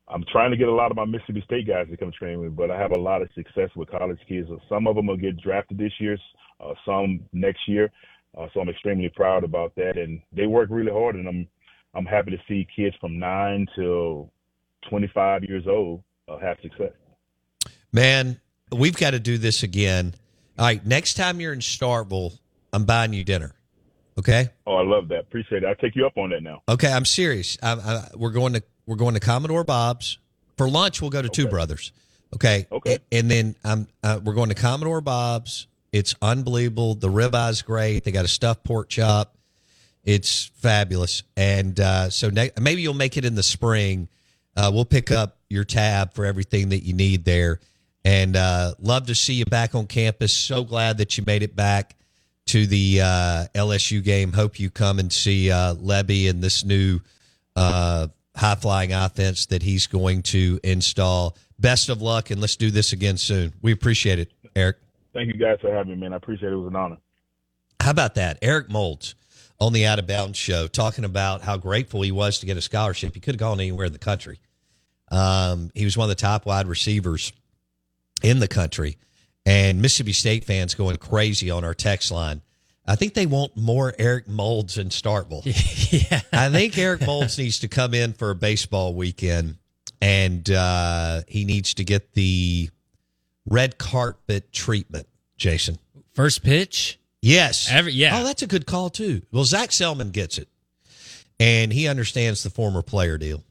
I'm 0.08 0.24
trying 0.32 0.52
to 0.52 0.58
get 0.58 0.68
a 0.68 0.74
lot 0.74 0.92
of 0.92 0.98
my 0.98 1.06
Mississippi 1.06 1.42
State 1.46 1.68
guys 1.68 1.88
to 1.90 1.98
come 1.98 2.12
train 2.18 2.40
with 2.40 2.52
me, 2.52 2.56
but 2.56 2.72
I 2.72 2.80
have 2.80 2.92
a 2.92 3.00
lot 3.00 3.22
of 3.22 3.30
success 3.36 3.70
with 3.76 3.90
college 3.90 4.20
kids. 4.28 4.48
Some 4.70 4.88
of 4.88 4.96
them 4.96 5.08
will 5.08 5.18
get 5.18 5.42
drafted 5.42 5.78
this 5.78 5.94
year, 6.00 6.18
uh, 6.60 6.74
some 6.86 7.22
next 7.34 7.68
year. 7.68 7.92
Uh, 8.38 8.48
so 8.54 8.60
I'm 8.60 8.70
extremely 8.70 9.10
proud 9.10 9.44
about 9.44 9.74
that, 9.76 9.98
and 9.98 10.22
they 10.34 10.46
work 10.46 10.70
really 10.70 10.92
hard, 10.92 11.16
and 11.16 11.28
I'm 11.28 11.48
I'm 11.94 12.06
happy 12.06 12.32
to 12.32 12.38
see 12.48 12.68
kids 12.76 12.96
from 13.00 13.18
nine 13.18 13.66
till 13.76 14.30
25 14.90 15.44
years 15.46 15.64
old 15.68 16.04
uh, 16.28 16.38
have 16.40 16.58
success. 16.62 16.92
Man, 17.94 18.42
we've 18.72 18.98
got 18.98 19.12
to 19.12 19.20
do 19.20 19.38
this 19.38 19.64
again. 19.64 20.14
All 20.60 20.66
right, 20.66 20.86
next 20.86 21.14
time 21.14 21.40
you're 21.40 21.54
in 21.54 21.60
Starkville, 21.60 22.38
I'm 22.74 22.84
buying 22.84 23.14
you 23.14 23.24
dinner. 23.24 23.56
Okay. 24.18 24.50
Oh, 24.66 24.76
I 24.76 24.84
love 24.84 25.10
that. 25.10 25.22
Appreciate 25.22 25.64
it. 25.64 25.68
I'll 25.68 25.76
take 25.76 25.96
you 25.96 26.06
up 26.06 26.18
on 26.18 26.30
that 26.30 26.42
now. 26.42 26.62
Okay, 26.70 26.92
I'm 26.92 27.06
serious. 27.06 27.58
I, 27.62 27.74
I, 27.74 28.08
we're 28.16 28.32
going 28.32 28.54
to 28.54 28.64
we're 28.86 28.96
going 28.96 29.14
to 29.14 29.20
Commodore 29.20 29.64
Bob's 29.64 30.20
for 30.58 30.70
lunch. 30.70 31.02
We'll 31.02 31.12
go 31.12 31.22
to 31.22 31.30
Two 31.30 31.48
Brothers. 31.48 31.92
Okay. 32.34 32.68
Okay. 32.72 33.00
And 33.12 33.30
then 33.30 33.56
um, 33.64 33.88
uh, 34.04 34.20
we're 34.24 34.34
going 34.34 34.50
to 34.50 34.56
Commodore 34.56 35.02
Bob's. 35.02 35.68
It's 35.92 36.16
unbelievable. 36.22 36.96
The 36.96 37.10
ribeye's 37.10 37.62
great. 37.62 38.04
They 38.04 38.12
got 38.12 38.26
a 38.26 38.30
stuffed 38.30 38.64
pork 38.64 38.90
chop. 38.90 39.36
It's 40.04 40.52
fabulous. 40.58 41.24
And 41.36 41.80
uh, 41.80 42.10
so 42.10 42.30
ne- 42.30 42.52
maybe 42.60 42.82
you'll 42.82 42.94
make 42.94 43.18
it 43.18 43.26
in 43.26 43.36
the 43.36 43.44
spring. 43.44 44.10
Uh, 44.56 44.72
we'll 44.74 44.86
pick 44.86 45.12
up 45.12 45.38
your 45.50 45.64
tab 45.64 46.14
for 46.14 46.26
everything 46.26 46.70
that 46.70 46.84
you 46.84 46.94
need 46.94 47.26
there. 47.26 47.60
And 48.04 48.36
uh, 48.36 48.76
love 48.80 49.08
to 49.08 49.16
see 49.16 49.34
you 49.34 49.46
back 49.46 49.74
on 49.74 49.88
campus. 49.88 50.32
So 50.32 50.64
glad 50.64 51.00
that 51.00 51.18
you 51.18 51.24
made 51.26 51.44
it 51.44 51.56
back 51.56 51.96
to 52.48 52.68
the 52.68 53.02
uh, 53.02 53.46
LSU 53.56 54.04
game. 54.04 54.32
Hope 54.32 54.60
you 54.60 54.70
come 54.70 55.00
and 55.00 55.12
see 55.12 55.50
uh, 55.50 55.74
Lebby 55.76 56.30
and 56.30 56.44
this 56.44 56.64
new 56.64 57.00
uh, 57.56 58.08
high 58.36 58.56
flying 58.56 58.94
offense 58.94 59.48
that 59.48 59.64
he's 59.64 59.88
going 59.88 60.22
to 60.24 60.60
install. 60.64 61.36
Best 61.58 61.90
of 61.90 62.02
luck, 62.02 62.30
and 62.30 62.42
let's 62.42 62.58
do 62.58 62.70
this 62.70 62.94
again 62.94 63.18
soon. 63.18 63.54
We 63.62 63.72
appreciate 63.72 64.20
it, 64.20 64.32
Eric. 64.56 64.78
Thank 65.16 65.34
you 65.34 65.40
guys 65.40 65.58
for 65.62 65.74
having 65.74 65.94
me, 65.94 65.98
man. 65.98 66.12
I 66.12 66.18
appreciate 66.18 66.50
it. 66.50 66.54
It 66.54 66.58
was 66.58 66.68
an 66.68 66.76
honor. 66.76 66.98
How 67.80 67.92
about 67.92 68.16
that? 68.16 68.38
Eric 68.42 68.70
Moulds 68.70 69.16
on 69.62 69.72
the 69.72 69.86
Out 69.86 69.98
of 69.98 70.08
Bounds 70.08 70.38
show 70.38 70.68
talking 70.68 71.06
about 71.06 71.42
how 71.42 71.56
grateful 71.56 72.02
he 72.02 72.12
was 72.12 72.40
to 72.40 72.46
get 72.46 72.58
a 72.58 72.62
scholarship. 72.62 73.14
He 73.14 73.22
could 73.22 73.36
have 73.36 73.40
gone 73.40 73.62
anywhere 73.62 73.86
in 73.86 73.94
the 73.94 73.98
country. 73.98 74.42
Um, 75.10 75.72
he 75.74 75.86
was 75.86 75.96
one 75.96 76.06
of 76.06 76.10
the 76.10 76.22
top 76.22 76.46
wide 76.46 76.68
receivers 76.68 77.32
in 78.22 78.40
the 78.40 78.48
country. 78.50 78.98
And 79.46 79.82
Mississippi 79.82 80.12
State 80.12 80.44
fans 80.44 80.76
going 80.76 80.98
crazy 80.98 81.50
on 81.50 81.64
our 81.64 81.74
text 81.74 82.12
line. 82.12 82.42
I 82.86 82.98
think 82.98 83.14
they 83.14 83.26
want 83.26 83.56
more 83.56 83.94
Eric 83.98 84.28
Moulds 84.28 84.78
in 84.78 84.90
Starkville. 84.90 85.44
yeah. 86.12 86.22
I 86.34 86.50
think 86.50 86.78
Eric 86.78 87.06
Moulds 87.06 87.38
needs 87.38 87.60
to 87.60 87.70
come 87.70 87.94
in 87.94 88.12
for 88.12 88.32
a 88.32 88.36
baseball 88.36 88.94
weekend 88.94 89.60
and 90.02 90.50
uh, 90.52 91.22
he 91.28 91.46
needs 91.46 91.74
to 91.76 91.86
get 91.86 92.14
the 92.14 92.70
red 93.46 93.78
carpet 93.78 94.52
treatment, 94.52 95.08
Jason. 95.38 95.78
First 96.14 96.44
pitch. 96.44 97.00
Yes. 97.22 97.70
Every- 97.72 97.94
yeah. 97.94 98.20
Oh, 98.20 98.24
that's 98.24 98.42
a 98.42 98.48
good 98.48 98.66
call, 98.66 98.90
too. 98.90 99.22
Well, 99.32 99.44
Zac 99.46 99.70
Selmon 99.70 100.12
gets 100.12 100.38
it, 100.38 100.48
and 101.40 101.74
he 101.74 101.88
understands 101.88 102.44
the 102.44 102.50
former 102.50 102.82
player 102.82 103.18
deal. 103.18 103.44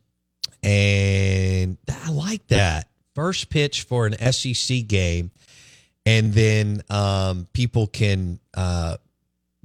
And 0.63 1.77
I 1.89 2.11
like 2.11 2.47
that. 2.49 2.89
First 3.15 3.51
pitch 3.51 3.83
for 3.83 4.07
an 4.07 4.33
SEC 4.33 4.87
game, 4.87 5.31
and 6.07 6.33
then 6.33 6.83
um, 6.91 7.47
people 7.53 7.87
can 7.87 8.41
uh, 8.57 8.97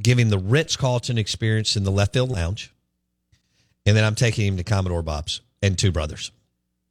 give 0.02 0.20
him 0.20 0.30
the 0.30 0.38
Ritz 0.38 0.76
Carlton 0.76 1.18
experience 1.18 1.76
in 1.76 1.84
the 1.84 1.92
left 1.92 2.14
field 2.14 2.30
lounge. 2.30 2.74
And 3.86 3.96
then 3.98 4.04
I'm 4.04 4.14
taking 4.16 4.46
him 4.46 4.58
to 4.58 4.64
Commodore 4.64 5.02
Bob's 5.02 5.42
and 5.64 5.78
Two 5.78 5.92
Brothers. 5.92 6.32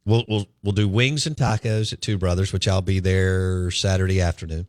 We'll, 0.05 0.25
we'll, 0.27 0.47
we'll 0.63 0.73
do 0.73 0.87
wings 0.87 1.27
and 1.27 1.35
tacos 1.35 1.93
at 1.93 2.01
Two 2.01 2.17
Brothers, 2.17 2.51
which 2.51 2.67
I'll 2.67 2.81
be 2.81 2.99
there 2.99 3.69
Saturday 3.71 4.21
afternoon 4.21 4.67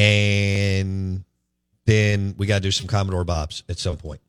and 0.00 1.24
then 1.84 2.34
we 2.38 2.46
got 2.46 2.54
to 2.56 2.60
do 2.60 2.70
some 2.70 2.86
Commodore 2.86 3.24
Bob's 3.24 3.62
at 3.68 3.78
some 3.78 3.98
point. 3.98 4.20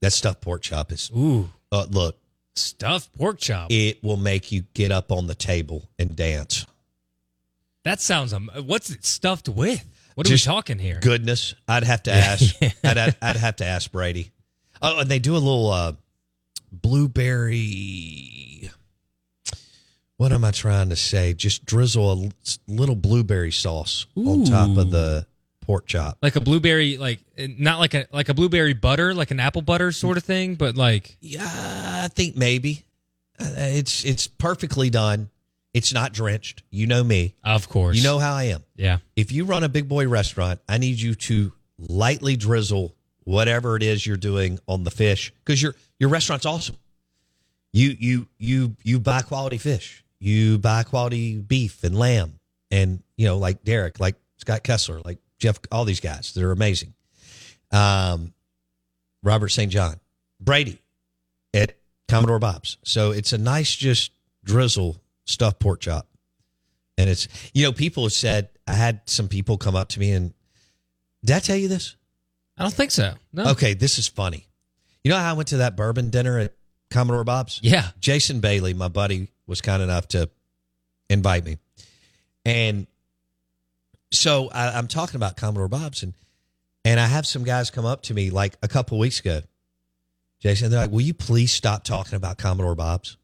That 0.00 0.12
stuffed 0.12 0.40
pork 0.40 0.62
chop 0.62 0.92
is 0.92 1.10
Ooh, 1.16 1.50
uh, 1.72 1.86
look, 1.90 2.16
stuffed 2.54 3.12
pork 3.16 3.40
chop. 3.40 3.72
it 3.72 4.02
will 4.04 4.16
make 4.16 4.52
you 4.52 4.62
get 4.74 4.92
up 4.92 5.10
on 5.10 5.26
the 5.26 5.34
table 5.34 5.88
and 5.98 6.14
dance. 6.14 6.66
that 7.82 8.00
sounds. 8.00 8.32
Um, 8.32 8.48
what's 8.64 8.90
it 8.90 9.04
stuffed 9.04 9.48
with? 9.48 9.84
What 10.14 10.28
Just 10.28 10.46
are 10.46 10.50
we 10.50 10.54
talking 10.54 10.78
here? 10.78 11.00
Goodness, 11.00 11.56
I'd 11.66 11.82
have 11.84 12.04
to 12.04 12.12
ask. 12.12 12.54
I'd, 12.84 12.98
I'd, 12.98 13.16
I'd 13.20 13.36
have 13.36 13.56
to 13.56 13.64
ask 13.64 13.90
Brady. 13.90 14.30
Oh, 14.80 15.00
and 15.00 15.10
they 15.10 15.18
do 15.18 15.32
a 15.32 15.38
little 15.38 15.68
uh, 15.70 15.94
blueberry. 16.70 18.70
What 20.18 20.32
am 20.32 20.44
I 20.44 20.50
trying 20.52 20.90
to 20.90 20.96
say? 20.96 21.34
Just 21.34 21.64
drizzle 21.64 22.12
a 22.12 22.28
little 22.68 22.94
blueberry 22.96 23.50
sauce 23.52 24.06
on 24.16 24.44
top 24.44 24.76
of 24.76 24.90
the 24.90 25.26
pork 25.62 25.86
chop. 25.86 26.18
Like 26.22 26.36
a 26.36 26.40
blueberry, 26.40 26.96
like 26.96 27.20
not 27.38 27.78
like 27.80 27.94
a 27.94 28.06
like 28.12 28.28
a 28.28 28.34
blueberry 28.34 28.74
butter, 28.74 29.14
like 29.14 29.30
an 29.30 29.40
apple 29.40 29.62
butter 29.62 29.90
sort 29.92 30.16
of 30.16 30.24
thing, 30.24 30.54
but 30.54 30.76
like 30.76 31.16
Yeah, 31.20 31.42
I 32.04 32.08
think 32.08 32.36
maybe 32.36 32.84
Uh, 33.40 33.46
it's 33.56 34.04
it's 34.04 34.26
perfectly 34.28 34.90
done. 34.90 35.30
It's 35.74 35.92
not 35.92 36.12
drenched. 36.12 36.62
You 36.70 36.86
know 36.86 37.02
me. 37.02 37.34
of 37.42 37.68
course. 37.68 37.96
You 37.96 38.02
know 38.02 38.18
how 38.18 38.34
I 38.34 38.44
am. 38.44 38.62
yeah. 38.76 38.98
If 39.16 39.32
you 39.32 39.44
run 39.46 39.64
a 39.64 39.68
big 39.68 39.88
boy 39.88 40.06
restaurant, 40.06 40.60
I 40.68 40.78
need 40.78 41.00
you 41.00 41.14
to 41.14 41.52
lightly 41.78 42.36
drizzle 42.36 42.94
whatever 43.24 43.74
it 43.76 43.82
is 43.82 44.06
you're 44.06 44.16
doing 44.18 44.58
on 44.68 44.84
the 44.84 44.90
fish 44.90 45.32
because 45.44 45.60
your 45.62 45.74
your 45.98 46.10
restaurant's 46.10 46.44
awesome. 46.46 46.76
You 47.72 47.96
you 47.98 48.28
you 48.38 48.76
you 48.82 49.00
buy 49.00 49.22
quality 49.22 49.58
fish. 49.58 50.04
You 50.18 50.58
buy 50.58 50.82
quality 50.82 51.38
beef 51.38 51.82
and 51.84 51.98
lamb, 51.98 52.38
and 52.70 53.02
you 53.16 53.26
know 53.26 53.38
like 53.38 53.64
Derek, 53.64 53.98
like 53.98 54.16
Scott 54.36 54.62
Kessler, 54.62 55.00
like 55.04 55.18
Jeff, 55.38 55.58
all 55.70 55.84
these 55.84 56.00
guys. 56.00 56.32
They're 56.34 56.52
amazing. 56.52 56.94
Um, 57.70 58.34
Robert 59.22 59.48
St. 59.48 59.70
John, 59.70 60.00
Brady 60.40 60.78
at 61.54 61.76
Commodore 62.08 62.38
Bob's. 62.38 62.76
So 62.84 63.12
it's 63.12 63.32
a 63.32 63.38
nice 63.38 63.74
just 63.74 64.12
drizzle 64.44 65.00
stuffed 65.24 65.60
pork 65.60 65.80
chop. 65.80 66.06
And 66.98 67.08
it's, 67.08 67.28
you 67.54 67.64
know, 67.64 67.72
people 67.72 68.04
have 68.04 68.12
said, 68.12 68.50
I 68.66 68.74
had 68.74 69.00
some 69.06 69.28
people 69.28 69.56
come 69.56 69.74
up 69.74 69.88
to 69.90 70.00
me 70.00 70.12
and, 70.12 70.34
did 71.24 71.36
I 71.36 71.38
tell 71.38 71.56
you 71.56 71.68
this? 71.68 71.96
I 72.58 72.62
don't 72.62 72.74
think 72.74 72.90
so. 72.90 73.14
No. 73.32 73.50
Okay, 73.50 73.74
this 73.74 73.98
is 73.98 74.08
funny. 74.08 74.46
You 75.02 75.10
know 75.10 75.16
how 75.16 75.30
I 75.30 75.32
went 75.32 75.48
to 75.48 75.58
that 75.58 75.76
bourbon 75.76 76.10
dinner 76.10 76.38
at 76.38 76.54
Commodore 76.92 77.24
Bob's? 77.24 77.60
Yeah. 77.62 77.88
Jason 78.00 78.40
Bailey, 78.40 78.74
my 78.74 78.88
buddy, 78.88 79.28
was 79.46 79.60
kind 79.60 79.82
enough 79.82 80.08
to 80.08 80.30
invite 81.08 81.44
me. 81.44 81.58
And 82.44 82.86
so 84.10 84.48
I, 84.52 84.78
I'm 84.78 84.88
talking 84.88 85.16
about 85.16 85.36
Commodore 85.36 85.68
Bob's 85.68 86.02
and 86.02 86.14
and 86.84 86.98
I 86.98 87.06
have 87.06 87.26
some 87.26 87.44
guys 87.44 87.70
come 87.70 87.84
up 87.84 88.02
to 88.04 88.14
me 88.14 88.30
like 88.30 88.56
a 88.60 88.66
couple 88.66 88.98
weeks 88.98 89.20
ago. 89.20 89.42
Jason, 90.40 90.70
they're 90.70 90.80
like, 90.80 90.90
Will 90.90 91.00
you 91.00 91.14
please 91.14 91.52
stop 91.52 91.84
talking 91.84 92.16
about 92.16 92.38
Commodore 92.38 92.74
Bob's 92.74 93.16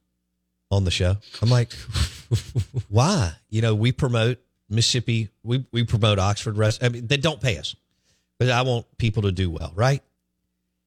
on 0.70 0.84
the 0.84 0.90
show? 0.90 1.16
I'm 1.42 1.50
like, 1.50 1.72
Why? 2.88 3.32
You 3.50 3.62
know, 3.62 3.74
we 3.74 3.92
promote 3.92 4.38
Mississippi, 4.70 5.30
we, 5.42 5.64
we 5.72 5.84
promote 5.84 6.18
Oxford 6.18 6.56
Rest. 6.56 6.84
I 6.84 6.88
mean, 6.90 7.06
they 7.06 7.16
don't 7.16 7.40
pay 7.40 7.58
us. 7.58 7.74
But 8.38 8.50
I 8.50 8.62
want 8.62 8.86
people 8.98 9.22
to 9.22 9.32
do 9.32 9.50
well, 9.50 9.72
right? 9.74 10.02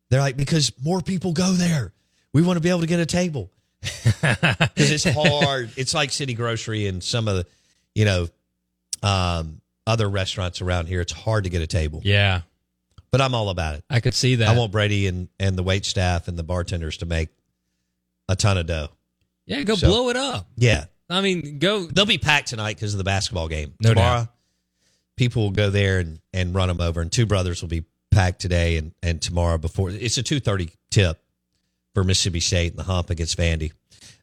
They're 0.09 0.21
like, 0.21 0.37
because 0.37 0.71
more 0.81 1.01
people 1.01 1.33
go 1.33 1.51
there. 1.51 1.91
We 2.33 2.41
want 2.41 2.57
to 2.57 2.61
be 2.61 2.69
able 2.69 2.81
to 2.81 2.87
get 2.87 2.99
a 2.99 3.05
table 3.05 3.49
because 3.81 4.91
it's 4.91 5.03
hard. 5.03 5.71
it's 5.75 5.93
like 5.93 6.11
City 6.11 6.33
Grocery 6.33 6.87
and 6.87 7.03
some 7.03 7.27
of 7.27 7.35
the, 7.37 7.45
you 7.95 8.05
know, 8.05 8.27
um, 9.03 9.61
other 9.87 10.09
restaurants 10.09 10.61
around 10.61 10.87
here. 10.87 11.01
It's 11.01 11.11
hard 11.11 11.43
to 11.45 11.49
get 11.49 11.61
a 11.61 11.67
table, 11.67 12.01
Yeah. 12.03 12.41
but 13.11 13.19
I'm 13.21 13.33
all 13.33 13.49
about 13.49 13.75
it. 13.75 13.83
I 13.89 13.99
could 13.99 14.13
see 14.13 14.35
that. 14.35 14.47
I 14.49 14.57
want 14.57 14.71
Brady 14.71 15.07
and 15.07 15.27
and 15.39 15.57
the 15.57 15.63
wait 15.63 15.85
staff 15.85 16.27
and 16.27 16.37
the 16.37 16.43
bartenders 16.43 16.97
to 16.97 17.05
make 17.05 17.29
a 18.29 18.35
ton 18.35 18.57
of 18.57 18.67
dough. 18.67 18.89
yeah, 19.45 19.63
go 19.63 19.75
So- 19.75 19.87
blow 19.87 20.09
it 20.09 20.15
up. 20.15 20.47
Yeah, 20.55 20.85
I 21.09 21.21
mean, 21.21 21.59
go. 21.59 21.85
they'll 21.85 22.05
be 22.05 22.17
packed 22.19 22.47
tonight 22.49 22.75
because 22.77 22.93
of 22.93 22.99
the 22.99 23.03
basketball 23.03 23.47
game. 23.49 23.73
No 23.81 23.89
Tomorrow, 23.93 24.19
doubt. 24.21 24.33
people 25.17 25.43
will 25.43 25.51
go 25.51 25.69
there 25.69 25.99
and 25.99 26.19
and 26.31 26.53
run 26.55 26.67
them 26.69 26.79
over. 26.79 27.01
And 27.01 27.11
two 27.11 27.25
brothers 27.25 27.61
will 27.61 27.69
be 27.69 27.83
packed 28.11 28.39
today 28.39 28.77
and 28.77 28.93
and 29.01 29.21
tomorrow 29.21 29.57
before 29.57 29.89
it's 29.89 30.17
a 30.17 30.23
two 30.23 30.39
thirty 30.39 30.69
tip 30.91 31.20
for 31.93 32.03
Mississippi 32.03 32.39
State 32.39 32.71
and 32.71 32.79
the 32.79 32.83
hump 32.83 33.09
against 33.09 33.37
Vandy. 33.37 33.71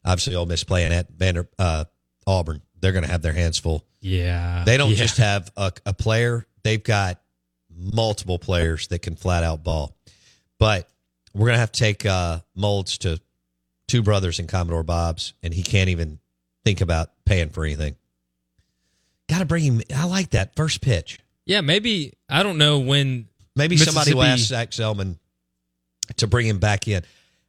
Obviously, 0.04 0.34
Ole 0.34 0.46
Miss 0.46 0.64
playing 0.64 0.92
at 0.92 1.08
Vander 1.10 1.48
uh, 1.58 1.84
Auburn. 2.26 2.62
They're 2.80 2.92
going 2.92 3.04
to 3.04 3.10
have 3.10 3.22
their 3.22 3.32
hands 3.32 3.58
full. 3.58 3.84
Yeah. 4.00 4.62
They 4.64 4.76
don't 4.76 4.90
Yeah. 4.90 4.96
just 4.96 5.16
have 5.18 5.50
a, 5.56 5.72
a 5.84 5.92
player; 5.92 6.46
they've 6.62 6.82
got 6.82 7.20
multiple 7.76 8.38
players 8.38 8.88
that 8.88 9.00
can 9.00 9.16
flat 9.16 9.42
out 9.44 9.62
ball. 9.64 9.96
But 10.58 10.88
we're 11.34 11.46
going 11.46 11.56
to 11.56 11.60
have 11.60 11.72
to 11.72 11.78
take 11.78 12.06
uh, 12.06 12.40
Moulds 12.54 12.98
to 12.98 13.20
two 13.86 14.02
brothers 14.02 14.38
in 14.38 14.46
Commodore 14.46 14.82
Bob's, 14.82 15.34
and 15.42 15.52
he 15.52 15.62
can't 15.62 15.88
even 15.90 16.18
think 16.64 16.80
about 16.80 17.10
paying 17.24 17.50
for 17.50 17.64
anything. 17.64 17.96
Got 19.28 19.40
to 19.40 19.44
bring 19.44 19.64
him. 19.64 19.82
I 19.94 20.04
like 20.06 20.30
that 20.30 20.56
first 20.56 20.80
pitch. 20.80 21.18
Yeah, 21.44 21.60
maybe 21.60 22.14
I 22.28 22.42
don't 22.42 22.58
know 22.58 22.78
when. 22.78 23.28
Maybe 23.56 23.76
somebody 23.76 24.14
will 24.14 24.22
ask 24.22 24.44
Zac 24.46 24.70
Selmon 24.70 25.16
to 26.18 26.26
bring 26.28 26.46
him 26.46 26.58
back 26.58 26.86
in. 26.86 27.02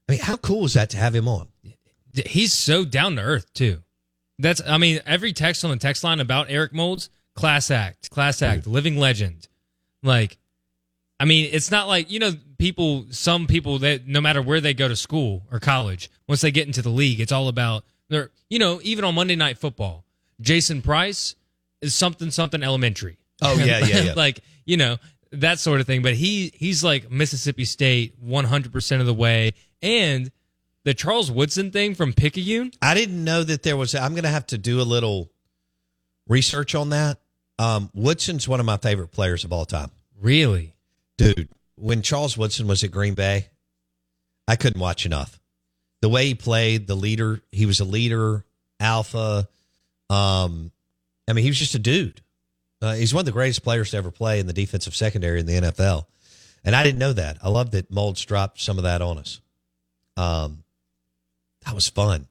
I 0.09 0.13
mean, 0.13 0.21
how 0.21 0.37
cool 0.37 0.65
is 0.65 0.73
that 0.73 0.89
to 0.89 0.97
have 0.97 1.13
him 1.13 1.27
on? 1.27 1.49
He's 2.25 2.51
so 2.51 2.83
down 2.83 3.15
to 3.17 3.21
earth 3.21 3.53
too. 3.53 3.83
That's 4.39 4.59
I 4.65 4.79
mean 4.79 5.01
every 5.05 5.33
text 5.33 5.63
on 5.63 5.69
the 5.69 5.77
text 5.77 6.03
line 6.03 6.19
about 6.19 6.47
Eric 6.49 6.73
Moulds, 6.73 7.11
class 7.35 7.69
act, 7.69 8.09
class 8.09 8.41
act, 8.41 8.65
living 8.65 8.97
legend. 8.97 9.47
Like, 10.01 10.39
I 11.19 11.25
mean, 11.25 11.49
it's 11.51 11.69
not 11.69 11.87
like 11.87 12.09
you 12.09 12.17
know 12.17 12.31
people. 12.57 13.05
Some 13.11 13.45
people 13.45 13.77
that 13.79 14.07
no 14.07 14.19
matter 14.19 14.41
where 14.41 14.59
they 14.59 14.73
go 14.73 14.87
to 14.87 14.95
school 14.95 15.43
or 15.51 15.59
college, 15.59 16.09
once 16.27 16.41
they 16.41 16.49
get 16.49 16.65
into 16.65 16.81
the 16.81 16.89
league, 16.89 17.19
it's 17.19 17.31
all 17.31 17.47
about 17.47 17.83
their. 18.07 18.31
You 18.49 18.57
know, 18.57 18.79
even 18.81 19.05
on 19.05 19.13
Monday 19.13 19.35
Night 19.35 19.59
Football, 19.59 20.05
Jason 20.41 20.81
Price 20.81 21.35
is 21.81 21.93
something 21.93 22.31
something 22.31 22.63
elementary. 22.63 23.19
Oh, 23.43 23.55
yeah, 23.57 23.85
yeah, 23.85 24.01
yeah. 24.01 24.13
like 24.15 24.39
you 24.65 24.77
know 24.77 24.97
that 25.33 25.59
sort 25.59 25.81
of 25.81 25.85
thing. 25.85 26.01
But 26.01 26.15
he 26.15 26.51
he's 26.55 26.83
like 26.83 27.11
Mississippi 27.11 27.65
State 27.65 28.15
one 28.19 28.45
hundred 28.45 28.73
percent 28.73 29.01
of 29.01 29.05
the 29.05 29.13
way, 29.13 29.53
and 29.81 30.31
the 30.83 30.93
Charles 30.93 31.31
Woodson 31.31 31.71
thing 31.71 31.95
from 31.95 32.13
Picayune. 32.13 32.71
I 32.81 32.93
didn't 32.93 33.23
know 33.23 33.43
that 33.43 33.63
there 33.63 33.77
was. 33.77 33.95
I'm 33.95 34.11
going 34.11 34.23
to 34.23 34.29
have 34.29 34.47
to 34.47 34.57
do 34.57 34.81
a 34.81 34.83
little 34.83 35.29
research 36.27 36.75
on 36.75 36.89
that. 36.89 37.19
Um, 37.57 37.89
Woodson's 37.93 38.47
one 38.47 38.59
of 38.59 38.65
my 38.65 38.77
favorite 38.77 39.11
players 39.11 39.43
of 39.43 39.51
all 39.51 39.65
time. 39.65 39.91
Really? 40.19 40.73
dude 41.17 41.49
when 41.75 42.01
charles 42.01 42.37
woodson 42.37 42.65
was 42.65 42.81
at 42.81 42.91
green 42.91 43.13
bay 43.13 43.47
i 44.47 44.55
couldn't 44.55 44.79
watch 44.79 45.05
enough 45.05 45.37
the 46.01 46.07
way 46.07 46.27
he 46.27 46.33
played 46.33 46.87
the 46.87 46.95
leader 46.95 47.41
he 47.51 47.65
was 47.65 47.81
a 47.81 47.83
leader 47.85 48.45
alpha 48.79 49.45
um 50.09 50.71
i 51.27 51.33
mean 51.33 51.43
he 51.43 51.49
was 51.49 51.59
just 51.59 51.75
a 51.75 51.79
dude 51.79 52.21
Uh, 52.81 52.93
he's 52.93 53.13
one 53.13 53.19
of 53.19 53.25
the 53.25 53.33
greatest 53.33 53.63
players 53.63 53.91
to 53.91 53.97
ever 53.97 54.11
play 54.11 54.39
in 54.39 54.47
the 54.47 54.53
defensive 54.53 54.95
secondary 54.95 55.41
in 55.41 55.45
the 55.45 55.59
NFL. 55.59 56.05
And 56.63 56.73
I 56.73 56.83
didn't 56.83 56.99
know 56.99 57.11
that. 57.11 57.37
I 57.43 57.49
love 57.49 57.71
that 57.71 57.91
Moulds 57.91 58.23
dropped 58.23 58.61
some 58.61 58.77
of 58.77 58.83
that 58.83 59.01
on 59.01 59.17
us. 59.17 59.41
Um, 60.19 60.63
that 61.65 61.73
was 61.73 61.87
fun. 61.87 62.27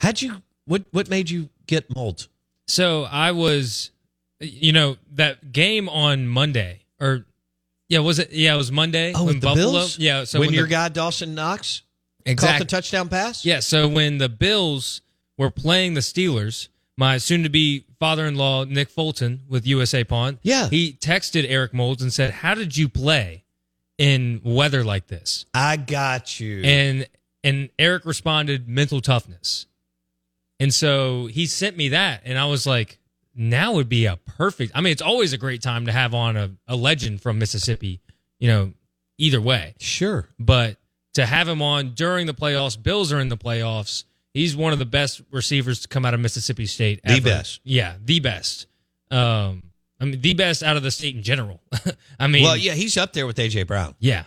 How'd 0.00 0.22
you? 0.22 0.42
What 0.66 0.84
What 0.90 1.08
made 1.08 1.30
you 1.30 1.48
get 1.66 1.94
Moulds? 1.94 2.28
So 2.66 3.04
I 3.04 3.32
was, 3.32 3.90
you 4.40 4.72
know, 4.72 4.96
that 5.14 5.52
game 5.52 5.88
on 5.88 6.26
Monday, 6.26 6.80
or 7.00 7.24
yeah, 7.88 8.00
was 8.00 8.18
it? 8.18 8.32
Yeah, 8.32 8.54
it 8.54 8.56
was 8.56 8.72
Monday. 8.72 9.12
Oh, 9.14 9.24
when 9.24 9.40
Buffalo. 9.40 9.72
Bills. 9.72 9.98
Yeah, 9.98 10.24
so 10.24 10.38
when, 10.40 10.48
when 10.48 10.54
your 10.54 10.64
the, 10.64 10.70
guy 10.70 10.88
Dawson 10.88 11.34
Knox 11.34 11.82
caught 12.24 12.32
exactly 12.32 12.64
the 12.64 12.70
touchdown 12.70 13.08
pass. 13.08 13.44
Yeah, 13.44 13.60
so 13.60 13.88
when 13.88 14.18
the 14.18 14.28
Bills 14.28 15.02
were 15.38 15.50
playing 15.50 15.94
the 15.94 16.00
Steelers, 16.00 16.68
my 16.96 17.18
soon 17.18 17.42
to 17.42 17.48
be 17.48 17.84
father 17.98 18.26
in 18.26 18.34
law, 18.34 18.64
Nick 18.64 18.90
Fulton 18.90 19.42
with 19.48 19.66
USA 19.66 20.04
Pawn, 20.04 20.38
Yeah. 20.42 20.68
he 20.68 20.92
texted 20.92 21.46
Eric 21.48 21.72
Moulds 21.72 22.02
and 22.02 22.12
said, 22.12 22.30
How 22.30 22.54
did 22.54 22.76
you 22.76 22.88
play 22.88 23.44
in 23.98 24.40
weather 24.44 24.84
like 24.84 25.06
this? 25.06 25.46
I 25.54 25.76
got 25.76 26.40
you. 26.40 26.62
And 26.62 27.06
and 27.44 27.70
Eric 27.78 28.04
responded, 28.04 28.68
mental 28.68 29.00
toughness. 29.00 29.66
And 30.58 30.72
so 30.74 31.26
he 31.26 31.46
sent 31.46 31.76
me 31.76 31.90
that, 31.90 32.22
and 32.24 32.38
I 32.38 32.46
was 32.46 32.66
like, 32.66 32.98
now 33.34 33.74
would 33.74 33.88
be 33.88 34.06
a 34.06 34.16
perfect. 34.16 34.72
I 34.74 34.80
mean, 34.80 34.92
it's 34.92 35.02
always 35.02 35.32
a 35.32 35.38
great 35.38 35.62
time 35.62 35.86
to 35.86 35.92
have 35.92 36.14
on 36.14 36.36
a, 36.36 36.50
a 36.66 36.74
legend 36.74 37.20
from 37.20 37.38
Mississippi, 37.38 38.00
you 38.38 38.48
know, 38.48 38.72
either 39.18 39.40
way. 39.40 39.74
sure. 39.78 40.28
But 40.38 40.78
to 41.14 41.26
have 41.26 41.46
him 41.46 41.62
on 41.62 41.92
during 41.94 42.26
the 42.26 42.34
playoffs, 42.34 42.82
Bills 42.82 43.12
are 43.12 43.20
in 43.20 43.28
the 43.28 43.36
playoffs. 43.36 44.04
He's 44.34 44.56
one 44.56 44.72
of 44.72 44.78
the 44.78 44.86
best 44.86 45.22
receivers 45.30 45.80
to 45.80 45.88
come 45.88 46.04
out 46.04 46.14
of 46.14 46.20
Mississippi 46.20 46.66
State. 46.66 47.00
The 47.04 47.20
best. 47.20 47.60
yeah, 47.64 47.94
the 48.04 48.20
best. 48.20 48.66
Um, 49.10 49.62
I 50.00 50.04
mean, 50.04 50.20
the 50.20 50.34
best 50.34 50.62
out 50.62 50.76
of 50.76 50.82
the 50.82 50.90
state 50.90 51.14
in 51.16 51.22
general. 51.22 51.60
I 52.18 52.26
mean, 52.26 52.42
Well, 52.42 52.56
yeah, 52.56 52.74
he's 52.74 52.96
up 52.96 53.12
there 53.12 53.26
with 53.26 53.36
AJ 53.36 53.66
Brown. 53.66 53.94
yeah, 53.98 54.24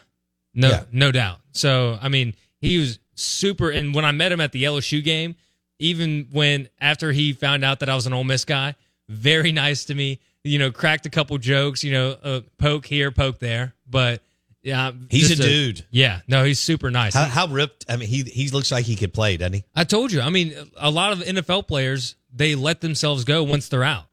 no, 0.53 0.69
Yeah. 0.69 0.83
no 0.91 1.11
doubt. 1.11 1.39
So, 1.51 1.97
I 2.01 2.09
mean, 2.09 2.33
he 2.59 2.77
was 2.79 2.99
super. 3.15 3.69
And 3.69 3.93
when 3.93 4.05
I 4.05 4.11
met 4.11 4.31
him 4.31 4.41
at 4.41 4.51
the 4.51 4.63
LSU 4.63 5.03
game, 5.03 5.35
even 5.79 6.27
when 6.31 6.69
after 6.81 7.11
he 7.11 7.33
found 7.33 7.63
out 7.63 7.79
that 7.81 7.89
I 7.89 7.95
was 7.95 8.05
an 8.07 8.13
Ole 8.13 8.23
Miss 8.23 8.45
guy, 8.45 8.75
very 9.07 9.51
nice 9.51 9.85
to 9.85 9.95
me. 9.95 10.19
You 10.43 10.57
know, 10.59 10.71
cracked 10.71 11.05
a 11.05 11.09
couple 11.09 11.37
jokes. 11.37 11.83
You 11.83 11.91
know, 11.93 12.17
uh, 12.23 12.41
poke 12.57 12.85
here, 12.85 13.11
poke 13.11 13.39
there. 13.39 13.73
But 13.89 14.21
yeah, 14.61 14.91
He's 15.09 15.29
just 15.29 15.41
a 15.41 15.43
dude. 15.43 15.85
Yeah, 15.91 16.21
no, 16.27 16.43
he's 16.43 16.59
super 16.59 16.89
nice. 16.91 17.13
How, 17.13 17.25
how 17.25 17.47
ripped? 17.47 17.85
I 17.89 17.95
mean, 17.97 18.07
he 18.09 18.23
he 18.23 18.49
looks 18.49 18.71
like 18.71 18.85
he 18.85 18.95
could 18.95 19.13
play, 19.13 19.37
doesn't 19.37 19.53
he? 19.53 19.63
I 19.75 19.83
told 19.83 20.11
you. 20.11 20.21
I 20.21 20.29
mean, 20.29 20.53
a 20.77 20.89
lot 20.91 21.13
of 21.13 21.19
NFL 21.19 21.67
players 21.67 22.15
they 22.33 22.55
let 22.55 22.81
themselves 22.81 23.23
go 23.23 23.43
once 23.43 23.67
they're 23.69 23.83
out. 23.83 24.05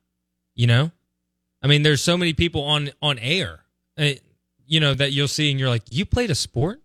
You 0.55 0.67
know, 0.67 0.91
I 1.63 1.67
mean, 1.69 1.83
there's 1.83 2.03
so 2.03 2.17
many 2.17 2.33
people 2.33 2.63
on 2.63 2.91
on 3.03 3.19
air, 3.19 3.61
uh, 3.99 4.11
you 4.67 4.81
know, 4.81 4.95
that 4.95 5.13
you'll 5.13 5.29
see 5.29 5.51
and 5.51 5.59
you're 5.59 5.69
like, 5.69 5.83
you 5.91 6.05
played 6.05 6.31
a 6.31 6.35
sport, 6.35 6.81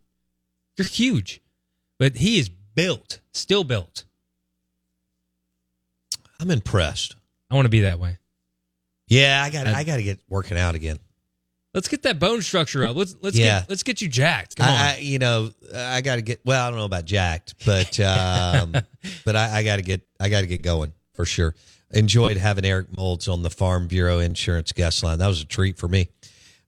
you're 0.78 0.88
huge, 0.88 1.41
but 1.99 2.15
he 2.17 2.39
is 2.39 2.49
built, 2.49 3.19
still 3.34 3.63
built. 3.63 4.05
I'm 6.39 6.49
impressed. 6.51 7.15
I 7.49 7.55
want 7.55 7.65
to 7.65 7.69
be 7.69 7.82
that 7.82 7.99
way. 7.99 8.17
Yeah, 9.07 9.43
I 9.45 9.49
got 9.49 9.67
I 9.67 9.84
got 9.84 9.97
to 9.97 10.03
get 10.03 10.19
working 10.30 10.57
out 10.57 10.76
again. 10.76 10.97
Let's 11.74 11.88
get 11.88 12.03
that 12.03 12.19
bone 12.19 12.41
structure 12.41 12.86
up. 12.86 12.95
Let's 12.95 13.15
let's 13.22 13.38
Yeah. 13.38 13.59
get 13.61 13.69
let's 13.69 13.84
get 13.84 14.01
you 14.01 14.07
jacked. 14.09 14.55
Come 14.55 14.67
on. 14.67 14.74
I, 14.74 14.95
I 14.95 14.97
you 14.97 15.19
know 15.19 15.51
I 15.76 16.01
got 16.01 16.15
to 16.15 16.22
get 16.22 16.41
well. 16.45 16.65
I 16.65 16.69
don't 16.69 16.80
know 16.80 16.86
about 16.86 17.05
jacked, 17.05 17.55
but 17.65 17.99
um, 17.99 18.72
but 19.26 19.36
I, 19.36 19.59
I 19.59 19.63
got 19.63 19.76
to 19.78 19.82
get 19.82 20.01
I 20.19 20.30
got 20.30 20.41
to 20.41 20.47
get 20.47 20.61
going 20.63 20.93
for 21.13 21.26
sure. 21.26 21.55
Enjoyed 21.93 22.37
having 22.37 22.65
Eric 22.65 22.95
Moulds 22.95 23.27
on 23.27 23.43
the 23.43 23.49
Farm 23.49 23.87
Bureau 23.87 24.19
Insurance 24.19 24.71
guest 24.71 25.03
line. 25.03 25.19
That 25.19 25.27
was 25.27 25.41
a 25.41 25.45
treat 25.45 25.77
for 25.77 25.87
me. 25.87 26.09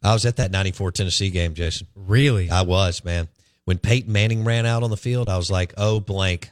I 0.03 0.13
was 0.13 0.26
at 0.26 0.36
that 0.38 0.51
'94 0.51 0.91
Tennessee 0.91 1.30
game, 1.30 1.53
Jason. 1.53 1.88
really? 1.95 2.49
I 2.49 2.63
was 2.63 3.03
man. 3.05 3.30
When 3.65 3.78
Peyton 3.78 4.11
Manning 4.11 4.43
ran 4.43 4.65
out 4.65 4.84
on 4.84 4.89
the 4.89 4.97
field, 4.97 5.30
I 5.30 5.38
was 5.38 5.49
like, 5.49 5.74
oh 5.78 5.99
blank. 6.01 6.49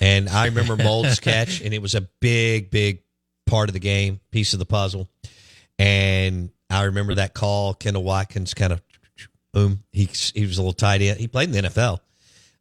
And 0.00 0.28
I 0.28 0.46
remember 0.46 0.76
Moulds' 0.82 1.18
catch, 1.20 1.60
and 1.62 1.72
it 1.72 1.80
was 1.80 1.94
a 1.94 2.02
big, 2.20 2.70
big 2.70 3.02
part 3.46 3.68
of 3.68 3.72
the 3.72 3.80
game, 3.80 4.20
piece 4.30 4.52
of 4.52 4.58
the 4.58 4.66
puzzle. 4.66 5.08
And 5.78 6.50
I 6.68 6.84
remember 6.84 7.14
that 7.14 7.32
call. 7.34 7.74
Kendell 7.74 8.02
Watkins 8.02 8.54
kind 8.54 8.72
of 8.72 8.82
boom. 9.52 9.82
He 9.92 10.04
he 10.34 10.44
was 10.44 10.58
a 10.58 10.62
little 10.62 10.72
tight 10.74 11.00
end. 11.00 11.18
He 11.18 11.28
played 11.28 11.54
in 11.54 11.64
the 11.64 11.68
NFL. 11.70 12.00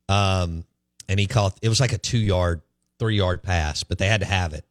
Um, 0.08 0.64
and 1.10 1.20
he 1.20 1.28
caught 1.28 1.58
it 1.62 1.70
was 1.70 1.80
like 1.80 1.94
a 1.94 1.98
two 1.98 2.18
yard, 2.18 2.62
three 3.00 3.18
yard 3.18 3.44
pass, 3.44 3.84
but 3.84 3.98
they 3.98 4.08
had 4.08 4.22
to 4.22 4.28
have 4.28 4.54
it. 4.54 4.66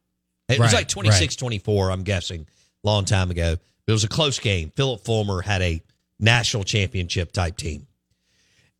It 0.49 0.59
was 0.59 0.73
like 0.73 0.87
26 0.87 1.35
24, 1.35 1.91
I'm 1.91 2.03
guessing, 2.03 2.45
long 2.83 3.05
time 3.05 3.31
ago. 3.31 3.55
It 3.87 3.91
was 3.91 4.03
a 4.03 4.07
close 4.07 4.39
game. 4.39 4.71
Phillip 4.75 5.03
Fulmer 5.03 5.41
had 5.41 5.61
a 5.61 5.81
national 6.19 6.63
championship 6.63 7.31
type 7.31 7.57
team. 7.57 7.87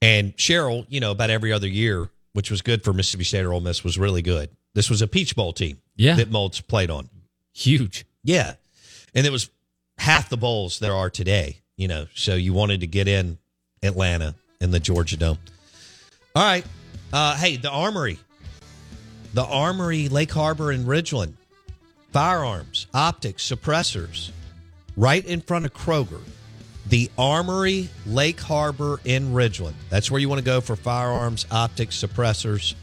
And 0.01 0.33
Sherrill, 0.39 0.85
you 0.89 0.99
know, 0.99 1.11
about 1.11 1.29
every 1.29 1.51
other 1.51 1.67
year, 1.67 2.09
which 2.33 2.51
was 2.51 2.61
good 2.61 2.83
for 2.83 2.93
Mississippi 2.93 3.23
State 3.23 3.43
or 3.43 3.53
Ole 3.53 3.61
Miss, 3.61 3.83
was 3.83 3.97
really 3.97 4.21
good. 4.21 4.49
This 4.73 4.89
was 4.89 5.01
a 5.01 5.07
Peach 5.07 5.35
Bowl 5.35 5.53
team 5.53 5.79
Yeah. 5.95 6.15
that 6.15 6.29
Moulds 6.29 6.61
played 6.61 6.89
on. 6.89 7.09
Huge. 7.53 8.05
Yeah. 8.23 8.55
And 9.13 9.25
it 9.25 9.31
was 9.31 9.49
half 9.97 10.29
the 10.29 10.37
bowls 10.37 10.79
there 10.79 10.93
are 10.93 11.09
today, 11.09 11.57
you 11.77 11.87
know. 11.87 12.07
So 12.13 12.35
you 12.35 12.53
wanted 12.53 12.81
to 12.81 12.87
get 12.87 13.07
in 13.07 13.37
Atlanta 13.81 14.35
and 14.59 14.73
the 14.73 14.79
Georgia 14.79 15.17
Dome. 15.17 15.39
All 16.35 16.43
right. 16.43 16.65
Uh, 17.13 17.35
hey, 17.37 17.55
the 17.55 17.69
Armory. 17.71 18.19
The 19.33 19.43
Armory, 19.45 20.09
Lake 20.09 20.31
Harbor 20.31 20.71
and 20.71 20.85
Ridgeland. 20.85 21.33
Firearms, 22.15 22.87
optics, 22.93 23.43
suppressors. 23.43 24.31
Right 24.95 25.25
in 25.25 25.41
front 25.41 25.65
of 25.65 25.73
Kroger. 25.73 26.21
The 26.87 27.11
Armory, 27.17 27.89
Lake 28.05 28.39
Harbor 28.39 29.01
in 29.03 29.33
Ridgeland. 29.33 29.73
That's 29.89 30.09
where 30.09 30.21
you 30.21 30.29
want 30.29 30.39
to 30.39 30.45
go 30.45 30.61
for 30.61 30.77
firearms, 30.77 31.45
optics, 31.51 32.01
suppressors. 32.01 32.73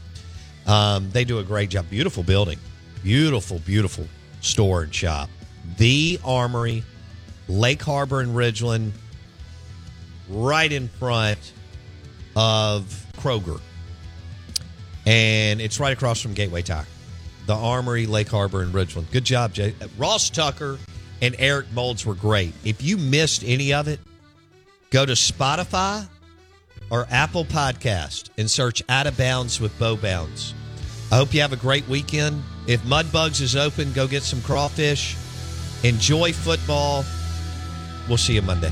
Um, 0.67 1.09
they 1.09 1.23
do 1.23 1.39
a 1.39 1.43
great 1.43 1.71
job. 1.71 1.89
Beautiful 1.89 2.21
building. 2.21 2.59
Beautiful, 3.01 3.57
beautiful 3.57 4.07
store 4.41 4.83
and 4.83 4.93
shop. 4.93 5.31
The 5.77 6.19
Armory, 6.23 6.83
Lake 7.47 7.81
Harbor 7.81 8.21
in 8.21 8.35
Ridgeland, 8.35 8.91
right 10.29 10.71
in 10.71 10.89
front 10.89 11.53
of 12.35 13.03
Kroger. 13.17 13.59
And 15.07 15.59
it's 15.59 15.79
right 15.79 15.91
across 15.91 16.21
from 16.21 16.35
Gateway 16.35 16.61
Tire. 16.61 16.85
The 17.45 17.55
Armory, 17.55 18.05
Lake 18.05 18.29
Harbor, 18.29 18.61
and 18.61 18.73
Ridgeland. 18.73 19.11
Good 19.11 19.25
job, 19.25 19.53
Jay. 19.53 19.75
Ross 19.97 20.29
Tucker 20.29 20.79
and 21.21 21.35
Eric 21.39 21.71
Moulds 21.73 22.05
were 22.05 22.15
great. 22.15 22.53
If 22.63 22.81
you 22.81 22.97
missed 22.97 23.43
any 23.45 23.73
of 23.73 23.87
it, 23.87 23.99
go 24.89 25.05
to 25.05 25.13
Spotify 25.13 26.07
or 26.89 27.07
Apple 27.09 27.45
Podcast 27.45 28.29
and 28.37 28.49
search 28.49 28.83
Out 28.87 29.07
of 29.07 29.17
Bounds 29.17 29.59
with 29.59 29.77
Bo 29.79 29.95
Bounds. 29.95 30.53
I 31.11 31.15
hope 31.17 31.33
you 31.33 31.41
have 31.41 31.53
a 31.53 31.57
great 31.57 31.87
weekend. 31.87 32.43
If 32.67 32.81
Mudbugs 32.83 33.41
is 33.41 33.55
open, 33.55 33.91
go 33.93 34.07
get 34.07 34.23
some 34.23 34.41
crawfish. 34.41 35.15
Enjoy 35.83 36.31
football. 36.33 37.05
We'll 38.07 38.17
see 38.17 38.35
you 38.35 38.41
Monday. 38.41 38.71